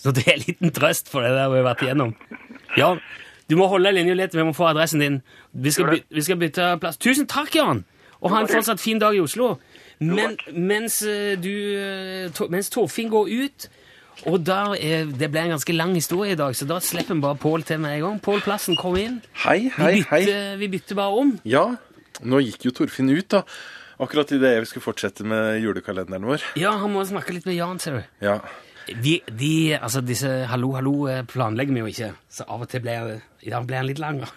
Så 0.00 0.14
er 0.16 0.38
en 0.38 0.46
liten 0.46 0.72
trøst 0.72 1.12
for 1.12 1.20
det 1.20 1.34
der 1.36 1.52
vi 1.52 1.60
har 1.60 1.68
vært 1.68 1.84
igjennom. 1.84 2.14
Jan, 2.80 3.02
du 3.50 3.56
må 3.58 3.66
holde 3.72 3.90
linja 3.92 4.14
litt. 4.14 4.34
Vi 4.38 4.44
må 4.46 4.54
få 4.54 4.68
adressen 4.70 5.02
din. 5.02 5.18
Vi 5.52 5.72
skal, 5.74 5.90
by, 5.90 6.00
vi 6.14 6.22
skal 6.22 6.38
bytte 6.40 6.70
plass. 6.82 6.96
Tusen 7.02 7.26
takk, 7.30 7.50
Jan! 7.58 7.82
Og 8.20 8.30
ha 8.30 8.42
en 8.44 8.48
fortsatt 8.50 8.80
fin 8.82 8.98
dag 9.02 9.16
i 9.16 9.20
Oslo. 9.24 9.56
Men 10.00 10.36
mens 10.54 11.00
eh, 11.04 11.34
du 11.40 11.50
eh, 11.50 12.30
to- 12.36 12.46
Mens 12.52 12.70
Torfinn 12.72 13.10
går 13.12 13.28
ut 13.42 13.66
og 14.28 14.42
der 14.44 14.74
er, 14.76 15.06
Det 15.16 15.30
ble 15.32 15.40
en 15.46 15.52
ganske 15.54 15.72
lang 15.72 15.94
historie 15.96 16.34
i 16.34 16.36
dag, 16.36 16.52
så 16.56 16.66
da 16.68 16.76
slipper 16.84 17.16
vi 17.16 17.22
bare 17.24 17.38
Pål 17.40 17.62
til 17.68 17.78
med 17.80 17.94
en 17.96 18.02
gang. 18.04 18.18
Pål 18.20 18.42
Plassen, 18.44 18.76
kom 18.76 18.96
inn. 19.00 19.20
Hei, 19.46 19.70
Vi 19.70 19.70
hei, 19.80 20.02
hei. 20.10 20.24
vi 20.60 20.68
bytter 20.74 20.98
bare 20.98 21.20
om. 21.22 21.30
Ja, 21.48 21.62
nå 22.20 22.40
gikk 22.44 22.66
jo 22.68 22.74
Torfinn 22.76 23.08
ut, 23.14 23.28
da. 23.32 23.42
Akkurat 24.00 24.30
idet 24.36 24.58
vi 24.62 24.68
skulle 24.68 24.84
fortsette 24.84 25.24
med 25.28 25.62
julekalenderen 25.64 26.24
vår. 26.28 26.44
Ja, 26.60 26.74
han 26.82 26.92
må 26.92 27.02
snakke 27.08 27.32
litt 27.36 27.48
med 27.48 27.56
Jan, 27.56 27.80
ser 27.80 27.96
du. 28.00 28.02
Ja. 28.24 28.38
Vi, 28.98 29.20
de, 29.38 29.54
altså 29.78 30.02
disse 30.02 30.28
hallo, 30.50 30.72
hallo 30.74 30.94
eh, 31.10 31.22
planlegger 31.28 31.76
vi 31.76 31.82
jo 31.84 31.90
ikke, 31.90 32.12
så 32.32 32.46
av 32.50 32.64
og 32.64 32.70
til 32.72 32.82
blir, 32.82 33.20
i 33.46 33.52
dag 33.52 33.66
blir 33.68 33.78
den 33.78 33.90
litt 33.92 34.02
lang. 34.02 34.24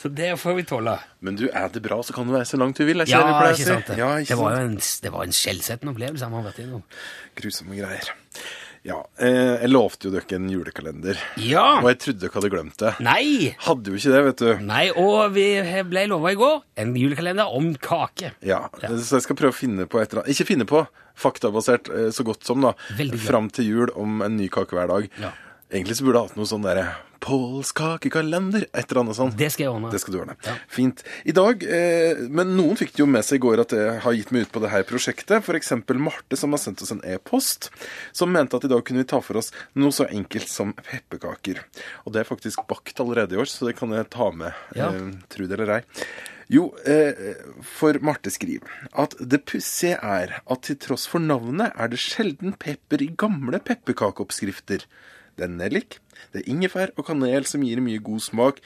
Så 0.00 0.08
det 0.08 0.30
får 0.40 0.54
vi 0.56 0.62
tåle. 0.64 0.94
Men 1.20 1.36
du, 1.36 1.46
er 1.52 1.68
det 1.72 1.82
bra, 1.84 1.98
så 2.00 2.14
kan 2.16 2.28
du 2.28 2.32
være 2.32 2.46
så 2.48 2.56
langt 2.56 2.78
du 2.80 2.84
vil. 2.88 3.02
Jeg 3.04 3.12
Ja, 3.12 3.50
ikke 3.50 3.66
sant 3.66 3.90
det. 3.90 3.98
Ja, 4.00 4.14
ikke 4.22 4.32
det 4.32 4.38
var 4.40 4.54
jo 4.54 4.68
en, 4.70 4.76
det 5.04 5.12
var 5.12 5.26
en 5.26 5.34
skjellsettende 5.36 5.92
opplevelse 5.92 6.28
han 6.28 6.36
har 6.38 6.46
vært 6.46 6.60
innom. 6.64 6.84
Grusomme 7.36 7.76
greier. 7.76 8.08
Ja, 8.86 9.00
eh, 9.18 9.56
jeg 9.64 9.70
lovte 9.72 10.06
jo 10.06 10.12
dere 10.14 10.36
en 10.38 10.46
julekalender. 10.52 11.18
Ja! 11.42 11.80
Og 11.80 11.88
jeg 11.90 11.98
trodde 12.04 12.22
dere 12.22 12.36
hadde 12.38 12.50
glemt 12.52 12.76
det. 12.82 12.92
Nei! 13.02 13.54
Hadde 13.66 13.90
jo 13.90 13.98
ikke 13.98 14.12
det, 14.14 14.20
vet 14.28 14.44
du. 14.44 14.50
Nei, 14.68 14.84
og 14.94 15.32
vi 15.34 15.46
ble 15.90 16.04
lova 16.12 16.30
i 16.30 16.38
går 16.38 16.60
en 16.84 16.92
julekalender 16.98 17.50
om 17.58 17.72
kake. 17.82 18.34
Ja, 18.46 18.62
Så 18.86 19.18
jeg 19.18 19.26
skal 19.26 19.38
prøve 19.40 19.54
å 19.54 19.58
finne 19.58 19.88
på 19.90 19.98
et 19.98 20.12
eller 20.12 20.22
annet 20.22 20.36
Ikke 20.36 20.46
finne 20.52 20.68
på, 20.68 20.84
faktabasert 21.18 21.90
eh, 21.90 22.08
så 22.14 22.26
godt 22.26 22.46
som, 22.46 22.62
da. 22.62 22.76
Veldig 22.98 23.18
bra. 23.18 23.26
Fram 23.26 23.50
til 23.50 23.72
jul 23.72 23.92
om 23.98 24.22
en 24.26 24.38
ny 24.38 24.46
kake 24.52 24.76
hver 24.78 24.92
dag. 24.92 25.10
Ja. 25.22 25.32
Egentlig 25.72 25.96
så 25.98 26.06
burde 26.06 26.20
jeg 26.20 26.30
hatt 26.30 26.38
noe 26.38 26.48
sånn 26.48 26.66
derre 26.66 26.86
«Polskakekalender» 27.26 28.66
Et 28.68 28.84
eller 28.84 29.00
annet 29.00 29.16
sånt. 29.18 29.34
Det 29.38 29.48
skal 29.50 29.64
jeg 29.64 29.72
ordne. 29.72 29.90
Det 29.90 29.98
skal 29.98 30.14
du 30.14 30.18
ordne. 30.20 30.36
Ja. 30.46 30.52
Fint. 30.70 31.02
I 31.26 31.34
dag, 31.34 31.64
eh, 31.64 32.20
Men 32.30 32.52
noen 32.58 32.78
fikk 32.78 32.92
det 32.94 33.02
jo 33.02 33.08
med 33.10 33.26
seg 33.26 33.40
i 33.40 33.42
går 33.42 33.62
at 33.64 33.74
jeg 33.74 33.96
har 34.04 34.14
gitt 34.14 34.30
meg 34.30 34.46
ut 34.46 34.52
på 34.54 34.62
det 34.62 34.70
her 34.70 34.86
prosjektet. 34.86 35.42
F.eks. 35.42 35.72
Marte, 35.98 36.38
som 36.38 36.54
har 36.54 36.62
sendt 36.62 36.84
oss 36.84 36.92
en 36.94 37.02
e-post, 37.02 37.70
som 38.12 38.30
mente 38.30 38.54
at 38.54 38.68
i 38.68 38.70
dag 38.70 38.84
kunne 38.86 39.02
vi 39.02 39.08
ta 39.10 39.18
for 39.24 39.40
oss 39.40 39.50
noe 39.74 39.90
så 39.90 40.06
enkelt 40.06 40.48
som 40.52 40.72
pepperkaker. 40.86 41.64
Og 42.04 42.14
det 42.14 42.22
er 42.22 42.30
faktisk 42.30 42.62
bakt 42.68 43.02
allerede 43.02 43.34
i 43.34 43.42
år, 43.42 43.50
så 43.50 43.66
det 43.66 43.76
kan 43.80 43.90
jeg 43.90 44.10
ta 44.14 44.30
med. 44.30 44.54
Ja. 44.78 44.92
Eh, 44.92 45.18
tro 45.32 45.48
det 45.50 45.58
eller 45.58 45.80
ei. 45.80 45.82
Jo, 46.46 46.68
eh, 46.86 47.34
for 47.66 47.98
Marte 48.06 48.30
skriver 48.30 48.70
at 48.94 49.16
det 49.18 49.42
pussige 49.50 49.98
er 49.98 50.38
at 50.46 50.62
til 50.62 50.78
tross 50.78 51.08
for 51.10 51.18
navnet 51.18 51.74
er 51.74 51.90
det 51.90 51.98
sjelden 51.98 52.54
pepper 52.54 53.02
i 53.02 53.10
gamle 53.18 53.58
pepperkakeoppskrifter. 53.58 54.86
Det 55.36 55.44
er 55.46 55.52
nellik, 55.52 55.98
det 56.32 56.42
er 56.42 56.50
ingefær 56.52 56.92
og 56.96 57.06
kanel 57.10 57.44
som 57.48 57.64
gir 57.66 57.82
mye 57.84 58.00
god 58.02 58.22
smak, 58.24 58.60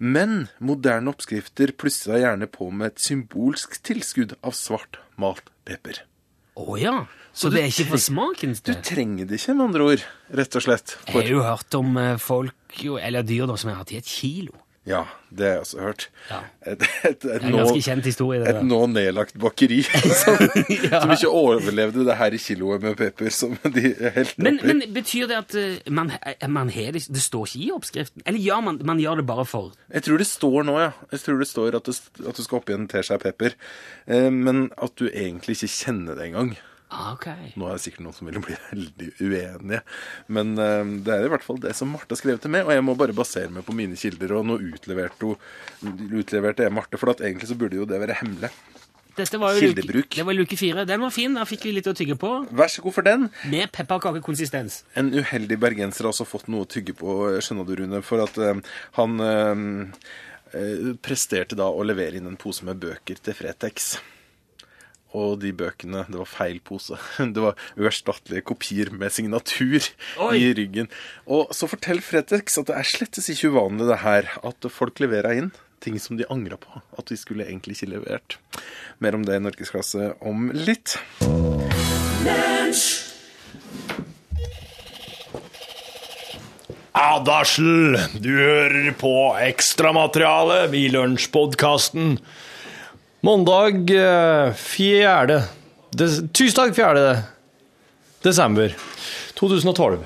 men 0.00 0.48
moderne 0.64 1.12
oppskrifter 1.12 1.72
plusser 1.76 2.20
gjerne 2.22 2.48
på 2.48 2.70
med 2.72 2.92
et 2.94 3.02
symbolsk 3.04 3.78
tilskudd 3.84 4.36
av 4.44 4.56
svart 4.56 5.00
malt 5.20 5.48
pepper. 5.68 6.02
Å 6.60 6.76
ja! 6.80 6.94
Så 7.32 7.48
det 7.52 7.60
er 7.62 7.68
ikke 7.70 7.92
for 7.92 8.02
smakens 8.02 8.60
Du 8.64 8.72
del? 8.72 8.80
trenger 8.84 9.28
det 9.28 9.38
ikke, 9.38 9.54
med 9.54 9.68
andre 9.68 9.84
ord, 9.92 10.06
rett 10.34 10.56
og 10.58 10.64
slett. 10.64 10.96
Jeg 11.06 11.14
har 11.14 11.28
jo 11.30 11.44
hørt 11.46 11.76
om 11.78 11.96
eh, 12.00 12.16
folk, 12.20 12.80
eller 12.98 13.22
dyr 13.24 13.46
da, 13.48 13.56
som 13.60 13.70
har 13.70 13.78
hatt 13.84 13.92
i 13.94 14.00
et 14.00 14.08
kilo. 14.10 14.56
Ja, 14.88 15.02
det 15.28 15.44
har 15.44 15.50
jeg 15.52 15.60
også 15.60 15.80
hørt. 15.84 16.04
Ja. 16.30 16.38
Et, 16.72 16.82
et, 17.04 17.24
et, 17.24 17.24
en 17.44 17.52
nå, 17.52 17.58
ganske 17.60 17.82
kjent 17.84 18.06
historie. 18.08 18.40
det 18.40 18.54
et 18.54 18.64
nå 18.64 18.78
nedlagt 18.88 19.36
bakeri 19.38 19.82
som, 20.22 20.38
Ja. 20.88 21.02
som 21.02 21.12
ikke 21.12 21.28
overlevde 21.28 22.06
det 22.08 22.16
her 22.16 22.32
i 22.32 22.40
kiloet 22.40 22.82
med 22.82 22.96
pepper 22.96 23.28
som 23.34 23.58
de 23.76 23.92
helte 24.16 24.40
Men, 24.40 24.56
men 24.64 24.80
betyr 24.96 25.28
det 25.30 25.36
at 25.36 25.54
eh, 25.60 25.92
man, 25.92 26.10
eh, 26.24 26.48
man 26.48 26.72
har 26.72 26.96
det 26.96 27.04
Det 27.12 27.22
står 27.22 27.50
ikke 27.52 27.62
i 27.66 27.70
oppskriften? 27.76 28.24
Eller 28.24 28.40
ja, 28.40 28.58
man, 28.64 28.80
man 28.88 28.98
gjør 29.02 29.20
det 29.20 29.26
bare 29.28 29.44
for 29.44 29.74
Jeg 29.92 30.06
tror 30.08 30.24
det 30.24 30.26
står 30.30 30.64
nå, 30.70 30.78
ja. 30.80 30.90
Jeg 31.12 31.24
tror 31.26 31.44
det 31.44 31.50
står 31.52 31.76
at, 31.76 31.92
det, 31.92 32.26
at 32.26 32.40
du 32.40 32.42
skal 32.42 32.62
oppi 32.62 32.74
en 32.74 32.88
teskje 32.90 33.20
pepper. 33.20 33.54
Eh, 34.08 34.30
men 34.32 34.70
at 34.80 34.96
du 34.96 35.10
egentlig 35.12 35.60
ikke 35.60 35.74
kjenner 35.76 36.16
det 36.16 36.30
engang. 36.30 36.56
Ah, 36.90 37.12
Ok. 37.14 37.28
Nå 37.58 37.68
er 37.68 37.78
det 37.78 37.84
sikkert 37.84 38.04
noen 38.06 38.16
som 38.16 38.30
vil 38.30 38.40
bli 38.44 38.58
veldig 38.70 39.10
uenige. 39.22 39.82
Men 40.28 40.52
uh, 40.58 40.82
det 41.06 41.14
er 41.16 41.26
i 41.26 41.32
hvert 41.32 41.46
fall 41.46 41.60
det 41.62 41.74
som 41.78 41.90
Marte 41.94 42.14
har 42.14 42.20
skrevet 42.20 42.44
til 42.44 42.54
meg, 42.54 42.66
og 42.68 42.74
jeg 42.74 42.86
må 42.86 42.96
bare 42.98 43.16
basere 43.16 43.52
meg 43.54 43.66
på 43.66 43.76
mine 43.76 43.98
kilder. 44.00 44.36
Og 44.38 44.46
nå 44.50 44.58
utleverte, 44.72 45.34
utleverte 46.10 46.66
jeg 46.66 46.76
Marte, 46.76 47.00
for 47.00 47.14
at 47.14 47.24
egentlig 47.24 47.50
så 47.50 47.58
burde 47.58 47.80
jo 47.80 47.88
det 47.88 48.02
være 48.02 48.20
hemmelig. 48.22 48.52
Dette 49.18 49.40
var 49.40 49.56
jo 49.56 49.60
luke, 49.60 49.74
Kildebruk. 49.74 50.14
det 50.16 50.24
var 50.26 50.36
luke 50.36 50.56
fire. 50.56 50.84
Den 50.88 51.02
var 51.02 51.12
fin. 51.14 51.34
Da 51.36 51.44
fikk 51.48 51.66
vi 51.66 51.74
litt 51.76 51.88
å 51.90 51.94
tygge 51.96 52.16
på. 52.20 52.30
Vær 52.56 52.70
så 52.72 52.84
god 52.84 52.96
for 52.96 53.06
den. 53.06 53.26
Med 53.50 53.72
pepperkakekonsistens. 53.74 54.82
En 54.98 55.10
uheldig 55.12 55.58
bergenser 55.60 56.06
har 56.06 56.14
også 56.14 56.28
fått 56.28 56.48
noe 56.52 56.64
å 56.64 56.70
tygge 56.70 56.94
på, 56.96 57.16
skjønner 57.42 57.68
du, 57.68 57.74
Rune, 57.82 58.02
for 58.06 58.22
at 58.24 58.38
uh, 58.40 58.54
han 58.96 59.18
uh, 59.20 60.94
presterte 61.04 61.58
da 61.58 61.68
å 61.68 61.84
levere 61.86 62.20
inn 62.20 62.30
en 62.30 62.40
pose 62.40 62.66
med 62.66 62.80
bøker 62.82 63.20
til 63.20 63.36
Fretex. 63.36 63.92
Og 65.16 65.40
de 65.42 65.50
bøkene, 65.56 66.04
det 66.06 66.20
var 66.20 66.28
feil 66.30 66.60
pose. 66.62 66.98
Det 67.34 67.42
var 67.42 67.58
uerstattelige 67.74 68.46
kopier 68.46 68.92
med 68.94 69.10
signatur 69.10 69.82
Oi. 70.22 70.36
i 70.38 70.52
ryggen. 70.54 70.90
Og 71.26 71.50
så 71.56 71.66
forteller 71.70 72.04
Fretex 72.04 72.60
at 72.60 72.70
det 72.70 72.78
er 72.78 72.86
slettes 72.86 73.30
ikke 73.32 73.50
uvanlig 73.50 73.88
det 73.90 74.00
her, 74.04 74.30
at 74.46 74.70
folk 74.70 75.02
leverer 75.02 75.42
inn 75.42 75.50
ting 75.80 75.96
som 75.98 76.18
de 76.18 76.28
angra 76.30 76.58
på. 76.60 76.82
At 76.98 77.10
de 77.10 77.16
skulle 77.18 77.46
egentlig 77.48 77.78
ikke 77.78 77.94
levert. 77.94 78.38
Mer 79.00 79.16
om 79.16 79.24
det 79.26 79.38
i 79.38 79.42
Norgesklasse 79.42 80.12
om 80.20 80.50
litt. 80.54 80.98
Advarsel! 87.00 87.96
Du 88.20 88.30
hører 88.34 88.90
på 89.00 89.14
ekstramateriale 89.40 90.66
i 90.76 90.88
lunsjpodkasten. 90.92 92.18
Mandag 93.20 93.88
fjerde, 94.56 94.56
4. 94.56 95.42
Des 95.92 96.20
Tirsdag 96.32 96.72
4. 96.74 97.16
desember 98.24 98.72
2012. 99.36 100.04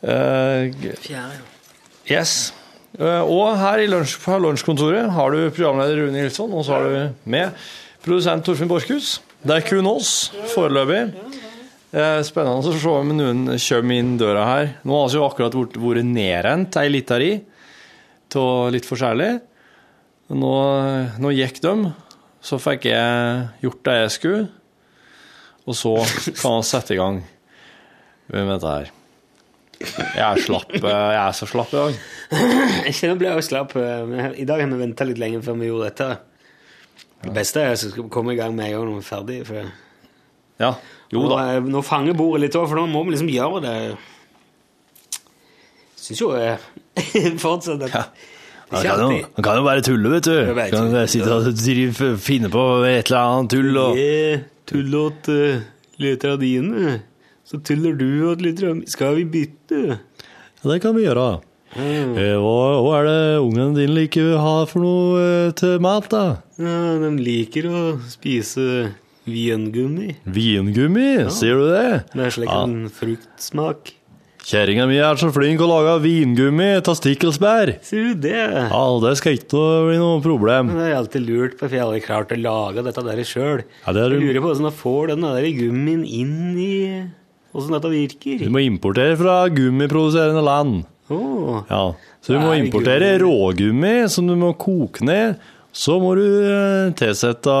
Uh, 0.00 0.08
Fjerde, 0.08 0.94
ja. 1.10 1.24
yes. 2.08 2.52
Uh, 2.98 3.20
og 3.28 3.58
her 3.60 3.82
i 3.82 3.88
lunsj, 3.90 4.14
på 4.22 4.38
lunsjkontoret 4.40 5.10
har 5.12 5.34
du 5.34 5.50
programleder 5.50 6.00
Rune 6.00 6.14
Nilsson, 6.16 6.54
og 6.54 6.64
så 6.64 6.78
har 6.78 6.86
du 6.86 7.28
med 7.28 7.58
produsent 8.04 8.46
Torfinn 8.46 8.70
Borchhus. 8.70 9.18
Det 9.44 9.58
er 9.58 9.66
kun 9.68 9.90
oss 9.90 10.30
foreløpig. 10.54 11.02
Uh, 11.92 12.22
Spennende 12.24 12.72
å 12.72 12.78
se 12.78 12.94
om 12.94 13.12
noen 13.18 13.44
kommer 13.52 13.98
inn 14.00 14.16
døra 14.20 14.46
her. 14.48 14.72
Nå 14.86 15.02
har 15.02 15.12
vi 15.12 15.20
jo 15.20 15.26
akkurat 15.28 15.60
vært- 15.60 15.76
vært 15.82 16.08
nedrent 16.08 16.80
ei 16.80 16.88
lita 16.88 17.20
ri 17.20 17.34
av 18.38 18.72
litt 18.72 18.86
forskjellig. 18.88 19.30
Nå, 20.28 20.52
nå 21.22 21.30
gikk 21.32 21.60
de, 21.64 21.72
så 22.44 22.58
fikk 22.60 22.84
jeg 22.90 23.46
gjort 23.64 23.82
det 23.88 23.94
jeg 24.02 24.10
skulle, 24.12 24.42
og 25.68 25.76
så 25.76 25.94
kan 26.40 26.58
vi 26.60 26.66
sette 26.68 26.94
i 26.96 26.98
gang 27.00 27.22
med 28.32 28.50
dette 28.52 28.74
her. 28.74 28.90
Jeg 29.78 30.24
er 30.26 30.40
slapp. 30.42 30.72
eh, 30.74 30.82
Jeg 30.82 31.20
er 31.22 31.34
så 31.38 31.46
slapp 31.48 31.72
i 31.72 31.78
dag. 31.78 31.98
Jeg 32.32 32.94
kjenner 32.98 33.12
jeg 33.14 33.18
blir 33.20 33.36
også 33.36 33.48
slapp. 33.52 33.76
eh, 33.78 34.32
I 34.42 34.46
dag 34.48 34.60
har 34.60 34.72
vi 34.72 34.80
venta 34.80 35.06
litt 35.06 35.20
lenge 35.22 35.40
før 35.44 35.56
vi 35.60 35.68
gjorde 35.70 35.90
dette. 35.92 36.08
Det 37.22 37.34
beste 37.36 37.62
er 37.62 37.78
å 38.02 38.08
komme 38.12 38.34
i 38.34 38.38
gang 38.38 38.56
med 38.56 38.66
en 38.68 38.74
gang 38.74 38.88
når 38.88 38.96
vi 38.98 39.04
er 39.04 39.08
ferdig. 39.08 39.38
For 39.46 39.70
Ja. 40.58 40.72
Jo 41.14 41.22
da. 41.30 41.44
Nå, 41.62 41.70
nå 41.78 41.82
fanger 41.86 42.16
bordet 42.18 42.42
litt 42.48 42.56
òg, 42.58 42.66
for 42.68 42.76
nå 42.80 42.88
må 42.90 43.04
vi 43.06 43.14
liksom 43.14 43.30
gjøre 43.32 43.62
det. 43.64 43.76
Syns 45.98 46.20
jo 46.24 46.32
jeg 46.36 47.38
fortsatt 47.40 47.86
at 47.88 48.18
det 48.70 48.82
ikke 48.84 48.92
alltid 48.94 49.26
man 49.38 49.44
kan 49.48 49.56
jo 49.58 49.64
bare 49.64 49.82
tulle, 49.86 50.10
vet 50.12 50.24
du. 50.28 50.34
Jeg 50.36 50.70
Kan 50.72 50.92
bare 50.92 51.08
sitte 51.08 51.32
og 51.32 52.18
finne 52.20 52.50
på 52.52 52.64
et 52.84 53.08
eller 53.10 53.18
annet 53.24 53.50
tull 53.54 53.76
og 53.80 53.96
Jeg 53.96 54.42
tuller 54.68 54.98
åt 55.08 55.28
uh, 55.32 55.60
litt 55.98 56.24
av 56.28 56.38
dine, 56.42 56.98
så 57.48 57.60
tuller 57.64 57.96
du 57.96 58.08
åt 58.30 58.42
litt 58.44 58.62
av 58.62 58.82
Skal 58.86 59.16
vi 59.16 59.24
bytte? 59.38 59.98
Ja, 59.98 60.70
det 60.72 60.80
kan 60.84 60.94
vi 60.96 61.06
gjøre. 61.06 61.40
Eh, 61.78 62.36
Hva, 62.40 62.60
hva 62.82 62.92
er 63.00 63.04
det 63.08 63.18
ungen 63.44 63.74
din 63.76 63.92
liker 63.94 64.32
å 64.34 64.38
ha 64.40 64.54
for 64.68 64.80
noe 64.82 65.20
eh, 65.20 65.50
til 65.58 65.76
mat, 65.84 66.08
da? 66.10 66.22
Ja, 66.58 66.78
de 67.02 67.10
liker 67.20 67.68
å 67.68 67.82
spise 68.08 68.94
vingummi. 69.28 70.14
Vingummi, 70.24 71.10
sier 71.34 71.60
du 71.60 71.66
det? 71.68 72.04
Det 72.14 72.24
er 72.24 72.34
slik 72.34 72.48
Ja. 72.48 72.62
en 72.64 72.88
fruktsmak. 72.88 73.92
Kjerringa 74.48 74.86
mi 74.88 74.96
er 74.96 75.18
så 75.20 75.28
flink 75.28 75.60
å 75.60 75.66
lage 75.68 75.98
vingummi 76.00 76.70
av 76.78 76.94
stikkelsbær. 76.96 77.74
Ser 77.84 78.06
du 78.06 78.22
det? 78.24 78.46
Ja, 78.70 78.84
det 79.02 79.10
skal 79.20 79.36
ikke 79.36 79.60
bli 79.84 79.98
noe 80.00 80.22
problem. 80.24 80.70
Det 80.72 80.86
er 80.86 80.94
alltid 80.96 81.26
lurt 81.26 81.58
på, 81.58 81.66
for 81.66 81.76
jeg 81.76 81.82
har 81.82 81.90
aldri 81.90 82.00
klart 82.06 82.32
å 82.32 82.38
lage 82.40 82.84
dette 82.86 83.04
der 83.04 83.20
sjøl. 83.28 83.60
Ja, 83.82 83.92
det 83.92 84.06
er 84.06 84.14
Jeg 84.16 84.22
lurer 84.22 84.40
på 84.40 84.46
hvordan 84.48 84.70
jeg 84.70 84.78
får 84.78 85.12
den 85.12 85.26
der 85.26 85.50
gummien 85.58 86.00
inn 86.06 86.56
i 86.56 86.72
Åssen 87.52 87.76
dette 87.76 87.92
virker. 87.92 88.40
Du 88.40 88.48
må 88.52 88.64
importere 88.64 89.20
fra 89.20 89.36
gummiproduserende 89.52 90.44
land. 90.44 90.82
Åh. 91.12 91.62
Ja, 91.68 91.84
så 92.24 92.32
du 92.32 92.40
må 92.40 92.56
importere 92.56 93.14
gummi. 93.18 93.28
rågummi 93.28 93.94
som 94.12 94.32
du 94.32 94.36
må 94.40 94.54
koke 94.56 95.04
ned. 95.04 95.36
Så 95.76 96.00
må 96.00 96.14
du 96.16 96.24
eh, 96.24 96.88
tilsette 96.96 97.52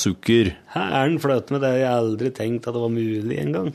sukker. 0.00 0.54
Her 0.72 0.92
er 0.96 1.12
den 1.12 1.20
fløte 1.20 1.52
med 1.52 1.60
det 1.64 1.76
jeg 1.82 1.92
aldri 1.92 2.32
tenkt 2.32 2.64
at 2.64 2.72
det 2.72 2.80
var 2.88 2.92
mulig 2.92 3.36
engang. 3.44 3.74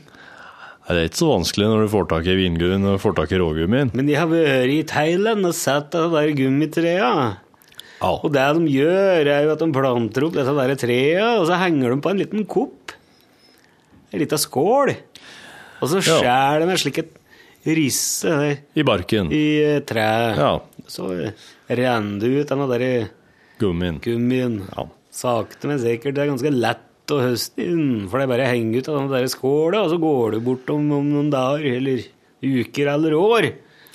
Det 0.88 0.96
er 0.96 1.08
ikke 1.10 1.20
så 1.20 1.28
vanskelig 1.34 1.66
når 1.68 1.82
du 1.84 1.90
får 1.92 2.06
tak 2.08 2.28
i 2.32 2.34
vingummi 2.38 2.88
og 2.94 3.00
får 3.02 3.14
tak 3.18 3.32
i 3.36 3.38
rågummien. 3.42 3.90
Men 3.92 4.08
de 4.08 4.14
har 4.16 4.28
vært 4.30 4.72
i 4.72 4.78
Thailand 4.88 5.44
og 5.44 5.52
sett 5.56 5.90
det 5.92 6.06
der 6.14 6.30
gummitrea. 6.38 7.10
Ja. 7.98 8.12
Og 8.14 8.30
det 8.32 8.46
de 8.56 8.72
gjør, 8.72 9.28
er 9.28 9.44
jo 9.44 9.52
at 9.52 9.60
de 9.60 9.68
planter 9.74 10.24
opp 10.24 10.36
disse 10.38 10.54
der 10.56 10.72
trea, 10.80 11.26
og 11.42 11.44
så 11.50 11.58
henger 11.60 11.92
de 11.92 12.00
på 12.04 12.12
en 12.14 12.22
liten 12.22 12.46
kopp. 12.48 12.94
En 14.14 14.22
liten 14.22 14.40
skål. 14.40 14.94
Og 15.82 15.92
så 15.92 16.00
skjærer 16.00 16.64
de 16.64 16.70
en 16.72 16.80
slik 16.80 17.02
et 17.02 17.12
risse 17.68 18.30
der 18.32 18.56
I 18.78 18.84
barken. 18.86 19.28
i 19.34 19.44
eh, 19.60 19.80
treet. 19.84 20.40
Ja. 20.40 20.54
Så 20.88 21.10
renner 21.68 22.22
det 22.22 22.32
ut 22.32 22.48
den 22.54 22.64
der 22.72 22.86
Gummien. 23.60 23.98
gummien. 24.00 24.62
Ja. 24.72 24.88
Sakte, 25.12 25.68
men 25.68 25.80
sikkert. 25.82 26.14
Det 26.16 26.22
er 26.24 26.30
ganske 26.32 26.54
lett 26.54 26.87
å 27.14 27.20
høst 27.22 27.58
inn, 27.62 28.06
for 28.10 28.20
det 28.22 28.28
bare 28.30 28.46
å 28.46 28.50
henge 28.52 28.78
ut 28.82 28.88
av 28.90 28.98
den 29.00 29.10
der 29.12 29.28
skåla, 29.32 29.84
og 29.86 29.92
så 29.94 29.98
går 30.02 30.36
du 30.36 30.40
bort 30.46 30.70
om, 30.74 30.86
om 30.98 31.08
noen 31.14 31.30
dager, 31.32 31.66
eller 31.80 32.04
uker 32.44 32.92
eller 32.94 33.16
år, 33.18 33.48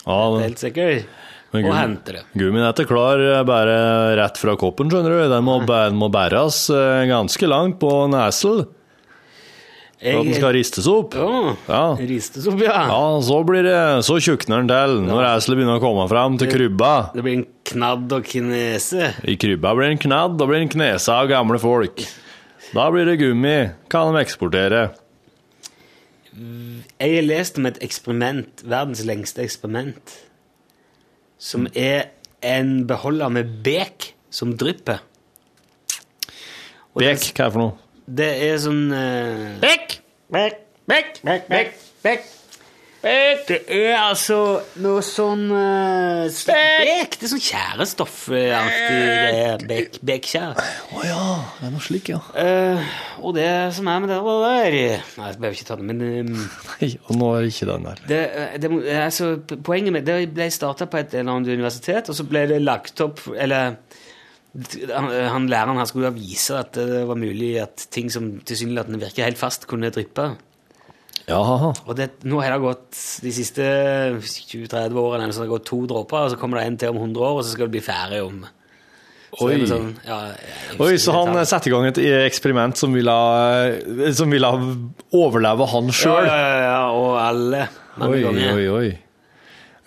Ja, 0.04 0.20
men, 0.34 0.42
helt 0.44 0.60
sikkert, 0.60 1.06
og 1.54 1.68
henter 1.78 2.18
det. 2.20 2.24
Gummien 2.34 2.66
er 2.66 2.74
ikke 2.74 2.90
klar 2.90 3.22
bare 3.48 3.76
rett 4.18 4.40
fra 4.42 4.56
koppen, 4.60 4.90
skjønner 4.90 5.14
du. 5.14 5.28
Den 5.32 5.44
må, 5.46 5.60
den 5.70 6.00
må 6.02 6.10
bæres 6.12 6.64
eh, 6.74 7.04
ganske 7.12 7.48
langt 7.52 7.78
på 7.84 7.92
nesel 8.12 8.64
for 10.04 10.20
at 10.20 10.26
den 10.28 10.36
skal 10.36 10.52
ristes 10.52 10.88
opp. 10.92 11.14
Ja, 11.16 11.54
Ja. 11.70 11.84
ristes 11.96 12.48
opp, 12.52 12.60
ja. 12.60 12.74
Ja, 12.90 13.22
så 13.24 13.38
blir 13.48 13.64
det, 13.64 13.78
så 14.04 14.18
tjukner 14.20 14.60
den 14.60 14.68
til 14.68 14.98
når 15.08 15.28
eselet 15.30 15.62
begynner 15.62 15.78
å 15.80 15.84
komme 15.86 16.08
fram 16.12 16.36
til 16.42 16.50
krybba. 16.52 16.90
Det 17.16 17.24
blir 17.24 17.38
en 17.38 17.46
knadd 17.72 18.12
og 18.18 18.26
knese. 18.28 19.14
I 19.24 19.38
krybba 19.40 19.72
blir 19.78 19.94
en 19.94 20.02
knadd, 20.04 20.36
og 20.44 20.50
blir 20.52 20.60
en 20.66 20.74
knese 20.74 21.08
av 21.14 21.30
gamle 21.32 21.62
folk. 21.62 22.04
Da 22.74 22.88
blir 22.90 23.06
det 23.06 23.20
gummi, 23.22 23.58
kan 23.94 24.16
de 24.16 24.22
eksportere. 24.24 24.88
Jeg 26.34 27.12
har 27.14 27.26
lest 27.28 27.60
om 27.62 27.68
et 27.70 27.78
eksperiment, 27.86 28.64
verdens 28.66 29.04
lengste 29.06 29.44
eksperiment, 29.46 30.16
som 31.38 31.68
er 31.78 32.08
en 32.42 32.88
beholder 32.90 33.30
med 33.30 33.52
bek 33.66 34.10
som 34.34 34.56
drypper. 34.58 35.04
Bek, 36.98 37.30
hva 37.30 37.46
er 37.46 37.46
det 37.46 37.52
for 37.54 37.62
noe? 37.62 37.78
Det 38.10 38.32
er 38.48 38.58
sånn 38.66 38.88
uh... 38.90 39.52
Bek! 39.62 40.00
Bek! 40.34 40.64
Bek! 40.90 41.20
Bek! 41.22 41.46
Bek! 41.54 41.78
Bekk! 42.04 42.26
Det 43.04 43.58
er 43.68 43.98
altså 43.98 44.38
noe 44.80 45.02
sånn 45.04 45.50
uh, 45.52 46.24
Bekk! 46.48 47.18
Det 47.20 47.28
er 47.28 47.32
sånn 47.34 47.42
tjærestoffaktig 47.44 49.00
bek, 49.04 49.66
Bekk, 49.68 49.98
Bekkjær. 50.08 50.54
Å 50.96 51.04
ja, 51.04 51.26
det 51.58 51.68
er 51.68 51.74
noe 51.74 51.84
slik, 51.84 52.14
ja. 52.14 52.22
Uh, 52.32 52.94
og 53.20 53.36
det 53.36 53.50
som 53.76 53.90
er 53.92 54.00
med 54.06 54.14
det 54.14 54.22
der 54.24 54.78
Nei, 54.78 55.28
jeg 55.34 55.42
behøver 55.42 55.58
ikke 55.58 55.68
ta 55.68 55.78
det, 55.82 55.88
men 55.90 56.06
um, 56.30 56.46
Nei, 56.78 56.90
og 57.10 57.20
nå 57.20 57.34
er 57.34 57.50
ikke 57.50 57.68
den 57.74 57.90
der. 57.90 58.06
det, 58.14 58.22
det, 58.64 58.72
altså, 59.02 59.34
Poenget 59.52 59.98
med 59.98 60.08
det 60.08 60.18
ble 60.32 60.48
starta 60.56 60.88
på 60.88 61.02
et 61.02 61.18
eller 61.18 61.36
annet 61.36 61.52
universitet, 61.60 62.08
og 62.08 62.16
så 62.16 62.28
ble 62.30 62.46
det 62.54 62.64
lagt 62.64 63.04
opp 63.04 63.26
Eller 63.36 63.76
han, 64.94 65.12
han 65.12 65.52
læreren 65.52 65.82
her 65.82 65.88
skulle 65.90 66.14
vise 66.16 66.56
at 66.56 66.76
det 66.78 67.04
var 67.10 67.20
mulig 67.20 67.56
at 67.66 67.88
ting 67.92 68.12
som 68.14 68.38
tilsynelatende 68.46 69.02
virker 69.02 69.26
helt 69.26 69.40
fast, 69.42 69.68
kunne 69.68 69.92
dryppe. 69.92 70.32
Ja, 71.30 71.40
Og 71.72 71.94
det, 71.96 72.10
nå 72.28 72.42
har 72.44 72.52
det 72.52 72.64
gått 72.66 72.98
de 73.24 73.32
siste 73.32 73.64
20-30 74.20 74.98
årene, 75.00 75.30
så 75.32 75.42
har 75.42 75.48
det 75.48 75.54
gått 75.54 75.70
to 75.70 75.80
dråper, 75.88 76.26
og 76.26 76.34
så 76.34 76.40
kommer 76.42 76.60
det 76.60 76.66
en 76.68 76.82
til 76.82 76.92
om 76.92 77.00
100 77.00 77.24
år, 77.24 77.38
og 77.38 77.46
så 77.46 77.54
skal 77.54 77.70
det 77.70 77.76
bli 77.78 77.86
ferdig 77.86 78.20
om 78.26 78.44
så 79.34 79.48
Oi. 79.48 79.64
Sånn, 79.66 79.88
ja, 80.06 80.18
Oi, 80.78 80.92
så 81.02 81.14
han 81.16 81.40
setter 81.50 81.72
i 81.72 81.74
gang 81.74 81.88
et 81.90 82.00
eksperiment 82.28 82.78
som 82.78 82.94
ville, 82.94 83.16
som 84.14 84.30
ville 84.30 84.52
overleve 85.18 85.66
han 85.72 85.90
sjøl. 85.90 86.28
ja, 86.28 86.36
ja, 86.38 86.60
ja, 86.68 86.84
og 86.94 87.16
alle. 87.18 87.64
Oi, 88.06 88.20
oi, 88.30 88.68
oi. 88.70 88.92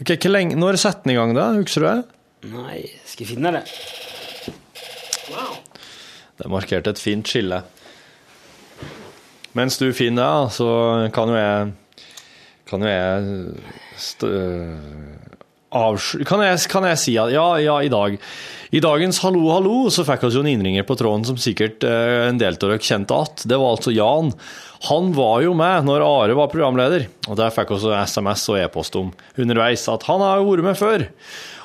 Okay, 0.01 0.18
hvor 0.18 0.34
lenge, 0.34 0.59
Når 0.59 0.80
setter 0.82 1.07
han 1.07 1.14
i 1.14 1.18
gang, 1.20 1.37
da? 1.37 1.47
Husker 1.61 1.84
du 1.84 1.87
det? 1.87 2.51
Nei, 2.57 2.80
skal 3.07 3.24
jeg 3.24 3.37
finne 3.37 3.55
det? 3.55 3.62
Det 6.37 6.51
markerte 6.53 6.93
et 6.93 7.01
fint 7.01 7.30
skille. 7.30 7.62
Mens 9.57 9.78
du 9.80 9.88
finner 9.96 10.22
det, 10.22 10.54
så 10.59 10.68
kan 11.16 11.32
jo 11.32 11.38
jeg 11.40 11.72
Kan 12.66 12.82
jo 12.84 12.90
jeg 12.92 13.54
st 13.96 14.26
kan, 16.26 16.40
jeg, 16.44 16.61
kan 16.70 16.84
jeg 16.88 17.00
si 17.00 17.14
at 17.20 17.32
ja, 17.34 17.46
ja, 17.61 17.74
i 17.84 17.90
dag 17.92 18.14
I 18.74 18.80
dagens 18.84 19.18
Hallo, 19.24 19.42
hallo 19.52 19.90
så 19.92 20.04
fikk 20.07 20.26
vi 20.26 20.30
jo 20.36 20.42
en 20.44 20.50
innringer 20.50 20.86
på 20.88 20.96
tråden 20.98 21.24
som 21.28 21.38
sikkert 21.40 21.84
eh, 21.86 22.26
en 22.28 22.40
del 22.40 22.57
av 22.57 22.68
dere 22.68 22.78
kjente 22.82 23.14
att. 23.14 23.44
Det 23.46 23.57
var 23.57 23.76
altså 23.76 23.92
Jan. 23.94 24.32
Han 24.90 25.12
var 25.16 25.40
jo 25.44 25.54
med 25.57 25.86
når 25.86 26.04
Are 26.04 26.36
var 26.36 26.50
programleder, 26.52 27.07
og 27.28 27.38
der 27.38 27.54
fikk 27.54 27.72
vi 27.72 27.94
SMS 27.94 28.48
og 28.52 28.59
e-post 28.61 28.98
om 28.98 29.12
underveis 29.38 29.86
at 29.88 30.04
han 30.11 30.24
har 30.24 30.40
jo 30.40 30.50
vært 30.50 30.66
med 30.66 30.80
før. 30.80 31.07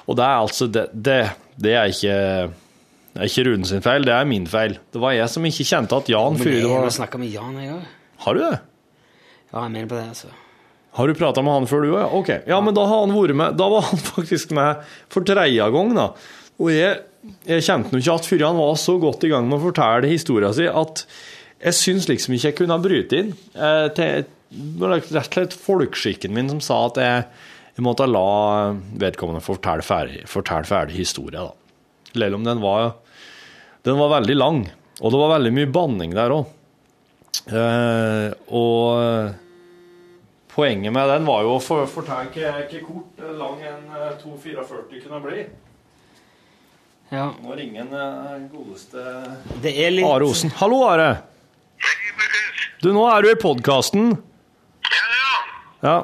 Og 0.08 0.18
det 0.20 0.26
er 0.28 0.38
altså 0.46 0.68
Det, 0.68 0.86
det, 0.94 1.22
det 1.58 1.76
er 1.76 1.92
ikke 1.92 2.18
det 3.12 3.20
er 3.20 3.28
ikke 3.28 3.44
Rune 3.50 3.68
sin 3.68 3.84
feil, 3.84 4.06
det 4.08 4.14
er 4.16 4.28
min 4.28 4.46
feil. 4.48 4.78
Det 4.94 5.02
var 5.04 5.16
jeg 5.18 5.32
som 5.34 5.48
ikke 5.48 5.68
kjente 5.68 5.98
at 5.98 6.12
Jan 6.12 6.38
Fyre 6.40 6.62
jeg 6.62 6.70
var 6.72 6.86
har 6.86 6.94
snakka 6.96 7.20
med 7.20 7.34
Jan, 7.34 7.58
jeg 7.60 7.74
òg. 7.76 7.90
Har 8.24 8.38
du 8.38 8.44
det? 8.46 8.54
Ja, 9.52 9.66
jeg 9.66 9.74
mener 9.74 9.90
på 9.92 9.98
det, 9.98 10.06
altså. 10.14 10.32
Har 10.96 11.08
du 11.08 11.16
prata 11.16 11.44
med 11.44 11.56
han 11.56 11.68
før, 11.68 11.84
du 11.84 11.92
òg? 11.92 12.00
Ja, 12.00 12.08
ok. 12.22 12.32
Ja, 12.48 12.60
men 12.64 12.76
da 12.76 12.86
har 12.88 13.04
han 13.04 13.16
vært 13.16 13.38
med. 13.42 13.60
Da 13.60 13.68
var 13.72 13.84
han 13.90 14.00
faktisk 14.14 14.56
med 14.56 14.88
for 15.12 15.28
tredje 15.28 15.68
gang, 15.76 15.94
da. 15.98 16.08
Og 16.62 16.72
jeg, 16.72 17.04
jeg 17.48 17.68
kjente 17.68 17.92
nå 17.92 18.02
ikke 18.02 18.18
at 18.20 18.32
før 18.32 18.48
han 18.48 18.60
var 18.60 18.76
så 18.80 18.98
godt 19.02 19.28
i 19.28 19.32
gang 19.32 19.48
med 19.50 19.60
å 19.60 19.66
fortelle 19.68 20.12
historia 20.12 20.52
si, 20.56 20.68
at 20.68 21.06
jeg 21.62 21.78
syns 21.78 22.08
liksom 22.10 22.36
ikke 22.36 22.50
jeg 22.52 22.58
kunne 22.58 22.78
ha 22.78 22.84
bryte 22.84 23.20
inn. 23.22 23.32
Eh, 23.56 23.88
til, 23.98 24.28
rett 24.82 25.12
og 25.12 25.28
slett 25.28 25.56
folkeskikken 25.56 26.36
min 26.36 26.52
som 26.52 26.64
sa 26.64 26.80
at 26.90 27.00
jeg, 27.02 27.26
jeg 27.78 27.86
måtte 27.86 28.08
la 28.10 28.72
vedkommende 29.04 29.44
fortelle 29.44 29.86
ferdig, 29.86 30.24
fortelle 30.32 30.68
ferdig 30.68 31.00
historia, 31.00 31.50
da. 31.50 31.58
Selv 32.12 32.36
om 32.40 32.44
den 32.44 32.60
var, 32.64 32.90
den 33.84 33.98
var 33.98 34.10
veldig 34.20 34.36
lang, 34.38 34.60
og 35.02 35.12
det 35.14 35.20
var 35.22 35.32
veldig 35.38 35.52
mye 35.58 35.70
banning 35.74 36.12
der 36.16 36.34
òg. 36.36 36.46
Eh, 37.48 38.28
og 38.54 39.34
poenget 40.52 40.94
med 40.94 41.10
den 41.10 41.26
var 41.26 41.42
jo 41.48 41.56
å 41.56 41.62
for- 41.64 41.88
fortelle 41.90 42.30
hvor 42.36 42.68
hvor 42.70 42.84
kort 42.86 43.24
eh, 43.26 43.32
lang 43.40 43.62
en 43.66 43.84
eh, 43.98 44.12
244 44.22 45.02
kunne 45.08 45.22
bli. 45.26 45.46
Ja. 47.12 47.26
Nå 47.44 47.56
ringer 47.58 47.82
en 47.82 47.94
eh, 47.98 48.44
godeste 48.54 49.02
Det 49.64 49.74
er 49.84 49.92
litt 49.92 50.06
Are 50.08 50.24
Osen. 50.30 50.52
Hallo, 50.62 50.84
Are. 50.88 51.10
Du, 52.82 52.92
nå 52.96 53.02
er 53.14 53.22
du 53.26 53.30
i 53.32 53.36
podkasten. 53.40 54.12
Ja, 54.86 55.02
ja. 55.18 55.34
Ja. 55.82 55.98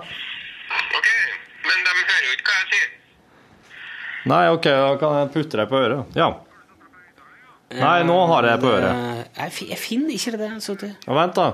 Ok. 0.97 1.07
Men 1.63 1.85
de 1.85 1.93
hører 2.01 2.25
jo 2.27 2.33
ikke 2.35 2.49
hva 2.51 2.57
jeg 2.57 2.67
sier. 2.73 2.91
Nei, 4.27 4.41
OK, 4.51 4.67
da 4.67 4.91
kan 5.01 5.15
jeg 5.21 5.31
putte 5.37 5.57
deg 5.61 5.71
på 5.71 5.79
øret. 5.79 6.17
Ja. 6.17 6.27
Nei, 7.75 8.03
nå 8.07 8.15
har 8.31 8.43
jeg 8.47 8.53
det 8.53 8.61
på 8.63 8.69
øret. 8.71 8.91
Eh, 8.95 9.43
Jeg, 9.43 9.69
jeg 9.69 9.77
finner 9.77 10.13
ikke 10.15 10.31
det 10.31 10.39
der. 10.39 10.59
Så 10.59 10.73
det, 10.79 10.95
Ja, 11.07 11.13
vent, 11.13 11.35
da. 11.35 11.51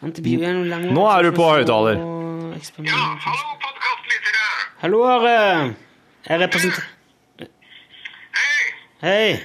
Vent, 0.00 0.18
er 0.18 0.52
jo 0.52 0.92
Nå 0.96 1.06
er 1.10 1.22
du 1.22 1.30
på 1.36 1.48
høyttaler. 1.50 1.96
Ja, 2.00 3.00
hallo, 3.26 3.50
podkastlyttere. 3.64 4.46
Hallo, 4.80 5.02
Are. 5.04 5.74
Jeg 6.28 6.40
representerer 6.40 6.88
Hei. 9.02 9.40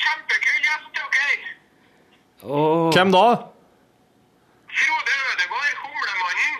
Kjempekul 0.00 0.60
gjest 0.64 1.00
OK? 1.06 1.18
Oh. 2.42 2.90
Hvem 2.94 3.10
da? 3.12 3.24
Frode 4.80 5.16
Ødegård, 5.32 5.74
Humlemannen. 5.84 6.54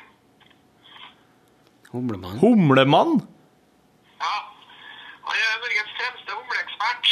Humlemann. 1.93 2.39
Humlemann? 2.43 3.13
Han 4.21 5.37
er 5.37 5.57
Norges 5.63 5.91
fremste 5.97 6.31
humleekspert. 6.37 7.07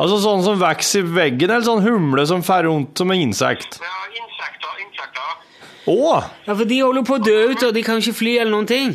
Altså 0.00 0.18
sånn 0.22 0.42
som 0.44 0.60
vokser 0.60 1.04
i 1.04 1.14
veggen, 1.14 1.50
eller 1.50 1.66
sånn 1.66 1.84
humle 1.84 2.24
som 2.28 2.42
fer 2.46 2.64
rundt 2.68 2.98
som 2.98 3.12
en 3.12 3.20
insekt? 3.22 3.76
Ja, 3.82 3.98
insekter, 4.16 4.78
insekter. 4.86 5.34
Å! 5.92 5.96
Ja, 6.46 6.54
for 6.54 6.64
de 6.68 6.78
holder 6.80 7.02
jo 7.02 7.08
på 7.10 7.18
å 7.18 7.22
dø 7.22 7.38
ut, 7.52 7.64
og 7.68 7.74
de 7.76 7.82
kan 7.86 8.00
ikke 8.00 8.16
fly 8.16 8.36
eller 8.40 8.54
noen 8.54 8.68
ting. 8.70 8.94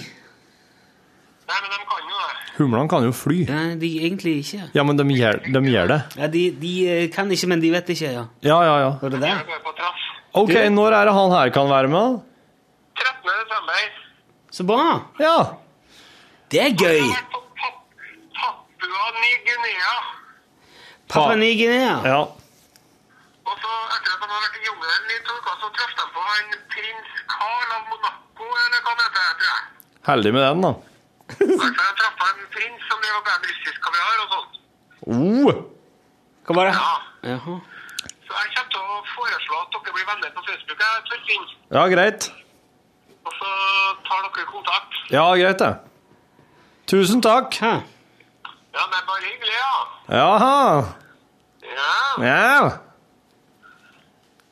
Nei, 1.48 1.60
men 1.62 1.70
de 1.72 1.78
kan 1.88 2.10
jo 2.12 2.18
det. 2.24 2.34
Humlene 2.58 2.92
kan 2.92 3.06
jo 3.06 3.14
fly. 3.16 3.38
Ja, 3.46 3.62
de 3.80 3.92
egentlig 4.02 4.34
ikke. 4.42 4.66
Ja, 4.76 4.84
men 4.88 5.00
de 5.00 5.06
gjør, 5.14 5.40
de 5.46 5.62
gjør 5.72 5.94
det. 5.94 6.00
Ja, 6.20 6.32
de, 6.34 6.44
de 6.64 6.74
eh, 6.90 7.06
kan 7.14 7.30
ikke, 7.32 7.52
men 7.54 7.64
de 7.64 7.72
vet 7.76 7.94
ikke, 7.94 8.10
ja. 8.18 8.26
Ja, 8.44 8.58
ja, 8.66 8.76
ja. 8.84 8.90
Var 9.04 9.14
det 9.14 9.22
går. 9.22 10.02
Ok, 10.42 10.54
når 10.74 10.98
er 10.98 11.08
det 11.10 11.16
han 11.16 11.32
her 11.38 11.54
kan 11.56 11.70
være 11.70 11.94
med? 11.94 12.20
13. 12.98 13.32
desember. 13.46 13.88
Så 14.58 14.66
bra. 14.68 14.84
Ja. 15.22 15.38
Det 16.52 16.62
er 16.66 16.74
gøy. 16.74 17.00
Jeg 17.00 17.06
har 17.06 17.16
vært 17.16 17.32
på 17.32 17.42
Pap 17.62 17.80
Papua 18.42 19.08
Ny-Guinea. 19.22 19.96
Papua 21.08 21.36
Ny-Guinea. 21.40 21.96
Ja. 22.12 22.20
Og 23.48 23.56
så 23.64 23.74
etter 23.96 24.12
at 24.14 24.20
de 24.22 24.28
har 24.28 24.42
vært 24.44 24.58
i 24.60 24.66
jungelen 24.68 25.14
i 25.16 25.20
to 25.28 25.36
uker, 25.40 25.56
så 25.62 25.70
traff 25.78 25.94
de 26.00 26.06
på 26.16 26.26
han 26.28 26.52
prins 26.74 27.12
Carl 27.32 27.70
av 27.78 27.86
Monaco, 27.92 28.50
eller 28.64 28.84
hva 28.84 28.92
han 28.92 29.00
heter, 29.06 29.32
tror 29.40 29.50
jeg. 29.54 29.64
Heldig 30.10 30.34
med 30.36 30.44
den, 30.48 30.66
da. 30.68 30.74
Altså, 31.38 31.70
jeg 31.72 31.96
traff 32.02 32.20
på 32.20 32.30
en 32.34 32.44
prins 32.58 32.86
som 32.92 33.02
drev 33.06 33.18
og 33.22 33.32
en 33.34 33.48
russisk 33.48 33.80
kaviar 33.88 34.22
og 34.26 34.30
sånt. 34.36 34.62
Oh. 35.08 35.64
Hva 36.48 36.60
var 36.60 36.70
det? 36.70 36.76
Ja. 36.76 36.94
Jaha. 37.32 37.58
Så 38.28 38.36
jeg 38.36 38.54
kommer 38.56 38.72
til 38.76 38.82
å 38.84 39.02
foreslå 39.16 39.60
at 39.64 39.76
dere 39.76 39.96
blir 39.96 40.08
venner 40.12 40.32
på 40.36 40.44
Facebook, 40.48 40.80
jeg, 40.84 41.04
Torfinn. 41.10 41.46
Ja, 41.72 41.84
greit. 41.92 42.32
Og 43.28 43.36
så 43.36 43.52
tar 44.08 44.26
dere 44.28 44.50
kontakt. 44.52 45.04
Ja, 45.12 45.28
greit 45.40 45.64
det. 45.64 45.74
Tusen 46.92 47.24
takk. 47.24 47.56
Hæ? 47.64 47.78
Ja, 48.78 48.84
men 48.94 49.08
bare 49.10 49.24
hyggelig, 49.26 49.56
ja. 49.58 49.74
Jaha. 50.14 50.86
Ja. 51.68 51.96
Ja. 52.24 52.70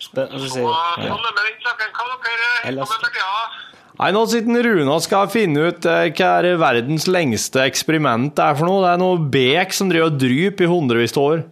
Spennende. 0.02 0.40
så 0.42 0.46
Og 0.46 0.52
sier 0.52 0.66
er 0.66 1.06
det 1.06 1.10
med 1.22 1.40
den 1.40 1.62
saken. 1.66 1.94
Hva 1.96 2.06
dere 2.10 2.18
holder 2.20 2.70
Ellers- 2.72 2.90
på 2.90 2.98
med 2.98 3.06
for 3.06 3.14
tida? 3.16 3.62
Nei, 3.96 4.10
nå 4.12 4.22
sitter 4.28 4.66
Rune 4.68 4.92
og 4.92 5.02
skal 5.06 5.30
finne 5.32 5.70
ut 5.70 5.86
eh, 5.88 6.10
hva 6.18 6.32
er 6.44 6.58
verdens 6.60 7.06
lengste 7.08 7.62
eksperiment 7.64 8.42
er 8.44 8.58
for 8.60 8.68
noe. 8.68 8.82
Det 8.84 8.90
er 8.92 9.00
noe 9.00 9.22
bek 9.32 9.72
som 9.78 9.88
driver 9.92 10.10
og 10.12 10.18
dryper 10.20 10.66
i 10.68 10.72
hundrevis 10.74 11.16
av 11.16 11.24
år. 11.30 11.46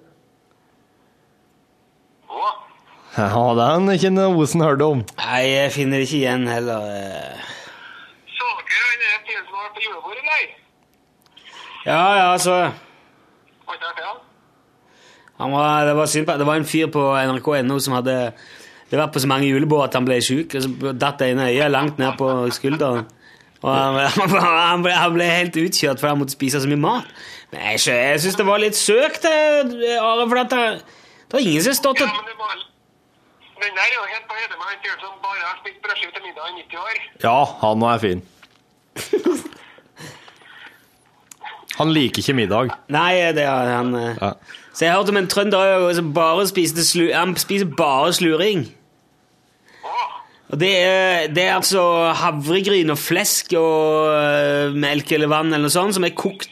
Ja, 3.14 3.30
det 3.54 3.62
er 3.62 3.74
han 3.78 3.90
ikke 3.94 4.10
Osen 4.42 4.64
hørte 4.66 4.86
om. 4.90 5.04
Nei, 5.22 5.42
jeg 5.54 5.72
finner 5.76 6.02
ikke 6.02 6.18
igjen 6.18 6.48
heller. 6.50 6.82
eh. 6.90 7.50
så 8.34 8.48
dere 8.58 8.88
han 8.90 9.04
der 9.04 9.20
fyren 9.28 9.46
som 9.48 9.60
var 9.62 9.70
på 9.76 9.84
julebordet, 9.86 10.24
eller? 10.24 10.63
Ja, 11.86 12.04
ja, 12.16 12.38
så 12.40 12.54
Har 12.54 13.76
ikke 13.76 13.88
hørt 13.88 13.98
det, 13.98 14.06
han? 14.08 14.20
han 15.40 15.52
var, 15.52 15.86
Det 15.86 15.96
var 15.96 16.06
synd 16.06 16.28
Det 16.28 16.46
var 16.48 16.56
en 16.56 16.66
fyr 16.66 16.88
på 16.88 17.02
nrk.no 17.28 17.80
som 17.80 17.98
hadde 18.00 18.18
det 18.94 19.00
vært 19.00 19.14
på 19.16 19.22
så 19.24 19.28
mange 19.28 19.48
julebord 19.50 19.88
at 19.88 19.96
han 19.98 20.06
ble 20.06 20.20
syk, 20.22 20.54
og 20.54 20.62
så 20.62 20.92
datt 20.94 21.18
det 21.18 21.32
ene 21.32 21.48
øyet 21.50 21.72
langt 21.74 21.98
ned 21.98 22.14
på 22.20 22.28
skulderen. 22.54 23.08
Og 23.64 23.72
han, 23.74 23.96
han, 24.70 24.84
ble, 24.84 24.92
han 24.94 25.16
ble 25.16 25.26
helt 25.26 25.58
utkjørt 25.58 25.98
fordi 25.98 26.12
han 26.12 26.20
måtte 26.20 26.36
spise 26.36 26.62
så 26.62 26.70
mye 26.70 26.82
mat. 26.84 27.08
Men 27.50 27.64
jeg, 27.72 27.82
jeg 27.90 28.22
syns 28.22 28.38
det 28.38 28.46
var 28.46 28.62
litt 28.62 28.78
søkt, 28.78 29.26
eh, 29.26 29.98
Are, 29.98 30.28
for 30.30 30.38
det, 30.38 30.62
det 31.26 31.34
var 31.40 31.42
ingen 31.42 31.66
som 31.66 31.74
har 31.74 31.80
stått 31.80 32.04
Ja, 32.04 32.10
og 32.12 32.20
men 32.20 32.30
det 32.30 32.38
var... 32.44 32.62
Den 33.64 33.80
der 33.80 33.88
er 33.88 33.98
jo 33.98 34.06
helt 34.12 34.30
på 34.30 34.38
høyde 34.38 34.60
med 34.60 34.70
han 34.70 34.80
fyren 34.86 35.02
som 35.08 35.18
bare 35.26 35.42
har 35.48 35.58
spist 35.64 35.82
brødskive 35.88 36.14
til 36.14 36.24
middag 36.28 36.46
i 36.52 36.56
90 36.62 36.86
år. 36.86 37.04
Ja, 37.26 37.38
han 37.64 37.88
er 37.90 38.06
fin. 38.06 38.24
Han 41.80 41.94
liker 41.94 42.22
ikke 42.22 42.38
middag. 42.38 42.76
Nei, 42.94 43.16
det 43.34 43.48
er 43.50 43.72
han 43.78 43.96
eh. 43.98 44.20
Ja. 44.22 44.34
Så 44.74 44.86
jeg 44.88 44.94
hørte 44.96 45.14
om 45.14 45.20
en 45.22 45.30
trønder 45.30 45.90
som 45.94 46.14
bare 46.16 46.48
spiste 46.50 46.86
slu, 46.86 47.08
Han 47.14 47.36
spiser 47.38 47.70
bare 47.78 48.14
sluring. 48.14 48.66
Og 50.54 50.60
det 50.62 50.70
er, 50.78 51.28
det 51.34 51.48
er 51.48 51.56
altså 51.56 51.82
havregryn 52.14 52.94
og 52.94 53.00
flesk 53.02 53.56
og 53.58 54.12
øh, 54.14 54.76
melk 54.78 55.10
eller 55.16 55.32
vann 55.32 55.50
eller 55.50 55.66
noe 55.66 55.74
sånt 55.74 55.96
som 55.98 56.06
er 56.06 56.14
kokt. 56.14 56.52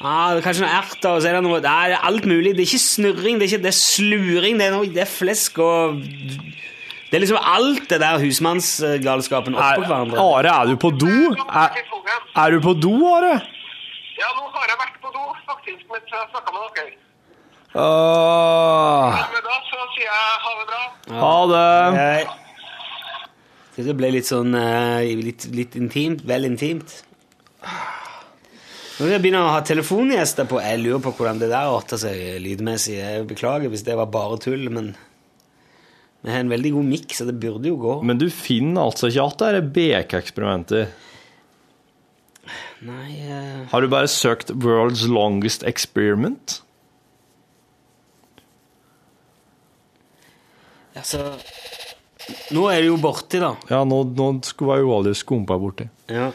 Ah, 0.00 0.36
kanskje 0.44 0.62
noen 0.62 0.76
erter, 0.76 1.10
og 1.10 1.20
så 1.20 1.28
er 1.28 1.36
det 1.36 1.42
noe 1.44 1.58
Nei, 1.64 1.88
det 1.90 1.96
er 1.98 2.06
alt 2.08 2.28
mulig. 2.28 2.54
Det 2.56 2.64
er 2.64 2.68
ikke 2.70 2.80
snurring, 2.80 3.40
det 3.40 3.46
er, 3.46 3.50
ikke, 3.50 3.64
det 3.64 3.72
er 3.72 3.76
sluring, 3.76 4.60
det 4.60 4.68
er, 4.68 4.76
noe, 4.76 4.88
det 4.92 5.02
er 5.04 5.10
flesk 5.10 5.60
og 5.64 6.00
Det 6.00 7.18
er 7.18 7.22
liksom 7.22 7.40
alt 7.40 7.84
det 7.92 8.00
der 8.02 8.24
husmannsgalskapen 8.24 9.56
oppå 9.56 9.84
hverandre. 9.84 10.24
Are, 10.24 10.54
er 10.54 10.72
du 10.72 10.80
på 10.80 10.94
do? 10.96 11.12
Er, 11.46 11.76
er 12.40 12.56
du 12.56 12.64
på 12.64 12.72
do, 12.76 12.94
Are? 13.10 13.36
Ja, 14.16 14.28
nå 14.36 14.46
har 14.54 14.70
jeg 14.70 14.78
vært 14.80 14.96
på 15.02 15.10
do, 15.12 15.24
faktisk, 15.48 15.82
mens 15.92 16.12
jeg 16.12 16.30
snakka 16.32 16.54
med 16.54 16.78
dere. 16.78 16.94
Åh, 17.76 19.16
Men 19.34 19.42
da 19.44 19.56
så 19.68 19.80
sier 19.92 20.06
jeg 20.08 20.38
ha 20.44 20.52
det 20.60 20.66
bra. 20.70 20.82
ha 21.20 21.36
det. 21.52 22.28
Det 23.76 23.92
ble 23.98 24.08
litt 24.14 24.28
sånn 24.30 24.54
øh, 24.56 25.02
litt, 25.20 25.44
litt 25.52 25.74
intimt. 25.76 26.22
Vel 26.24 26.48
intimt. 26.48 27.02
Når 28.96 29.10
jeg 29.12 29.20
begynner 29.26 29.44
å 29.44 29.50
ha 29.52 29.60
telefongjester 29.68 30.46
på. 30.48 30.62
Jeg 30.64 30.80
lurer 30.80 31.02
på 31.04 31.12
hvordan 31.18 31.42
det 31.42 31.50
der 31.52 31.68
arter 31.68 32.00
seg 32.00 32.38
lydmessig. 32.40 32.96
Jeg 32.96 33.26
beklager 33.28 33.68
hvis 33.68 33.84
det 33.84 33.98
var 33.98 34.08
bare 34.08 34.38
tull, 34.40 34.70
men 34.72 34.94
vi 36.24 36.32
har 36.32 36.40
en 36.40 36.54
veldig 36.54 36.72
god 36.78 36.88
miks, 36.88 37.20
så 37.20 37.26
det 37.28 37.36
burde 37.42 37.68
jo 37.68 37.76
gå. 37.82 37.98
Men 38.08 38.16
du 38.16 38.30
finner 38.32 38.86
altså 38.88 39.10
ikke 39.12 39.26
at 39.28 39.42
det 39.44 39.50
er 39.60 39.68
BK-eksperimenter? 39.76 40.88
Nei 42.84 43.16
uh... 43.24 43.64
Har 43.70 43.80
du 43.80 43.88
bare 43.88 44.08
søkt 44.08 44.50
'World's 44.52 45.06
Longest 45.08 45.64
Experiment'? 45.64 46.60
Altså 50.96 51.36
Nå 52.50 52.66
er 52.72 52.82
det 52.82 52.88
jo 52.88 52.96
borti, 52.98 53.38
da. 53.38 53.52
Ja, 53.70 53.84
nå, 53.86 54.02
nå 54.16 54.28
skulle 54.42 54.76
jeg 54.76 54.86
jo 54.86 54.94
aldri 54.96 55.12
skumpa 55.14 55.58
borti. 55.62 55.86
Ja. 56.10 56.32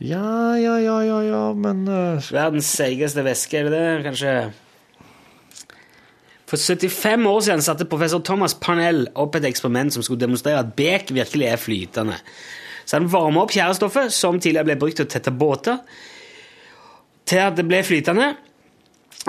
Ja, 0.00 0.56
ja, 0.56 0.74
ja, 0.80 0.96
ja, 1.04 1.20
ja, 1.24 1.40
men 1.56 1.84
uh... 1.88 2.30
Verdens 2.32 2.68
seigeste 2.72 3.24
væske, 3.24 3.58
er 3.58 3.68
det 3.68 3.72
det? 3.76 4.04
Kanskje 4.06 4.34
For 6.48 6.56
75 6.56 7.26
år 7.28 7.40
siden 7.46 7.64
satte 7.64 7.88
professor 7.88 8.22
Thomas 8.24 8.54
Panel 8.54 9.06
opp 9.14 9.36
et 9.36 9.48
eksperiment 9.48 9.92
som 9.94 10.04
skulle 10.04 10.20
demonstrere 10.22 10.62
at 10.64 10.72
bek 10.76 11.12
virkelig 11.14 11.46
er 11.46 11.60
flytende. 11.60 12.16
Så 12.90 12.98
han 12.98 13.06
varma 13.06 13.44
opp 13.44 13.52
tjærestoffet, 13.54 14.10
som 14.10 14.40
tidligere 14.42 14.66
ble 14.66 14.74
brukt 14.80 14.96
til 14.98 15.06
å 15.06 15.10
tette 15.12 15.30
båter, 15.30 15.76
til 17.30 17.38
at 17.44 17.54
det 17.54 17.62
ble 17.68 17.78
flytende. 17.86 18.32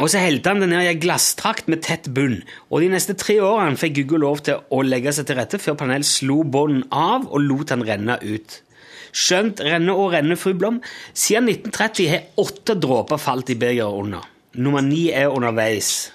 Og 0.01 0.07
så 0.09 0.21
helte 0.23 0.49
han 0.49 0.63
det 0.63 0.69
ned 0.71 0.81
i 0.81 0.89
en 0.89 1.03
glasstrakt 1.03 1.67
med 1.69 1.83
tett 1.85 2.07
bunn. 2.15 2.39
Og 2.71 2.81
de 2.81 2.87
neste 2.89 3.13
tre 3.21 3.35
årene 3.43 3.77
fikk 3.77 3.99
Gugge 3.99 4.21
lov 4.23 4.41
til 4.47 4.63
å 4.73 4.79
legge 4.81 5.13
seg 5.13 5.27
til 5.29 5.37
rette 5.37 5.59
før 5.61 5.77
Panel 5.77 6.05
slo 6.07 6.39
bånden 6.41 6.87
av 6.89 7.27
og 7.27 7.45
lot 7.45 7.75
han 7.75 7.85
renne 7.85 8.17
ut. 8.23 8.57
Skjønt 9.11 9.61
renne 9.61 9.93
og 9.93 10.15
renne, 10.15 10.39
fru 10.39 10.55
Blom. 10.57 10.79
Siden 11.13 11.51
1930 11.51 12.09
har 12.09 12.41
åtte 12.41 12.79
dråper 12.81 13.21
falt 13.21 13.53
i 13.53 13.59
begeret 13.61 14.01
under. 14.07 14.25
Nummer 14.57 14.81
ni 14.81 15.11
er 15.13 15.29
underveis. 15.29 16.09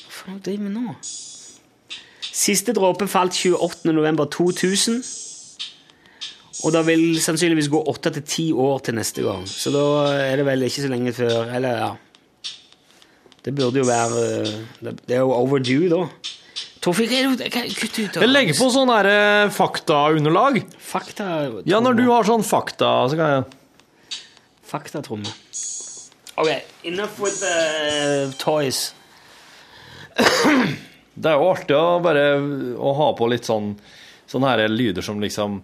Hva 0.00 0.08
faen 0.22 0.40
driver 0.40 0.64
vi 0.64 0.70
med 0.70 0.80
nå? 0.80 0.96
Siste 2.24 2.72
dråpe 2.76 3.10
falt 3.10 3.36
28. 3.36 3.92
november 6.66 6.66
2000. 6.66 6.70
Og 6.70 6.72
det 6.74 6.82
vil 6.88 7.22
sannsynligvis 7.22 7.70
gå 7.70 7.82
åtte 7.92 8.12
til 8.16 8.24
ti 8.26 8.46
år 8.52 8.80
til 8.86 8.96
neste 8.98 9.22
gang. 9.22 9.44
Så 9.46 9.70
da 9.74 9.84
er 10.18 10.40
det 10.40 10.46
vel 10.48 10.66
ikke 10.66 10.82
så 10.82 10.90
lenge 10.90 11.12
før 11.14 11.52
Eller, 11.54 11.78
ja. 11.84 11.92
Det 13.46 13.54
burde 13.54 13.78
jo 13.78 13.86
være 13.86 14.24
øh, 14.26 14.96
Det 15.06 15.14
er 15.14 15.22
jo 15.22 15.30
overdue, 15.30 15.88
da. 15.88 16.06
Det 16.86 17.50
Kutt 17.50 17.98
ut. 17.98 18.16
Jeg 18.20 18.30
legger 18.30 18.54
på 18.54 18.68
sånn 18.70 18.90
her 18.92 19.06
eh, 19.10 19.48
faktaunderlag. 19.50 20.60
Fakta 20.78 21.26
Ja, 21.66 21.80
når 21.82 21.96
du 21.98 22.04
har 22.06 22.26
sånn 22.26 22.46
fakta, 22.46 23.08
så 23.10 23.18
kan 23.18 23.32
jeg 23.32 23.46
Faktatromme. 24.66 25.30
Ok, 26.36 26.50
enough 26.84 27.20
with 27.22 27.38
the 27.40 28.32
toys. 28.38 28.94
Det 30.16 31.30
er 31.30 31.38
jo 31.38 31.46
artig 31.48 31.76
å 31.78 32.00
bare 32.02 32.24
å 32.76 32.92
ha 32.98 33.12
på 33.16 33.28
litt 33.30 33.46
sånn 33.46 33.76
sånne 34.26 34.50
her 34.50 34.68
lyder 34.68 35.06
som 35.06 35.22
liksom 35.22 35.60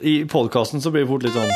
I 0.00 0.24
podkasten 0.24 0.82
så 0.82 0.90
blir 0.90 1.04
det 1.04 1.10
fort 1.10 1.22
litt 1.22 1.36
sånn 1.36 1.52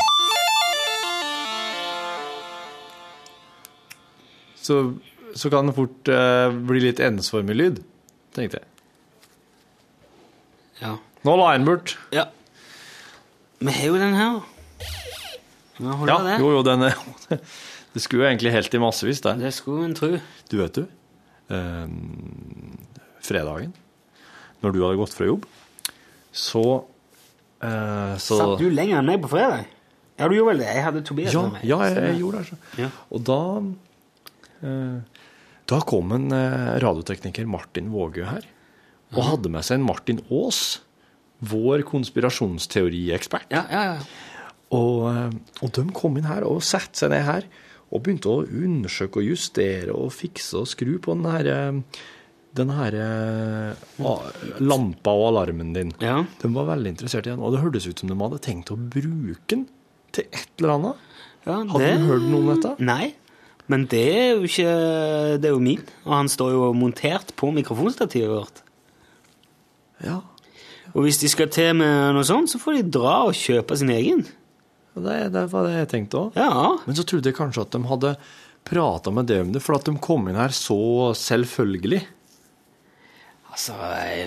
Så, 4.69 4.77
så 5.35 5.49
kan 5.51 5.71
det 5.71 5.75
fort 5.79 6.11
eh, 6.13 6.53
bli 6.69 6.83
litt 6.83 7.01
ensformig 7.01 7.55
lyd, 7.57 7.79
tenkte 8.37 8.59
jeg. 8.61 8.67
Ja. 10.83 10.91
Nå 11.25 11.37
la 11.41 11.47
jeg 11.55 11.63
den 11.63 11.69
bort. 11.71 11.95
Ja. 12.13 12.27
Vi 13.65 13.73
har 13.73 13.89
jo 13.89 13.97
den 13.97 14.19
her. 14.19 14.37
Ja, 15.79 16.19
det. 16.27 16.37
jo, 16.43 16.51
jo, 16.53 16.61
den 16.67 16.85
er 16.91 16.99
Det 17.95 18.03
skulle 18.03 18.27
jo 18.27 18.29
egentlig 18.29 18.53
helt 18.53 18.77
i 18.77 18.83
massevis, 18.83 19.23
det. 19.25 19.39
Det 19.41 19.55
skulle 19.57 19.89
en 19.89 19.97
tro. 19.97 20.11
Du 20.53 20.59
vet 20.61 20.77
du, 20.77 20.85
eh, 21.55 21.89
fredagen, 23.25 23.73
når 24.61 24.77
du 24.77 24.83
hadde 24.85 25.01
gått 25.01 25.17
fra 25.17 25.31
jobb, 25.31 25.49
så 26.37 26.67
eh, 27.63 28.15
så 28.23 28.39
Satt 28.41 28.59
du 28.63 28.69
lenger 28.71 29.01
enn 29.01 29.09
meg 29.11 29.23
på 29.25 29.31
fredag? 29.33 29.67
Ja, 30.19 30.27
du 30.29 30.35
gjorde 30.35 30.51
vel 30.55 30.63
det. 30.65 30.71
Jeg 30.75 30.83
hadde 30.85 31.03
Tobias 31.07 31.33
Ja, 31.35 31.43
med 31.47 31.53
meg. 31.59 31.65
ja 31.71 31.79
jeg, 31.87 31.97
jeg 32.09 32.19
gjorde 32.23 32.39
det. 32.43 32.47
så. 32.51 32.57
Ja. 32.83 32.89
Og 33.15 33.23
da 33.29 33.41
eh, 34.67 35.23
Da 35.69 35.81
kom 35.87 36.13
en 36.17 36.33
eh, 36.35 36.75
radiotekniker, 36.83 37.47
Martin 37.47 37.91
Vågø, 37.93 38.25
her, 38.27 38.47
og 39.15 39.23
hadde 39.25 39.51
med 39.53 39.65
seg 39.65 39.79
en 39.79 39.87
Martin 39.87 40.19
Aas, 40.31 40.81
vår 41.39 41.85
konspirasjonsteoriekspert. 41.87 43.47
Ja, 43.55 43.63
ja, 43.71 43.83
ja. 43.93 44.01
Og, 44.75 45.07
og 45.65 45.71
de 45.73 45.85
kom 45.97 46.19
inn 46.19 46.27
her 46.29 46.45
og 46.45 46.59
satte 46.67 46.99
seg 46.99 47.13
ned 47.15 47.23
her 47.25 47.47
og 47.89 48.03
begynte 48.05 48.29
å 48.29 48.43
undersøke 48.45 49.23
og 49.23 49.29
justere 49.31 49.95
og 49.97 50.11
fikse 50.13 50.59
og 50.61 50.67
skru 50.69 50.99
på 51.01 51.15
den 51.17 51.29
her, 51.31 51.49
den 52.59 52.73
her 52.75 52.95
eh, 52.99 54.59
lampa 54.61 55.15
og 55.15 55.29
alarmen 55.33 55.73
din. 55.77 55.93
Ja. 56.03 56.21
De 56.43 56.51
var 56.55 56.69
veldig 56.73 56.93
interessert 56.95 57.27
i 57.29 57.33
den, 57.33 57.41
og 57.43 57.55
det 57.55 57.63
hørtes 57.63 57.87
ut 57.89 58.03
som 58.03 58.11
de 58.11 58.19
hadde 58.21 58.41
tenkt 58.45 58.73
å 58.75 58.79
bruke 58.79 59.47
den 59.55 59.67
til 60.15 60.27
et 60.33 60.51
eller 60.59 60.75
annet. 60.77 61.05
Ja, 61.49 61.59
Hadde 61.65 61.85
det- 61.87 61.99
du 62.03 62.07
hørt 62.11 62.27
noe 62.29 62.41
om 62.43 62.51
dette? 62.55 62.75
Nei, 62.85 63.15
men 63.69 63.87
det 63.89 64.03
er 64.17 64.31
jo 64.37 64.43
ikke 64.49 64.73
Det 65.41 65.49
er 65.49 65.55
jo 65.55 65.61
min, 65.61 65.83
og 66.05 66.13
han 66.13 66.29
står 66.29 66.51
jo 66.53 66.73
montert 66.77 67.35
på 67.37 67.53
mikrofonstativet 67.55 68.29
vårt. 68.33 68.63
Ja. 70.05 70.21
Og 70.95 71.05
hvis 71.05 71.19
de 71.21 71.29
skal 71.29 71.49
til 71.53 71.75
med 71.79 72.15
noe 72.17 72.25
sånt, 72.27 72.49
så 72.51 72.59
får 72.61 72.79
de 72.83 72.91
dra 72.99 73.25
og 73.29 73.35
kjøpe 73.37 73.77
sin 73.77 73.91
egen. 73.93 74.25
Det, 74.99 75.17
det 75.35 75.45
var 75.53 75.67
det 75.69 75.75
jeg 75.77 75.89
tenkte 75.93 76.19
òg. 76.25 76.37
Ja. 76.39 76.77
Men 76.87 76.97
så 76.99 77.05
trodde 77.07 77.29
jeg 77.31 77.37
kanskje 77.39 77.63
at 77.67 77.75
de 77.77 77.83
hadde 77.87 78.17
prata 78.69 79.13
med 79.15 79.29
deg 79.31 79.45
om 79.45 79.53
det, 79.55 79.63
for 79.63 79.77
at 79.79 79.85
de 79.87 79.95
kom 80.03 80.27
inn 80.29 80.37
her 80.41 80.49
så 80.57 81.13
selvfølgelig. 81.17 82.01
Altså, 83.59 83.75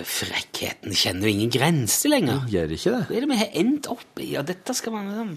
frekkheten 0.04 0.92
kjenner 0.92 1.24
jo 1.24 1.32
ingen 1.32 1.52
grenser 1.54 2.10
lenger. 2.12 2.42
Det 2.44 2.52
Gjør 2.52 2.72
ikke 2.76 2.90
det? 2.92 3.04
Hva 3.08 3.16
er 3.16 3.24
det 3.24 3.28
vi 3.30 3.38
har 3.40 3.54
endt 3.62 3.86
opp 3.88 4.20
i? 4.20 4.26
Ja, 4.34 4.42
dette 4.44 4.74
skal 4.76 4.92
man 4.92 5.06
liksom 5.08 5.30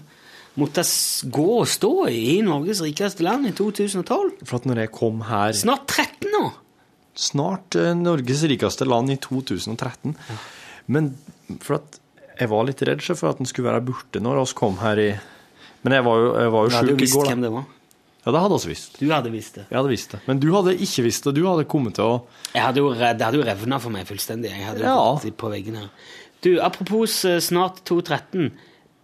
måtte 0.60 0.84
gå 1.32 1.46
og 1.54 1.68
stå 1.68 1.92
i 2.12 2.18
i 2.34 2.36
Norges 2.44 2.82
rikeste 2.84 3.24
land 3.24 3.48
i 3.48 3.54
2012. 3.56 4.42
For 4.44 4.58
at 4.58 4.68
når 4.68 4.82
jeg 4.82 4.92
kom 4.92 5.22
her 5.28 5.56
Snart 5.56 5.88
13 5.88 6.28
nå! 6.34 6.42
Snart 7.16 7.78
eh, 7.80 7.94
Norges 7.96 8.44
rikeste 8.52 8.84
land 8.84 9.14
i 9.14 9.16
2013. 9.16 10.12
Men 10.92 11.14
for 11.64 11.78
at 11.78 11.96
jeg 12.36 12.52
var 12.52 12.68
litt 12.68 12.84
redd 12.84 13.00
for 13.06 13.30
at 13.30 13.40
den 13.40 13.48
skulle 13.48 13.70
være 13.70 13.86
borte 13.88 14.20
når 14.20 14.42
oss 14.42 14.52
kom 14.56 14.76
her 14.82 15.00
i 15.00 15.08
Men 15.86 15.96
jeg 15.96 16.04
var 16.04 16.20
jo, 16.20 16.28
jeg 16.36 16.52
var 16.52 16.68
jo 16.68 16.68
Du 16.68 16.76
hadde 16.76 16.92
jo 16.92 16.98
i 17.00 17.04
visst 17.06 17.22
hvem 17.30 17.48
det 17.48 17.54
var. 17.56 17.64
Ja, 18.26 18.32
det 18.34 18.40
hadde 18.42 18.56
vi 18.58 18.72
visst. 18.72 18.96
Du 18.98 19.06
hadde 19.12 19.30
visst 19.30 19.54
det. 19.54 19.64
Jeg 19.70 19.76
hadde 19.78 19.90
visst 19.92 20.10
det. 20.16 20.18
Men 20.26 20.40
du 20.42 20.48
hadde 20.50 20.72
ikke 20.82 21.04
visst 21.06 21.24
det. 21.28 21.32
Du 21.36 21.44
hadde 21.46 21.64
kommet 21.70 21.94
til 21.94 22.04
å 22.04 22.14
Jeg 22.52 22.62
hadde 22.64 22.82
jo, 22.82 22.88
det 22.92 23.22
hadde 23.22 23.38
jo 23.38 23.44
revna 23.46 23.78
for 23.80 23.94
meg 23.94 24.06
fullstendig. 24.08 24.50
Jeg 24.50 24.66
hadde 24.66 24.82
jo 24.82 24.88
Ja. 24.90 25.14
fått 25.22 25.36
på 25.38 25.50
veggen 25.52 25.76
her. 25.78 25.88
Du, 26.42 26.58
apropos 26.60 27.24
eh, 27.24 27.38
snart 27.40 27.84
2013. 27.86 28.50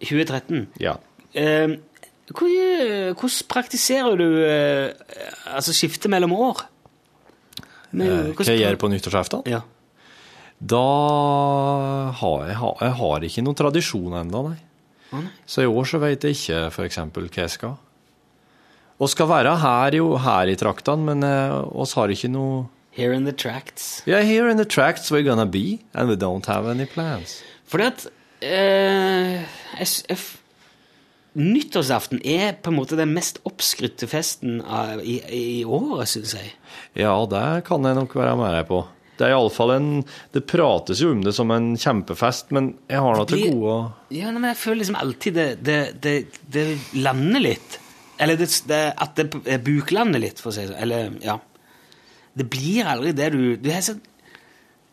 2013. 0.03 0.67
Ja. 0.83 0.97
Eh, 1.33 1.71
eh, 1.71 3.13
hvordan 3.15 3.45
praktiserer 3.47 4.17
du 4.19 4.27
eh, 4.43 4.91
altså 5.55 5.71
skifte 5.73 6.11
mellom 6.11 6.33
år? 6.35 6.65
Men, 7.93 8.07
Eh, 8.07 8.33
Hva 8.33 8.43
jeg 8.49 8.59
gjør 8.59 8.75
på 8.81 8.89
nyttårsaften? 8.91 9.47
Ja. 9.47 9.61
Da 10.59 10.83
har 12.11 12.45
jeg, 12.47 12.57
jeg 12.81 12.93
har 12.99 13.25
ikke 13.27 13.43
noen 13.43 13.55
tradisjon 13.59 14.13
ennå, 14.19 14.43
nei. 14.49 14.59
Ah, 15.13 15.19
nei. 15.21 15.31
Så 15.45 15.61
i 15.63 15.69
år 15.69 15.85
så 15.85 15.99
vet 16.01 16.23
jeg 16.25 16.35
ikke 16.35 16.85
eksempel 16.87 17.27
hva 17.29 17.43
jeg 17.45 17.51
skal. 17.55 17.75
Og 19.01 19.09
skal 19.09 19.29
være 19.29 19.55
her, 19.63 19.97
jo, 19.97 20.13
her 20.21 20.51
i 20.51 20.57
traktene, 20.59 21.07
men 21.09 21.25
eh, 21.27 21.55
oss 21.73 21.95
har 21.97 22.13
ikke 22.13 22.31
noe 22.33 22.65
Here 22.93 23.15
in 23.17 23.25
the 23.25 23.33
tracts. 23.33 24.03
Yeah, 24.05 24.21
here 24.21 24.51
in 24.51 24.57
the 24.57 24.65
tracts 24.69 25.09
we're 25.09 25.25
gonna 25.25 25.47
be, 25.47 25.79
and 25.95 26.07
we 26.09 26.15
don't 26.15 26.45
have 26.45 26.69
any 26.69 26.85
plans. 26.85 27.41
Fordi 27.65 27.87
at 27.89 28.05
uh, 28.45 30.25
Nyttårsaften 31.33 32.21
er 32.21 32.53
på 32.61 32.69
en 32.69 32.77
måte 32.77 32.97
den 32.99 33.15
mest 33.15 33.39
oppskrytte 33.49 34.05
festen 34.05 34.59
av, 34.61 35.01
i, 35.01 35.17
i 35.33 35.63
året, 35.65 36.11
syns 36.11 36.35
jeg. 36.37 36.53
Ja, 37.01 37.15
det 37.25 37.63
kan 37.65 37.81
jeg 37.89 37.97
nok 37.97 38.13
være 38.13 38.35
med 38.37 38.53
deg 38.59 38.67
på. 38.69 38.83
Det 39.17 39.25
er 39.27 39.35
iallfall 39.35 39.75
en 39.75 39.89
Det 40.33 40.41
prates 40.49 41.01
jo 41.01 41.11
om 41.13 41.21
det 41.25 41.35
som 41.37 41.51
en 41.53 41.73
kjempefest, 41.77 42.53
men 42.53 42.75
jeg 42.89 43.01
har 43.01 43.17
nå 43.17 43.25
til 43.29 43.43
gode 43.53 43.75
Ja, 44.13 44.29
men 44.33 44.45
jeg 44.49 44.57
føler 44.61 44.81
liksom 44.81 44.97
alltid 45.01 45.37
det, 45.37 45.49
det, 45.65 45.79
det, 46.01 46.15
det 46.53 46.67
lander 46.97 47.41
litt. 47.49 47.79
Eller 48.21 48.37
det, 48.37 48.49
det, 48.69 48.81
at 49.01 49.17
det 49.17 49.29
er 49.49 49.61
buklander 49.63 50.21
litt, 50.21 50.41
for 50.41 50.51
å 50.51 50.55
si 50.55 50.65
det 50.65 50.73
sånn. 50.73 50.81
Eller, 50.85 51.13
ja. 51.23 51.39
Det 52.33 52.47
blir 52.49 52.87
aldri 52.89 53.11
det 53.13 53.29
du 53.33 53.41
Du 53.61 53.69
har 53.69 53.83
så 53.85 53.93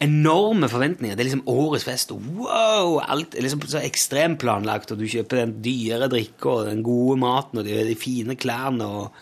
enorme 0.01 0.69
forventninger. 0.73 1.17
Det 1.17 1.25
er 1.25 1.29
liksom 1.29 1.49
årets 1.53 1.85
fest. 1.85 2.13
og 2.15 2.25
Wow! 2.39 3.01
Alt 3.05 3.35
er 3.37 3.45
liksom 3.45 3.67
så 3.69 3.83
ekstremt 3.85 4.41
planlagt, 4.41 4.93
og 4.93 5.01
du 5.01 5.09
kjøper 5.09 5.43
den 5.43 5.59
dyre 5.65 6.09
drikka 6.09 6.55
og 6.55 6.71
den 6.71 6.81
gode 6.87 7.19
maten 7.21 7.61
og 7.61 7.69
de, 7.69 7.77
de 7.85 7.99
fine 8.01 8.37
klærne 8.41 8.87
og, 8.89 9.19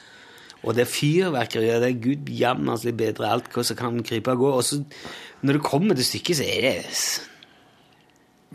og 0.62 0.76
det 0.78 0.86
fyrverkeriet. 0.90 1.82
Det 1.82 1.90
er 1.90 2.04
gud 2.04 2.30
jammerlig 2.30 2.94
bedre 2.98 3.32
alt 3.34 3.50
hva 3.54 3.66
som 3.66 3.78
kan 3.78 3.98
krype 4.06 4.36
og 4.36 4.44
gå. 4.44 4.52
Og 4.60 4.64
så, 4.68 4.78
når 5.42 5.58
det 5.58 5.66
kommer 5.66 5.98
til 5.98 6.06
stykket, 6.06 6.38
så 6.38 6.46
er 6.46 6.68
det 6.68 6.76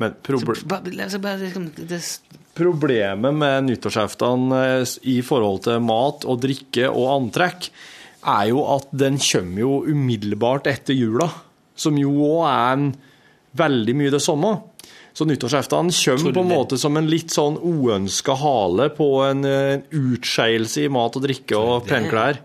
Men 0.02 0.16
proble 0.26 0.56
liksom, 0.90 2.18
problemet 2.58 3.36
med 3.38 3.68
nyttårsaften 3.68 4.52
eh, 4.58 4.94
i 5.10 5.20
forhold 5.26 5.66
til 5.68 5.84
mat 5.86 6.26
og 6.26 6.42
drikke 6.42 6.90
og 6.90 7.12
antrekk, 7.18 7.70
er 8.24 8.50
jo 8.50 8.64
at 8.74 8.88
den 8.96 9.20
kommer 9.22 9.66
jo 9.66 9.74
umiddelbart 9.86 10.70
etter 10.72 10.96
jula, 10.98 11.28
som 11.76 11.98
jo 12.00 12.14
òg 12.26 12.46
er 12.50 12.78
en 12.78 12.88
veldig 13.60 13.96
mye 14.00 14.14
det 14.14 14.22
samme. 14.24 14.56
Så 15.14 15.26
nyttårsaften 15.30 15.92
kommer 15.94 16.34
på 16.34 16.42
en 16.42 16.50
måte 16.50 16.78
som 16.82 16.98
en 16.98 17.06
litt 17.08 17.30
sånn 17.30 17.60
uønska 17.62 18.34
hale 18.34 18.88
på 18.90 19.08
en, 19.28 19.44
eh, 19.46 19.74
en 19.76 19.84
utskeielse 19.94 20.82
i 20.86 20.90
mat 20.90 21.16
og 21.16 21.22
drikke 21.28 21.54
og 21.60 21.86
penklær. 21.86 22.40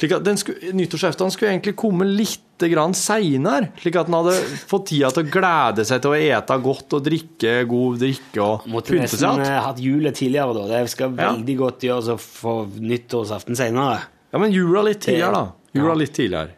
Slik 0.00 0.16
at 0.16 0.26
skulle, 0.40 0.72
nyttårsaften 0.74 1.30
skulle 1.30 1.52
egentlig 1.54 1.76
komme 1.78 2.04
litt 2.04 2.40
grann 2.58 2.90
seinere, 2.92 3.68
slik 3.78 3.94
at 4.00 4.06
den 4.10 4.16
hadde 4.18 4.34
fått 4.66 4.88
tida 4.90 5.12
til 5.14 5.22
å 5.22 5.30
glede 5.30 5.86
seg 5.86 6.02
til 6.02 6.10
å 6.10 6.18
ete 6.18 6.58
godt 6.60 6.98
og 6.98 7.04
drikke 7.06 7.52
god 7.70 8.00
drikke 8.02 8.42
og 8.42 8.66
Måtte 8.66 8.90
pynte 8.96 9.14
seg. 9.14 9.22
nesten 9.22 9.38
Måtte 9.38 9.54
eh, 9.54 9.62
hatt 9.62 9.78
julet 9.78 10.14
tidligere, 10.18 10.54
da. 10.58 10.66
Det 10.66 10.90
skal 10.90 11.14
Ja. 11.14 11.32
veldig 11.36 11.56
godt 11.56 11.80
gjøres 11.86 12.08
å 12.08 12.18
få 12.18 12.66
nyttårsaften 12.82 13.54
senere. 13.56 14.00
Ja, 14.32 14.38
men 14.42 14.50
jula 14.50 14.82
litt 14.82 15.00
tidligere, 15.06 15.32
da. 15.32 15.52
Jula 15.72 15.94
Ja. 15.94 15.94
litt 15.94 16.12
tidligere. 16.14 16.50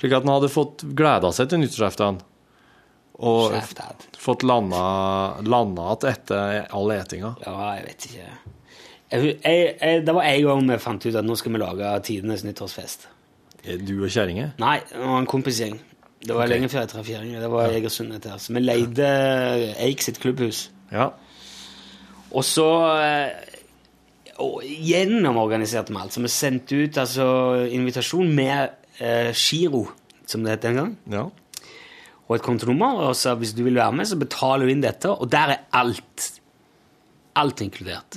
Slik 0.00 0.12
at 0.16 0.22
den 0.24 0.32
hadde 0.32 0.48
fått 0.48 0.78
gleda 0.96 1.28
seg 1.30 1.50
til 1.50 1.58
nyttårsaften. 1.58 2.20
Og 3.14 3.54
fått 4.18 4.42
landa, 4.42 4.82
landa 5.46 5.86
at 5.92 6.06
etter 6.10 6.64
all 6.74 6.90
etinga. 6.96 7.34
Ja, 7.44 7.54
jeg 7.76 7.86
vet 7.86 8.06
ikke. 8.08 8.28
Jeg, 9.14 9.34
jeg, 9.44 9.74
jeg, 9.78 10.00
det 10.02 10.14
var 10.16 10.26
en 10.26 10.46
gang 10.48 10.70
vi 10.72 10.78
fant 10.82 11.06
ut 11.06 11.18
at 11.20 11.26
nå 11.26 11.36
skal 11.38 11.54
vi 11.54 11.60
lage 11.62 11.90
tidenes 12.08 12.42
nyttårsfest. 12.46 13.06
Er 13.64 13.78
Du 13.78 13.94
og 14.00 14.10
kjerringa? 14.10 14.50
Nei, 14.60 14.78
det 14.90 14.98
var 15.04 15.20
en 15.22 15.30
kompisgjeng. 15.30 15.78
Det 16.24 16.32
var 16.32 16.46
okay. 16.46 16.54
lenge 16.56 16.70
før 16.72 16.80
jeg 16.82 16.90
traff 16.90 17.08
kjerringa. 17.08 17.40
Det 17.44 17.50
var 17.52 17.76
Egersund 17.76 18.12
dette 18.16 18.32
her. 18.32 18.40
Så 18.42 18.56
vi 18.56 18.64
leide 18.64 19.08
Eik 19.84 20.02
sitt 20.02 20.18
klubbhus. 20.22 20.66
Ja. 20.90 21.10
Og 22.34 22.42
så 22.48 22.66
eh, 22.98 23.54
og 24.42 24.64
gjennomorganiserte 24.66 25.94
vi 25.94 26.00
alt. 26.02 26.16
Så 26.16 26.24
vi 26.24 26.32
sendte 26.32 26.82
ut 26.82 26.98
altså 26.98 27.26
invitasjon 27.70 28.34
med 28.34 28.74
eh, 28.98 29.30
giro, 29.36 29.86
som 30.26 30.42
det 30.42 30.56
het 30.56 30.66
den 30.66 30.82
gang. 30.82 30.92
ja. 31.12 31.28
Og 32.28 32.36
et 32.38 32.44
kontonummer, 32.44 33.02
og 33.10 33.16
så 33.18 33.34
hvis 33.36 33.52
du 33.56 33.62
vil 33.66 33.76
være 33.76 33.92
med, 33.92 34.08
så 34.08 34.16
betaler 34.20 34.64
du 34.64 34.72
inn 34.72 34.84
dette, 34.84 35.10
og 35.12 35.28
der 35.32 35.54
er 35.56 35.64
alt. 35.76 36.30
Alt 37.36 37.60
inkludert. 37.64 38.16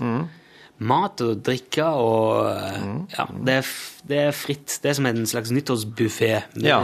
Mat 0.78 1.22
og 1.26 1.39
drikke 1.41 1.86
og 1.89 2.51
mm. 2.84 2.97
Ja, 3.16 3.26
det 3.47 3.53
er, 3.64 3.70
det 4.08 4.20
er 4.28 4.36
fritt. 4.38 4.76
Det 4.84 4.91
er 4.91 4.97
som 4.99 5.08
en 5.10 5.24
slags 5.28 5.51
nyttårsbuffé. 5.51 6.36
Ja. 6.62 6.84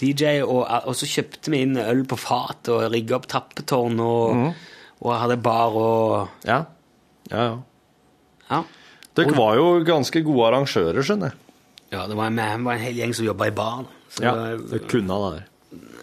DJ, 0.00 0.38
og, 0.46 0.62
og 0.86 0.94
så 0.96 1.08
kjøpte 1.10 1.52
vi 1.52 1.64
inn 1.66 1.74
øl 1.76 2.04
på 2.08 2.16
fat 2.16 2.70
og 2.72 2.86
rigga 2.94 3.18
opp 3.18 3.26
tappetårn 3.28 3.98
og, 4.00 4.46
og 5.02 5.10
hadde 5.20 5.36
bar 5.44 5.76
og 5.76 6.46
Ja. 6.48 6.62
ja, 7.32 7.42
ja. 7.50 7.58
Ja. 8.50 8.62
Dere 9.18 9.34
var 9.36 9.58
jo 9.58 9.66
ganske 9.84 10.22
gode 10.24 10.46
arrangører, 10.48 11.02
skjønner 11.04 11.34
jeg. 11.34 11.38
ja 11.92 12.06
det 12.08 12.16
var 12.16 12.30
en, 12.30 12.38
det 12.38 12.46
var 12.64 12.78
en 12.78 12.84
hel 12.86 12.96
gjeng 13.02 13.12
som 13.18 13.26
jobba 13.26 13.50
i 13.50 13.54
bar. 13.58 13.84
Så 14.10 14.24
Ja, 14.24 14.32
det, 14.38 14.70
Dere 14.70 14.88
kunne 14.90 15.18
det 15.18 15.34
der. 15.42 15.49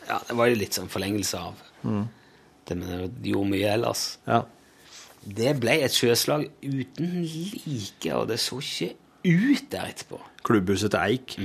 Ja, 0.07 0.19
det 0.27 0.37
var 0.39 0.49
jo 0.51 0.59
litt 0.59 0.77
sånn 0.77 0.89
forlengelse 0.91 1.39
av 1.39 1.65
det 2.67 2.75
vi 3.21 3.31
gjorde 3.31 3.51
mye 3.53 3.73
ellers. 3.77 4.05
Ja. 4.27 4.41
Det 5.27 5.53
ble 5.59 5.77
et 5.83 5.95
sjøslag 5.95 6.45
uten 6.63 7.21
like, 7.23 8.11
og 8.15 8.27
det 8.29 8.39
så 8.39 8.59
ikke 8.63 8.93
ut 9.27 9.67
der 9.71 9.89
etterpå. 9.91 10.19
Klubbhuset 10.47 10.93
til 10.93 10.99
Eik. 11.03 11.35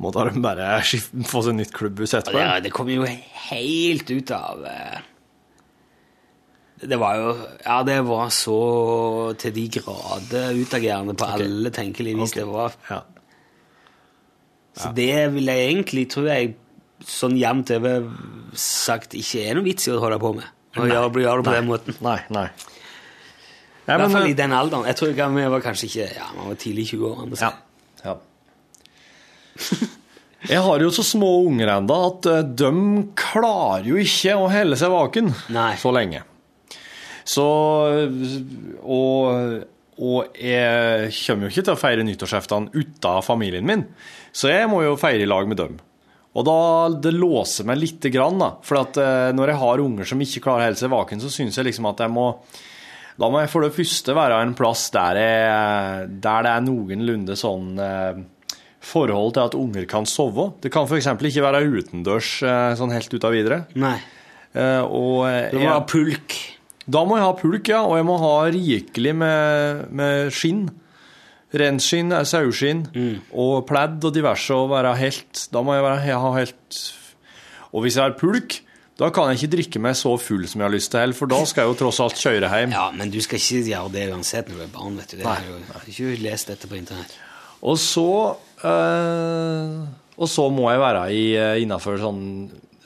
Måtte 0.00 0.24
de 0.30 0.40
bare 0.40 0.68
skifte, 0.88 1.20
få 1.28 1.42
seg 1.44 1.58
nytt 1.58 1.72
klubbhus 1.76 2.14
etterpå? 2.16 2.40
det, 2.40 2.64
det 2.68 2.72
kom 2.72 2.88
jo 2.88 3.04
helt 3.50 4.08
ut 4.08 4.30
av 4.32 4.62
eh, 4.64 5.02
Det 6.80 6.96
var 6.96 7.18
jo 7.20 7.34
Ja, 7.66 7.82
det 7.84 7.98
var 8.08 8.30
så 8.32 8.56
til 9.36 9.52
de 9.58 9.66
grader 9.76 10.56
utagerende 10.56 11.12
på 11.12 11.28
alle 11.28 11.72
tenkelige 11.76 12.16
vis. 12.22 12.32
Det 12.38 12.46
var 12.48 12.72
Ja. 12.88 13.02
Så 14.80 14.92
det 14.96 15.12
vil 15.34 15.50
jeg 15.50 15.66
egentlig, 15.66 16.06
tror 16.08 16.28
jeg, 16.30 16.54
sånn 17.06 17.36
jevnt 17.40 17.70
over 17.76 18.08
sagt 18.58 19.14
ikke 19.18 19.44
er 19.46 19.56
noe 19.56 19.66
vits 19.66 19.88
i 19.88 19.94
å 19.94 20.00
holde 20.02 20.18
på 20.22 20.34
med. 20.36 20.48
Å 20.78 20.86
gjøre, 20.86 21.10
det 21.10 21.24
på 21.26 21.50
Nei. 21.50 21.54
den 21.56 21.66
måten. 21.66 21.96
Nei, 22.04 22.18
nei. 22.30 22.46
I 23.90 23.96
hvert 23.98 24.12
fall 24.12 24.26
eh, 24.28 24.30
i 24.30 24.36
den 24.38 24.52
alderen. 24.54 24.86
Jeg 24.86 24.98
tror 25.00 25.14
vi 25.34 25.46
var 25.54 25.64
kanskje 25.64 25.88
ikke 25.88 26.04
Ja, 26.14 26.28
vi 26.36 26.44
var 26.46 26.58
tidlig 26.62 26.84
i 26.84 26.90
20-årene. 26.92 27.40
Ja. 27.40 27.52
ja. 28.04 28.14
Jeg 30.50 30.62
har 30.64 30.80
jo 30.80 30.88
så 30.94 31.02
små 31.04 31.28
unger 31.44 31.74
ennå 31.74 31.96
at 32.06 32.28
eh, 32.30 32.46
de 32.62 32.70
klarer 33.18 33.90
jo 33.90 33.98
ikke 34.00 34.38
å 34.38 34.46
helle 34.52 34.78
seg 34.80 34.92
vaken 34.94 35.34
så 35.80 35.92
lenge. 35.92 36.22
Så 37.28 37.44
og, 38.80 39.58
og 40.00 40.38
jeg 40.40 41.10
kommer 41.18 41.46
jo 41.46 41.50
ikke 41.52 41.66
til 41.66 41.74
å 41.74 41.78
feire 41.78 42.06
nyttårsaften 42.08 42.70
uten 42.72 43.20
familien 43.22 43.68
min, 43.68 43.84
så 44.32 44.48
jeg 44.50 44.70
må 44.72 44.80
jo 44.86 44.96
feire 44.98 45.26
i 45.26 45.28
lag 45.28 45.50
med 45.50 45.60
dem. 45.60 45.76
Og 46.38 46.46
da 46.46 46.56
det 47.02 47.12
låser 47.16 47.66
meg 47.66 47.80
lite 47.80 48.10
grann, 48.14 48.38
da. 48.38 48.52
For 48.66 48.78
at 48.84 48.98
eh, 49.02 49.30
når 49.34 49.52
jeg 49.52 49.60
har 49.64 49.82
unger 49.82 50.10
som 50.12 50.20
ikke 50.22 50.42
klarer 50.44 50.62
å 50.62 50.68
holde 50.68 50.82
seg 50.82 50.92
vaken, 50.92 51.22
så 51.22 51.30
syns 51.32 51.58
jeg 51.58 51.66
liksom 51.66 51.88
at 51.90 52.04
jeg 52.04 52.12
må 52.14 52.26
Da 53.20 53.28
må 53.28 53.40
jeg 53.42 53.50
for 53.52 53.66
det 53.66 53.74
første 53.76 54.14
være 54.16 54.38
en 54.44 54.54
plass 54.56 54.86
der, 54.94 55.18
jeg, 55.18 56.06
der 56.22 56.46
det 56.46 56.52
er 56.52 56.62
noenlunde 56.64 57.36
sånn 57.36 57.74
eh, 57.82 58.22
forhold 58.80 59.34
til 59.36 59.48
at 59.48 59.56
unger 59.58 59.84
kan 59.90 60.06
sove. 60.08 60.52
Det 60.62 60.70
kan 60.72 60.86
f.eks. 60.86 61.10
ikke 61.18 61.44
være 61.44 61.66
utendørs 61.66 62.30
eh, 62.46 62.70
sånn 62.78 62.94
helt 62.94 63.12
uten 63.12 63.34
videre. 63.34 63.64
Nei. 63.74 63.98
Og 64.50 65.28
Du 65.52 65.60
må 65.60 65.68
ha 65.68 65.82
pulk. 65.86 66.34
Da 66.90 67.04
må 67.06 67.18
jeg 67.18 67.26
ha 67.26 67.34
pulk, 67.38 67.68
ja. 67.70 67.82
Og 67.86 67.98
jeg 67.98 68.06
må 68.08 68.16
ha 68.22 68.32
rikelig 68.50 69.12
med, 69.20 69.84
med 69.94 70.32
skinn. 70.34 70.64
Renskinn, 71.52 72.12
eh, 72.14 72.24
saueskinn 72.28 72.84
og 73.32 73.66
pledd 73.66 74.04
og 74.04 74.14
diverse. 74.14 74.54
Og 74.54 74.70
være 74.70 74.96
helt 75.00 75.48
Da 75.52 75.62
må 75.62 75.74
jeg 75.74 75.82
være, 75.82 76.06
jeg 76.06 76.20
ha 76.22 76.32
helt 76.36 76.80
Og 77.72 77.82
hvis 77.82 77.96
jeg 77.96 78.04
har 78.04 78.18
pulk, 78.18 78.60
da 79.00 79.08
kan 79.10 79.30
jeg 79.30 79.38
ikke 79.40 79.54
drikke 79.56 79.80
meg 79.80 79.94
så 79.96 80.12
full 80.20 80.42
som 80.46 80.60
jeg 80.60 80.68
har 80.68 80.74
lyst 80.74 80.90
til, 80.92 81.14
for 81.16 81.30
da 81.30 81.38
skal 81.48 81.64
jeg 81.64 81.72
jo 81.72 81.76
tross 81.80 82.00
alt 82.04 82.18
kjøre 82.20 82.50
hjem. 82.52 82.74
Ja, 82.76 82.90
men 82.92 83.08
du 83.08 83.16
skal 83.24 83.38
ikke 83.40 83.62
gjøre 83.70 83.92
det 83.94 84.02
uansett 84.12 84.50
når 84.50 84.58
du 84.58 84.64
er 84.66 84.72
barn, 84.74 84.98
vet 85.00 85.14
du. 85.14 85.16
Det 85.22 85.24
er 85.24 85.46
jo, 85.46 85.56
har 85.72 85.86
ikke 85.88 86.18
lest 86.20 86.50
dette 86.52 86.68
på 86.68 86.76
internett. 86.76 87.14
Og 87.64 87.78
så 87.80 88.36
øh, 88.64 89.86
Og 90.20 90.28
så 90.28 90.46
må 90.52 90.68
jeg 90.68 90.82
være 90.82 91.02
i, 91.16 91.24
eh, 91.36 91.62
innenfor 91.62 91.96
sånn 92.00 92.22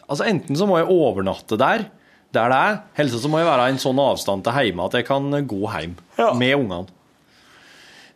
Altså 0.04 0.26
enten 0.28 0.58
så 0.58 0.66
må 0.68 0.76
jeg 0.78 0.90
overnatte 0.92 1.56
der, 1.58 1.86
der 2.34 2.50
det 2.52 2.58
er, 2.58 2.74
eller 3.00 3.22
så 3.22 3.30
må 3.32 3.40
jeg 3.40 3.48
være 3.48 3.68
i 3.70 3.72
en 3.72 3.80
sånn 3.80 4.02
avstand 4.02 4.44
til 4.44 4.58
hjemme 4.68 4.84
at 4.84 4.96
jeg 4.98 5.06
kan 5.08 5.30
gå 5.48 5.60
hjem 5.72 5.94
med 6.36 6.54
ungene. 6.58 6.93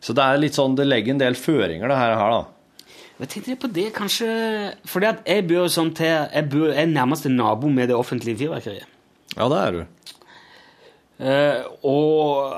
Så 0.01 0.13
det 0.15 0.23
er 0.23 0.37
litt 0.39 0.55
sånn, 0.55 0.75
det 0.79 0.85
legger 0.87 1.11
en 1.15 1.19
del 1.21 1.35
føringer, 1.35 1.87
det 1.91 1.97
her, 1.99 2.15
her 2.15 2.31
da. 2.37 2.45
Jeg 3.19 3.27
tenkte 3.33 3.55
på 3.59 3.67
det, 3.75 3.87
kanskje 3.97 4.27
Fordi 4.87 5.07
at 5.09 5.25
jeg 5.27 5.43
bor 5.49 5.65
sånn 5.67 5.89
til 5.93 6.07
Jeg 6.31 6.45
bor, 6.53 6.69
er 6.71 6.85
nærmeste 6.87 7.27
nabo 7.27 7.67
med 7.67 7.89
det 7.91 7.97
offentlige 7.99 8.37
fyrverkeriet. 8.45 8.85
Ja, 9.35 9.49
det 9.51 9.57
er 9.59 9.71
du. 9.75 9.81
Uh, 11.19 11.65
og 11.83 12.53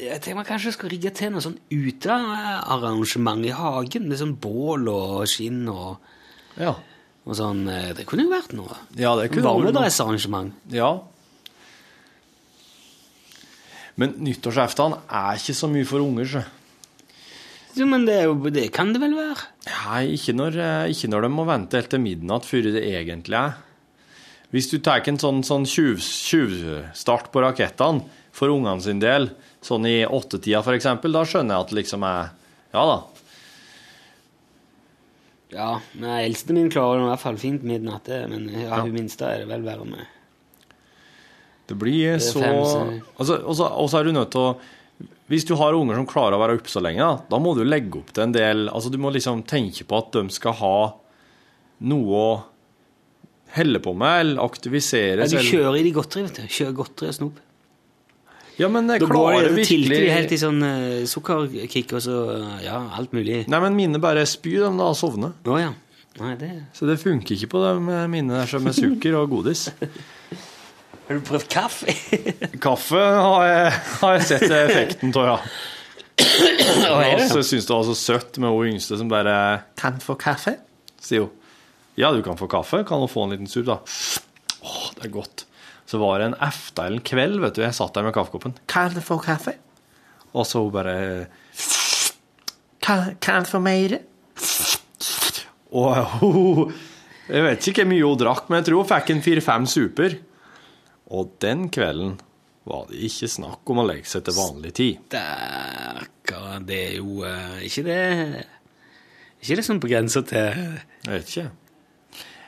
jeg 0.00 0.16
tenker 0.24 0.36
man 0.38 0.48
kanskje 0.48 0.72
skal 0.72 0.88
rigge 0.92 1.10
til 1.16 1.30
noe 1.32 1.40
sånn 1.44 1.58
utearrangement 1.72 3.44
i 3.48 3.52
hagen, 3.56 4.08
med 4.08 4.18
sånn 4.20 4.34
bål 4.40 4.88
og 4.92 5.26
skinn 5.30 5.66
og, 5.72 5.96
Ja. 6.60 6.74
og 7.26 7.34
sånn. 7.36 7.66
eh, 7.68 7.92
Det 7.92 8.06
kunne 8.06 8.24
jo 8.24 8.30
vært 8.32 8.52
noe. 8.56 8.76
Ja, 8.96 9.14
det 9.16 9.30
kunne. 9.32 9.44
Varmedressarrangement. 9.44 10.52
Ja. 10.70 11.00
Men 13.96 14.12
nyttårsaften 14.20 14.98
er 15.08 15.38
ikke 15.40 15.54
så 15.56 15.68
mye 15.72 15.86
for 15.88 16.04
unger, 16.04 16.26
så. 16.28 16.42
Jo, 17.76 17.84
men 17.88 18.04
det, 18.08 18.22
jo, 18.24 18.34
det 18.52 18.70
kan 18.72 18.92
det 18.92 19.00
vel 19.02 19.14
være? 19.16 19.46
Nei, 19.68 20.02
ikke 20.16 20.32
når, 20.36 20.54
eh, 20.64 20.90
ikke 20.92 21.08
når 21.12 21.26
de 21.26 21.30
må 21.32 21.44
vente 21.48 21.76
helt 21.76 21.90
til 21.92 22.00
midnatt 22.00 22.44
før 22.48 22.70
det 22.72 22.82
egentlig 22.88 23.36
er. 23.36 23.56
Hvis 24.54 24.70
du 24.70 24.78
tar 24.80 25.02
en 25.10 25.18
sånn, 25.20 25.42
sånn 25.44 25.66
tjuv- 25.68 26.00
tjuvstart 26.00 27.28
på 27.34 27.42
rakettene 27.44 28.04
for 28.36 28.48
ungene 28.52 28.80
sin 28.84 29.00
del, 29.02 29.30
sånn 29.64 29.84
i 29.88 30.04
åttetida 30.06 30.62
eksempel, 30.76 31.12
da 31.12 31.24
skjønner 31.26 31.56
jeg 31.56 31.64
at 31.66 31.72
det 31.72 31.78
liksom 31.82 32.04
er 32.08 32.30
Ja 32.76 32.82
da. 32.86 32.96
Ja, 35.56 35.68
men 35.94 36.10
eldste 36.24 36.52
min 36.56 36.68
klarer 36.72 37.00
i 37.04 37.08
hvert 37.08 37.22
fall 37.22 37.36
fint 37.40 37.62
midnatt, 37.64 38.08
men 38.28 38.48
ja, 38.50 38.68
Ja. 38.68 38.80
hun 38.82 38.92
minste 38.92 39.22
er 39.28 39.38
det 39.44 39.48
vel 39.48 39.62
verre 39.62 39.84
med. 39.86 40.06
Det 41.66 41.76
blir 41.78 42.16
Det 42.16 42.20
er 42.20 42.24
så 42.24 42.40
fem, 42.40 42.58
så- 42.64 43.38
altså, 43.46 43.70
Og 43.72 43.90
så 43.90 43.98
er 44.00 44.04
du 44.04 44.12
nødt 44.12 44.30
til 44.30 44.40
å 44.40 44.56
Hvis 45.28 45.44
du 45.46 45.56
har 45.56 45.74
unger 45.74 45.96
som 45.98 46.06
klarer 46.06 46.36
å 46.36 46.42
være 46.42 46.58
oppe 46.60 46.70
så 46.70 46.80
lenge, 46.80 46.98
da, 46.98 47.22
da 47.28 47.38
må 47.42 47.54
du 47.56 47.64
legge 47.64 47.98
opp 47.98 48.12
til 48.12 48.22
en 48.22 48.32
del 48.32 48.68
Altså, 48.68 48.90
du 48.90 48.98
må 48.98 49.12
liksom 49.12 49.42
tenke 49.44 49.84
på 49.84 49.98
at 49.98 50.12
de 50.12 50.28
skal 50.30 50.52
ha 50.52 50.76
noe 51.86 52.20
å 52.20 52.44
helle 53.56 53.80
på 53.80 53.94
med, 53.96 54.20
eller 54.20 54.42
aktivisere 54.42 55.24
Ja, 55.24 55.26
du 55.26 55.36
kjører 55.42 55.78
i 55.80 55.82
de 55.82 55.92
godteri, 55.92 56.22
vet 56.26 56.34
du. 56.40 56.42
Kjører 56.48 56.74
godteri 56.76 57.08
og 57.08 57.14
snop. 57.14 57.42
Ja, 58.56 58.68
men 58.72 58.88
jeg 58.88 59.00
Da 59.00 59.06
går 59.06 59.50
virkelig 59.52 59.56
det 59.56 59.66
tilter 59.68 60.00
de 60.00 60.12
helt 60.14 60.32
i 60.32 60.38
sånn 60.40 60.62
uh, 60.64 61.04
sukkerkick 61.08 61.92
og 61.92 62.00
så 62.00 62.16
ja, 62.64 62.78
alt 62.96 63.12
mulig. 63.12 63.42
Nei, 63.52 63.60
men 63.60 63.76
mine 63.76 64.00
bare 64.00 64.24
spyr 64.28 64.64
dem 64.64 64.78
da 64.80 64.88
og 64.94 64.96
sovner. 64.96 65.34
Oh, 65.44 65.58
ja. 65.60 65.74
Nei, 66.16 66.32
det 66.40 66.50
Så 66.72 66.88
det 66.88 66.96
funker 67.02 67.36
ikke 67.36 67.50
på 67.52 67.60
de 67.60 68.08
mine 68.08 68.32
der 68.32 68.48
som 68.48 68.64
med 68.64 68.76
sukker 68.76 69.18
og 69.20 69.28
godis. 69.34 69.68
Har 71.06 71.14
du 71.14 71.22
prøvd 71.22 71.46
kaffe? 71.52 71.92
Kaffe 72.66 72.98
har 72.98 73.46
jeg, 73.46 73.72
har 74.00 74.14
jeg 74.16 74.26
sett 74.26 74.50
effekten 74.50 75.12
av, 75.14 75.26
ja. 75.30 75.36
Og 76.90 77.20
så 77.30 77.42
syns 77.44 77.68
det 77.68 77.74
var 77.74 77.84
så 77.86 77.94
søtt 77.98 78.38
med 78.42 78.50
hun 78.50 78.72
yngste 78.72 78.98
som 78.98 79.10
bare 79.10 79.62
'Kan 79.78 80.00
få 80.02 80.16
kaffe?' 80.18 80.56
sier 80.98 81.26
hun. 81.26 81.30
Ja, 81.96 82.10
du 82.12 82.22
kan 82.22 82.36
få 82.36 82.48
kaffe. 82.50 82.82
Kan 82.84 83.00
du 83.00 83.06
få 83.06 83.24
en 83.24 83.30
liten 83.36 83.46
sup, 83.46 83.66
da? 83.66 83.78
Å, 84.66 84.72
det 84.96 85.06
er 85.06 85.12
godt. 85.14 85.46
Så 85.86 86.00
var 86.02 86.18
det 86.18 86.26
en 86.32 86.38
efta 86.42 86.86
eller 86.86 86.98
en 86.98 87.06
kveld, 87.06 87.38
vet 87.40 87.54
du. 87.54 87.62
Jeg 87.62 87.76
satt 87.78 87.94
der 87.94 88.02
med 88.02 88.14
kaffekoppen. 88.16 88.56
'Kan 88.66 88.94
du 88.94 89.00
få 89.00 89.20
kaffe?' 89.22 89.54
Og 90.34 90.44
så 90.44 90.60
hun 90.60 90.72
bare 90.72 91.26
Kan, 92.82 93.16
kan 93.20 93.44
få 93.44 93.58
mer? 93.62 94.00
Og 95.72 95.96
hun 96.20 96.74
Jeg 97.28 97.42
vet 97.42 97.68
ikke 97.68 97.82
hvor 97.82 97.90
mye 97.90 98.06
hun 98.06 98.18
drakk, 98.18 98.48
men 98.48 98.60
jeg 98.60 98.66
tror 98.68 98.82
hun 98.82 98.90
fikk 98.90 99.10
en 99.10 99.22
fire-fem 99.22 99.66
super. 99.66 100.18
Og 101.14 101.36
den 101.42 101.68
kvelden 101.70 102.16
var 102.66 102.88
det 102.90 102.98
ikke 103.06 103.28
snakk 103.30 103.70
om 103.70 103.82
å 103.82 103.86
legge 103.86 104.10
seg 104.10 104.24
til 104.26 104.34
vanlig 104.34 104.72
tid. 104.74 105.04
Stakkar, 105.06 106.64
det 106.66 106.80
er 106.88 106.96
jo 106.98 107.20
uh, 107.22 107.60
ikke 107.62 107.84
det 107.86 108.00
Ikke 109.44 109.60
det 109.60 109.66
sånn 109.68 109.78
på 109.82 109.90
grensa 109.92 110.24
til 110.26 110.50
Jeg 110.50 111.12
vet 111.12 111.30
ikke. 111.30 111.46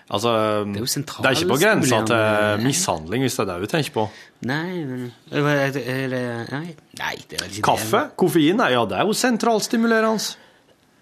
Altså, 0.09 0.31
Det 0.65 0.81
er 0.81 0.81
jo 0.81 0.89
det 0.89 1.29
er 1.29 1.37
ikke 1.37 1.51
på 1.51 1.61
grensa 1.61 1.99
til 2.09 2.63
mishandling, 2.65 3.27
hvis 3.27 3.35
det 3.37 3.43
er 3.45 3.49
det 3.51 3.57
du 3.61 3.73
tenker 3.75 3.93
på. 3.93 4.05
Nei, 4.49 4.85
men 4.89 5.03
er 5.29 5.73
det, 5.75 5.83
er 5.85 6.07
det, 6.09 6.23
Nei, 6.49 6.69
nei, 6.97 7.15
det 7.29 7.43
er 7.43 7.51
ikke 7.51 7.65
Kaffe? 7.67 8.01
Koffein? 8.17 8.57
Nei, 8.57 8.71
ja, 8.73 8.87
det 8.89 8.97
er 8.97 9.05
jo 9.05 9.13
sentralstimulerende. 9.13 10.39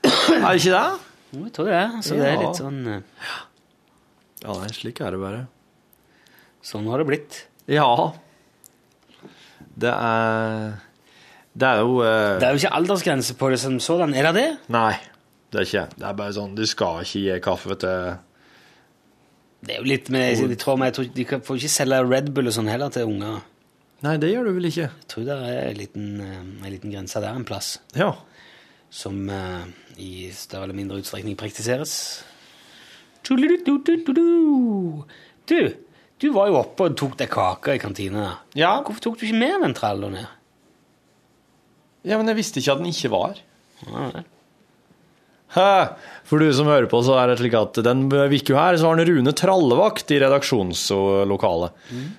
Er 0.02 0.42
det 0.42 0.56
ikke 0.58 0.72
det? 0.74 0.80
det. 0.82 1.36
Jo, 1.36 1.44
Jeg 1.44 1.52
tror 1.54 1.70
det 1.70 1.76
er. 1.78 1.94
Så 2.02 2.18
det 2.18 2.26
er 2.32 2.42
litt 2.42 2.58
sånn 2.58 2.80
eh, 2.96 3.30
Ja, 4.42 4.58
nei, 4.58 4.72
slik 4.74 5.00
er 5.06 5.14
det 5.14 5.22
bare. 5.22 5.44
Sånn 6.66 6.86
har 6.90 6.98
det 7.02 7.06
blitt. 7.08 7.40
Ja. 7.70 7.88
Det 9.76 9.92
er 9.92 10.76
Det 11.56 11.66
er 11.68 11.82
jo 11.82 11.98
eh, 12.04 12.36
Det 12.40 12.46
er 12.48 12.54
jo 12.56 12.60
ikke 12.62 12.74
aldersgrense 12.78 13.36
på 13.38 13.50
det 13.52 13.58
som 13.62 13.78
sådan. 13.80 14.14
Er 14.16 14.28
det 14.30 14.34
det? 14.40 14.48
Nei, 14.74 14.94
det 15.52 15.60
er 15.62 15.68
ikke. 15.68 15.84
Det 15.96 16.06
er 16.10 16.16
bare 16.18 16.34
sånn 16.36 16.54
Du 16.58 16.64
skal 16.68 17.02
ikke 17.04 17.22
gi 17.26 17.36
kaffe 17.44 17.76
til 17.80 18.16
Det 19.66 19.74
er 19.76 19.80
jo 19.82 19.88
litt 19.88 20.10
med, 20.14 20.26
jeg 20.36 20.58
tror, 20.62 20.76
men 20.78 20.90
jeg 20.90 20.94
tror, 20.98 21.10
De 21.14 21.24
kan- 21.24 21.40
får 21.46 21.56
ikke 21.60 21.72
selge 21.76 22.00
Red 22.10 22.32
Bull 22.34 22.46
og 22.50 22.54
sånn 22.54 22.68
heller 22.70 22.90
til 22.94 23.08
unger. 23.08 23.40
Nei, 24.04 24.16
det 24.20 24.28
gjør 24.34 24.44
du 24.44 24.52
vel 24.58 24.68
ikke? 24.68 24.90
Jeg 24.92 25.08
tror 25.08 25.24
det 25.24 25.36
er 25.40 25.68
en 25.70 25.78
liten, 25.80 26.20
eh, 26.20 26.66
en 26.66 26.70
liten 26.72 26.92
grense 26.92 27.20
der 27.20 27.32
en 27.34 27.44
plass. 27.48 27.78
Ja. 27.96 28.10
Som 28.90 29.28
eh, 29.30 29.64
i 29.98 30.28
større 30.36 30.64
eller 30.68 30.76
mindre 30.76 30.98
utstrekning 31.00 31.36
praktiseres. 31.40 32.22
Du, 33.26 33.34
du 36.22 36.30
var 36.32 36.48
jo 36.48 36.56
oppe 36.62 36.86
og 36.88 36.96
tok 36.96 37.18
deg 37.20 37.28
kake 37.32 37.76
i 37.76 37.82
kantina. 37.82 38.30
Ja. 38.56 38.78
Hvorfor 38.84 39.02
tok 39.04 39.18
du 39.20 39.26
ikke 39.28 39.40
med 39.42 39.60
den 39.66 39.76
trallen 39.76 40.16
ned? 40.16 40.32
ja, 42.06 42.16
men 42.16 42.30
jeg 42.30 42.38
visste 42.38 42.60
ikke 42.62 42.76
at 42.76 42.80
den 42.80 42.92
ikke 42.92 43.10
var. 43.10 43.38
Ja, 43.82 44.08
vel. 44.14 44.26
For 45.54 46.42
du 46.42 46.48
som 46.52 46.66
hører 46.66 46.88
på, 46.90 46.98
så 47.06 47.14
er 47.20 47.30
det 47.30 47.36
slik 47.38 47.54
at 47.54 47.78
den 47.86 48.06
uka 48.10 48.56
her 48.58 48.76
så 48.76 48.88
har 48.88 48.96
han 48.98 49.06
Rune 49.06 49.32
trallevakt 49.36 50.10
i 50.10 50.18
redaksjonslokalet. 50.18 51.76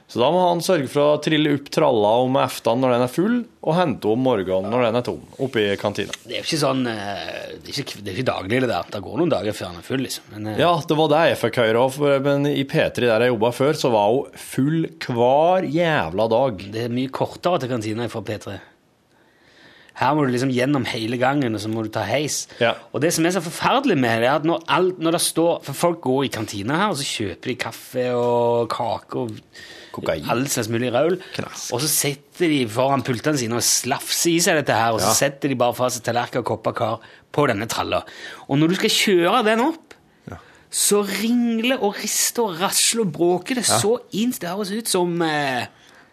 Så 0.07 0.21
da 0.21 0.30
må 0.32 0.45
han 0.47 0.63
sørge 0.63 0.88
for 0.91 1.17
å 1.17 1.21
trille 1.23 1.57
opp 1.57 1.67
tralla 1.73 2.13
om 2.23 2.38
eftan 2.39 2.80
når 2.82 2.95
den 2.95 3.03
er 3.05 3.11
full, 3.11 3.38
og 3.67 3.75
hente 3.75 4.07
om 4.07 4.23
morgenen 4.23 4.71
når 4.71 4.86
den 4.88 4.99
er 5.01 5.03
tom, 5.03 5.25
oppe 5.43 5.59
i 5.59 5.75
kantina. 5.80 6.15
Det 6.23 6.38
er 6.38 6.39
jo 6.39 6.47
ikke 6.47 6.61
sånn 6.61 6.86
eh, 6.88 7.57
Det 7.59 7.73
er 7.73 7.82
ikke, 7.84 7.99
det 7.99 8.13
er 8.13 8.15
ikke 8.15 8.30
daglig, 8.30 8.61
det 8.63 8.71
der. 8.71 8.88
Det 8.95 9.03
går 9.03 9.19
noen 9.19 9.34
dager 9.34 9.57
før 9.57 9.69
han 9.73 9.82
er 9.82 9.88
full, 9.89 10.05
liksom. 10.05 10.30
Men, 10.32 10.47
eh, 10.53 10.61
Ja, 10.63 10.71
det 10.88 10.97
var 11.01 11.11
det 11.11 11.25
jeg 11.34 11.41
fikk 11.43 11.59
høre 11.65 11.84
òg, 11.84 11.99
men 12.30 12.47
i 12.47 12.63
P3 12.63 13.03
der 13.09 13.28
jeg 13.28 13.34
jobba 13.34 13.51
før, 13.59 13.75
så 13.84 13.91
var 13.91 14.15
hun 14.15 14.39
full 14.39 14.80
hver 15.03 15.67
jævla 15.67 16.30
dag. 16.32 16.65
Det 16.71 16.88
er 16.88 16.95
mye 16.95 17.11
kortere 17.11 17.59
til 17.59 17.75
kantina 17.75 18.07
fra 18.13 18.23
P3. 18.23 18.55
Her 19.97 20.13
må 20.13 20.25
du 20.27 20.29
liksom 20.33 20.51
gjennom 20.53 20.83
hele 20.85 21.17
gangen, 21.17 21.55
og 21.57 21.61
så 21.63 21.69
må 21.73 21.81
du 21.83 21.89
ta 21.89 22.03
heis. 22.05 22.43
Ja. 22.61 22.75
Og 22.93 23.01
det 23.01 23.09
som 23.15 23.25
er 23.25 23.33
så 23.33 23.41
forferdelig 23.41 23.95
med 23.97 24.21
det, 24.21 24.27
er 24.29 24.35
at 24.37 24.45
når, 24.45 24.61
alt, 24.69 24.99
når 25.01 25.17
det 25.17 25.21
står 25.25 25.63
For 25.65 25.73
folk 25.73 26.01
går 26.05 26.27
i 26.27 26.29
kantina 26.35 26.77
her, 26.83 26.93
og 26.93 26.99
så 26.99 27.07
kjøper 27.07 27.49
de 27.51 27.55
kaffe 27.63 28.05
og 28.13 28.69
kake 28.69 29.23
og 29.23 29.31
Kokain. 29.97 30.27
all 30.29 30.43
slags 30.47 30.69
mulig 30.69 30.91
raul. 30.93 31.17
Knask. 31.33 31.71
Og 31.73 31.81
så 31.81 31.89
setter 31.89 32.47
de 32.53 32.59
foran 32.69 33.01
pultene 33.01 33.39
sine 33.41 33.57
og 33.57 33.65
slafser 33.65 34.35
i 34.35 34.37
seg 34.45 34.59
dette 34.61 34.75
her, 34.77 34.93
og 34.93 35.01
så 35.01 35.09
Ja. 35.09 35.17
setter 35.23 35.49
de 35.49 35.55
bare 35.57 35.73
fra 35.73 35.89
seg 35.89 36.03
tallerkener 36.05 36.45
kopper 36.45 36.75
kar 36.77 36.99
på 37.33 37.47
denne 37.49 37.65
tralla. 37.67 38.03
Og 38.47 38.59
når 38.61 38.67
du 38.69 38.75
skal 38.75 38.89
kjøre 38.93 39.43
den 39.49 39.65
opp, 39.65 39.83
så 40.69 40.99
ringler 41.07 41.79
og 41.81 41.95
rister 41.95 42.43
og 42.43 42.57
rasler 42.59 43.05
og 43.05 43.11
bråker 43.15 43.55
det 43.55 43.63
så 43.65 43.93
inn. 44.19 44.33
Det 44.35 44.49
høres 44.51 44.69
ut 44.75 44.87
som 44.91 45.21
eh, 45.23 45.65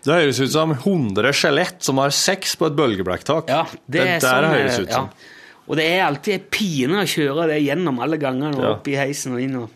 Det 0.05 0.17
høres 0.19 0.41
ut 0.43 0.53
som 0.53 0.75
100 0.75 1.33
skjelett 1.37 1.85
som 1.85 2.01
har 2.03 2.13
sex 2.13 2.59
på 2.61 2.69
et 2.69 2.77
bølgeblekktak. 2.77 3.49
Ja, 3.49 3.63
det, 3.89 4.03
er 4.03 4.19
der 4.21 4.27
sånn, 4.27 4.51
høres 4.53 4.83
ut 4.83 4.91
ja. 4.91 4.99
som. 4.99 5.31
Og 5.65 5.79
det 5.81 5.87
er 5.95 6.03
alltid 6.05 6.37
en 6.37 6.51
pine 6.53 6.99
å 7.01 7.07
kjøre 7.09 7.47
det 7.49 7.63
gjennom 7.65 8.03
alle 8.05 8.19
gangene 8.21 8.53
og 8.53 8.67
Ja. 8.67 8.75
opp 8.77 8.91
i 8.93 8.99
heisen 9.01 9.33
og 9.37 9.41
inn. 9.41 9.57
Og... 9.63 9.71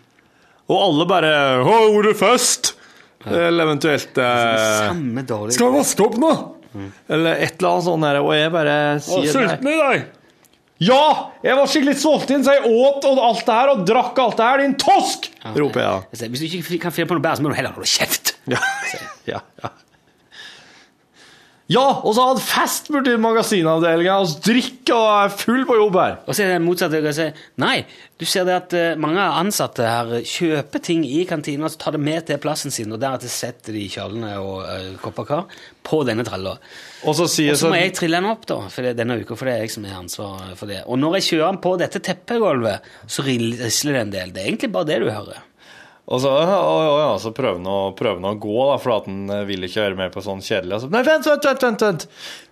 Og 0.68 0.82
alle 0.84 1.06
bare 1.08 1.32
'Å, 1.64 1.78
ordet 1.96 2.16
først!' 2.18 2.74
Eller 3.26 3.64
eventuelt 3.64 4.18
eh, 4.22 4.84
Samme 4.86 5.24
dårlig 5.26 5.56
Skal 5.56 5.72
vaske 5.74 6.04
opp 6.04 6.14
nå? 6.22 6.28
Eller 7.10 7.40
et 7.42 7.56
eller 7.58 7.72
annet 7.72 7.86
sånt 7.88 8.06
der, 8.06 8.20
og 8.22 8.30
jeg 8.36 8.52
bare 8.54 8.76
sier 9.02 9.32
Sulten 9.32 9.72
i 9.72 9.78
dag! 9.80 10.04
Ja! 10.78 11.00
Jeg 11.42 11.56
var 11.58 11.66
skikkelig 11.72 11.96
sulten, 11.98 12.44
så 12.46 12.54
jeg 12.54 12.70
åt 12.70 13.08
og 13.08 13.18
alt 13.18 13.42
det 13.48 13.56
her 13.56 13.72
og 13.72 13.82
drakk 13.88 14.20
alt 14.22 14.38
det 14.38 14.46
her, 14.46 14.62
din 14.62 14.76
tosk! 14.78 15.26
roper 15.56 15.82
jeg 15.82 15.88
da. 15.88 16.28
Hvis 16.28 16.44
du 16.44 16.46
ikke 16.46 16.82
kan 16.86 16.94
finne 16.94 17.10
på 17.10 17.18
noe 17.18 17.24
bedre, 17.24 17.40
så 17.40 17.46
må 17.46 17.50
du 17.50 17.58
heller 17.58 17.74
holde 17.74 17.90
kjeft. 17.90 18.36
Ja, 18.46 18.62
ja, 19.32 19.42
ja. 19.64 19.72
Ja, 21.68 21.84
og 22.00 22.14
så 22.16 22.24
hadde 22.30 22.40
fest 22.40 22.86
borti 22.88 23.12
magasinavdelinga 23.20 24.14
og 24.22 24.30
drikke 24.40 24.94
og 24.96 25.08
er 25.12 25.34
full 25.36 25.66
på 25.68 25.74
jobb 25.76 25.98
her. 26.00 26.14
Og 26.24 26.32
så 26.32 26.46
er 26.46 26.54
det 26.54 26.62
motsatt. 26.64 26.94
Jeg 26.96 27.16
sier, 27.18 27.42
nei, 27.60 27.82
du 28.16 28.24
ser 28.24 28.46
det 28.48 28.54
at 28.56 28.76
eh, 28.78 28.94
mange 28.96 29.20
ansatte 29.20 29.84
her 29.84 30.14
kjøper 30.24 30.80
ting 30.86 31.04
i 31.04 31.26
kantina 31.28 31.68
og 31.68 31.74
så 31.74 31.82
tar 31.82 31.98
det 31.98 32.00
med 32.06 32.24
til 32.30 32.40
plassen 32.40 32.72
sin, 32.72 32.94
og 32.96 33.02
deretter 33.02 33.28
setter 33.28 33.76
de 33.76 33.84
kjølene 33.92 34.32
og 34.40 34.62
uh, 34.64 34.94
kopper 35.02 35.28
kar 35.28 35.60
på 35.84 36.00
denne 36.08 36.24
tralla. 36.24 36.56
Og 37.04 37.18
så 37.20 37.28
sier 37.28 37.52
Og 37.52 37.60
så 37.60 37.66
så 37.66 37.74
må 37.74 37.82
jeg 37.82 37.92
trille 38.00 38.16
den 38.16 38.30
opp 38.32 38.48
da, 38.48 38.62
for 38.72 38.88
det, 38.88 38.96
denne 38.96 39.18
uka, 39.20 39.36
for 39.36 39.50
det 39.50 39.58
er 39.58 39.66
jeg 39.66 39.76
som 39.76 39.84
har 39.84 40.00
ansvaret 40.00 40.56
for 40.56 40.72
det. 40.72 40.80
Og 40.88 40.96
når 41.04 41.18
jeg 41.18 41.28
kjører 41.34 41.52
den 41.52 41.62
på 41.68 41.74
dette 41.84 42.00
teppegulvet, 42.08 42.90
så 43.04 43.28
risler 43.28 44.00
det 44.00 44.06
en 44.06 44.16
del. 44.16 44.32
Det 44.32 44.40
er 44.40 44.50
egentlig 44.54 44.72
bare 44.72 44.88
det 44.88 45.02
du 45.04 45.10
hører. 45.12 45.44
Og 46.08 46.22
så, 46.24 46.30
og, 46.32 46.78
ja, 46.80 46.92
ja, 47.02 47.14
så 47.20 47.34
prøver 47.36 47.58
han 47.60 47.68
å, 47.68 48.34
gå, 48.40 48.58
da, 48.70 48.76
for 48.80 48.94
at 48.94 49.08
han 49.10 49.26
eh, 49.28 49.42
vil 49.48 49.66
ikke 49.66 49.82
høre 49.84 49.98
mer 49.98 50.12
på 50.12 50.22
sånn 50.24 50.40
kjedelig. 50.40 50.78
Altså, 50.78 50.88
nei, 50.92 51.02
vent, 51.04 51.26
vent, 51.28 51.48
vent, 51.50 51.66
vent, 51.66 51.84
vent! 51.84 52.06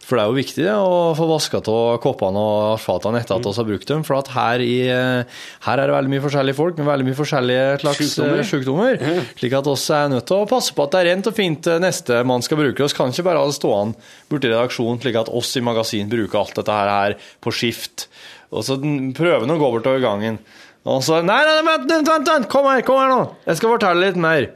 For 0.06 0.14
det 0.14 0.22
er 0.22 0.28
jo 0.30 0.36
viktig 0.36 0.62
det, 0.62 0.74
å 0.76 0.98
få 1.18 1.24
vaska 1.26 1.58
av 1.72 1.96
koppene 2.04 2.38
og 2.38 2.76
fatene 2.78 3.18
etter 3.24 3.40
at 3.40 3.48
vi 3.48 3.54
har 3.56 3.66
brukt 3.66 3.88
dem. 3.90 4.04
For 4.06 4.20
at 4.20 4.28
her, 4.36 4.62
i, 4.62 4.76
eh, 4.92 5.40
her 5.64 5.82
er 5.82 5.88
det 5.88 5.96
veldig 5.96 6.12
mye 6.12 6.24
forskjellige 6.26 6.58
folk 6.60 6.76
med 6.78 6.86
veldig 6.86 7.08
mye 7.08 7.18
forskjellige 7.18 7.64
slags 7.80 8.02
sykdommer. 8.02 8.44
sykdommer 8.44 9.00
sjukdommer. 9.00 9.32
Slik 9.40 9.56
at 9.58 9.72
oss 9.72 9.88
er 9.96 10.12
nødt 10.12 10.28
til 10.28 10.44
å 10.44 10.50
passe 10.52 10.76
på 10.76 10.84
at 10.84 10.92
det 10.92 11.00
er 11.00 11.10
rent 11.14 11.32
og 11.32 11.38
fint 11.40 11.70
eh, 11.72 11.80
neste 11.82 12.20
man 12.28 12.44
skal 12.44 12.60
bruke. 12.60 12.86
Vi 12.86 13.00
kan 13.00 13.10
ikke 13.10 13.26
bare 13.30 13.40
ha 13.40 13.48
det 13.48 13.56
stående 13.56 14.12
borti 14.28 14.52
redaksjonen 14.52 15.00
slik 15.00 15.18
at 15.24 15.32
oss 15.40 15.56
i 15.56 15.64
magasin 15.64 16.12
bruker 16.12 16.44
alt 16.44 16.60
dette 16.60 16.76
her, 16.76 17.16
på 17.40 17.56
skift. 17.56 18.06
Og 18.54 18.62
så 18.68 18.76
prøver 18.78 19.42
han 19.42 19.56
å 19.56 19.58
gå 19.58 19.72
bortover 19.74 20.04
gangen. 20.04 20.38
Og 20.86 21.00
så 21.02 21.18
Nei, 21.26 21.40
nei, 21.46 21.60
vent, 21.66 21.88
vent, 21.90 22.28
vent! 22.30 22.48
Kom 22.52 22.68
her, 22.70 22.82
kom 22.86 23.00
her 23.02 23.10
nå! 23.10 23.22
Jeg 23.48 23.58
skal 23.58 23.72
fortelle 23.74 24.04
litt 24.06 24.18
mer. 24.22 24.50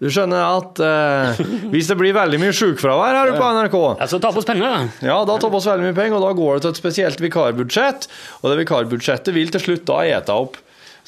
Du 0.00 0.08
skjønner 0.08 0.40
at 0.56 0.80
eh, 0.80 1.40
hvis 1.72 1.88
det 1.90 1.96
blir 2.00 2.14
veldig 2.16 2.38
mye 2.40 2.54
sjukefravær 2.56 3.18
her 3.18 3.32
på 3.36 3.48
NRK, 3.58 3.76
Ja, 4.00 4.06
Så 4.08 4.20
ta 4.20 4.30
på 4.32 4.40
oss 4.40 4.48
penger, 4.48 4.64
da. 4.64 5.08
ja, 5.10 5.18
da 5.28 5.36
tar 5.40 5.52
vi 5.52 5.58
oss 5.60 5.68
veldig 5.68 5.90
mye 5.90 5.96
penger, 5.98 6.16
og 6.16 6.24
da 6.24 6.30
går 6.38 6.54
det 6.56 6.62
til 6.64 6.72
et 6.74 6.80
spesielt 6.80 7.20
vikarbudsjett. 7.20 8.08
Og 8.40 8.48
det 8.52 8.58
vikarbudsjettet 8.62 9.36
vil 9.36 9.52
til 9.52 9.64
slutt 9.66 9.84
da 9.90 9.98
ete 10.08 10.36
opp. 10.36 10.56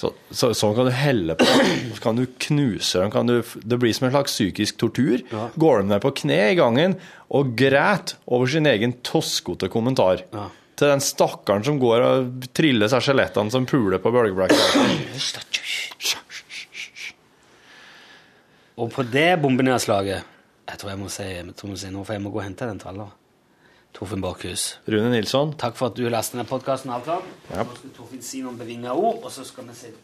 Så, 0.03 0.09
så, 0.35 0.51
sånn 0.57 0.73
kan 0.77 0.89
du 0.89 0.93
helle 0.97 1.37
på. 1.39 1.47
Så 1.95 2.01
kan 2.03 2.17
du 2.19 2.25
knuse 2.47 3.01
dem. 3.01 3.11
Kan 3.13 3.29
du, 3.29 3.37
det 3.65 3.79
blir 3.81 3.93
som 3.97 4.09
en 4.09 4.15
slags 4.17 4.33
psykisk 4.35 4.81
tortur. 4.81 5.21
Går 5.61 5.83
de 5.85 5.91
ned 5.93 6.01
på 6.05 6.13
kne 6.23 6.39
i 6.51 6.57
gangen 6.59 6.97
og 7.33 7.53
græt 7.61 8.17
over 8.27 8.51
sin 8.51 8.67
egen 8.69 8.97
toskete 9.07 9.69
kommentar. 9.73 10.25
Ja. 10.33 10.49
Til 10.83 10.91
den 10.91 11.03
stakkaren 11.05 11.63
som 11.63 11.77
går 11.79 12.03
og 12.03 12.47
triller 12.59 12.91
seg 12.91 13.05
skjelettene 13.07 13.55
som 13.55 13.67
puler 13.71 14.01
på 14.03 14.11
bølgeblekket. 14.11 14.59
Og 18.83 18.91
på 18.91 19.05
det 19.07 19.29
bombenedslaget 19.39 20.25
Jeg 20.67 20.81
tror 20.81 20.91
jeg 20.91 20.99
må 20.99 21.11
si, 21.13 21.27
jeg 21.29 21.45
må 21.47 21.77
si 21.79 21.91
noe, 21.93 22.03
for 22.03 22.17
jeg 22.17 22.25
må 22.25 22.33
gå 22.35 22.41
og 22.41 22.47
hente 22.49 22.67
den 22.67 22.83
tralla. 22.83 23.07
Torfinn 23.95 24.25
Bakhus. 24.25 24.79
Rune 24.91 25.13
Nilsson. 25.13 25.55
Takk 25.61 25.79
for 25.79 25.93
at 25.93 25.99
du 26.01 26.09
lastet 26.11 26.41
ned 26.41 26.51
podkasten. 26.51 26.91
Ja. 26.91 27.63
Nå 27.63 27.79
skal 27.79 27.95
Torfinn 27.95 28.27
si 28.27 28.43
noen 28.43 28.59
bevinga 28.59 28.95
ord, 28.97 29.23
og 29.23 29.31
så 29.31 29.47
skal 29.47 29.71
vi 29.71 29.79
se. 29.79 29.95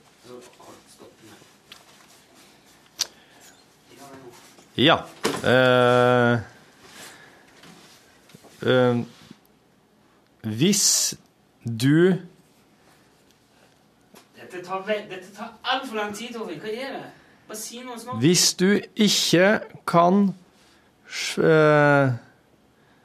Ja. 4.78 5.00
Eh, 5.42 6.38
eh, 8.62 9.06
hvis 10.42 11.14
du 11.64 12.14
Dette 14.38 14.64
tar, 14.64 14.84
dette 14.86 15.34
tar 15.36 15.52
altfor 15.64 15.96
lang 15.96 16.14
tid, 16.16 16.32
Torfinn. 16.32 16.60
Hva 16.62 16.68
er 16.72 16.92
det? 16.94 17.02
Bare 17.48 17.58
si 17.58 17.82
noe 17.84 17.98
snart. 18.00 18.20
Hvis 18.22 18.54
du 18.54 18.80
ikke 18.96 19.60
kan 19.86 20.14
uh, 20.14 20.32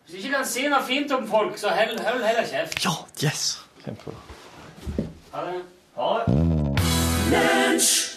Hvis 0.03 0.11
du 0.11 0.17
ikke 0.21 0.33
kan 0.37 0.47
si 0.47 0.67
noe 0.67 0.83
fint 0.87 1.11
om 1.11 1.27
folk, 1.27 1.57
så 1.57 1.73
hold 1.75 1.99
hold 1.99 2.23
heller 2.23 2.47
kjeft. 2.47 2.79
Ja, 2.85 2.95
yes! 3.23 3.59
Kjempebra. 3.83 4.15
Ha 5.33 5.45
det. 5.49 5.61
Ha 5.95 6.09
det. 6.25 8.12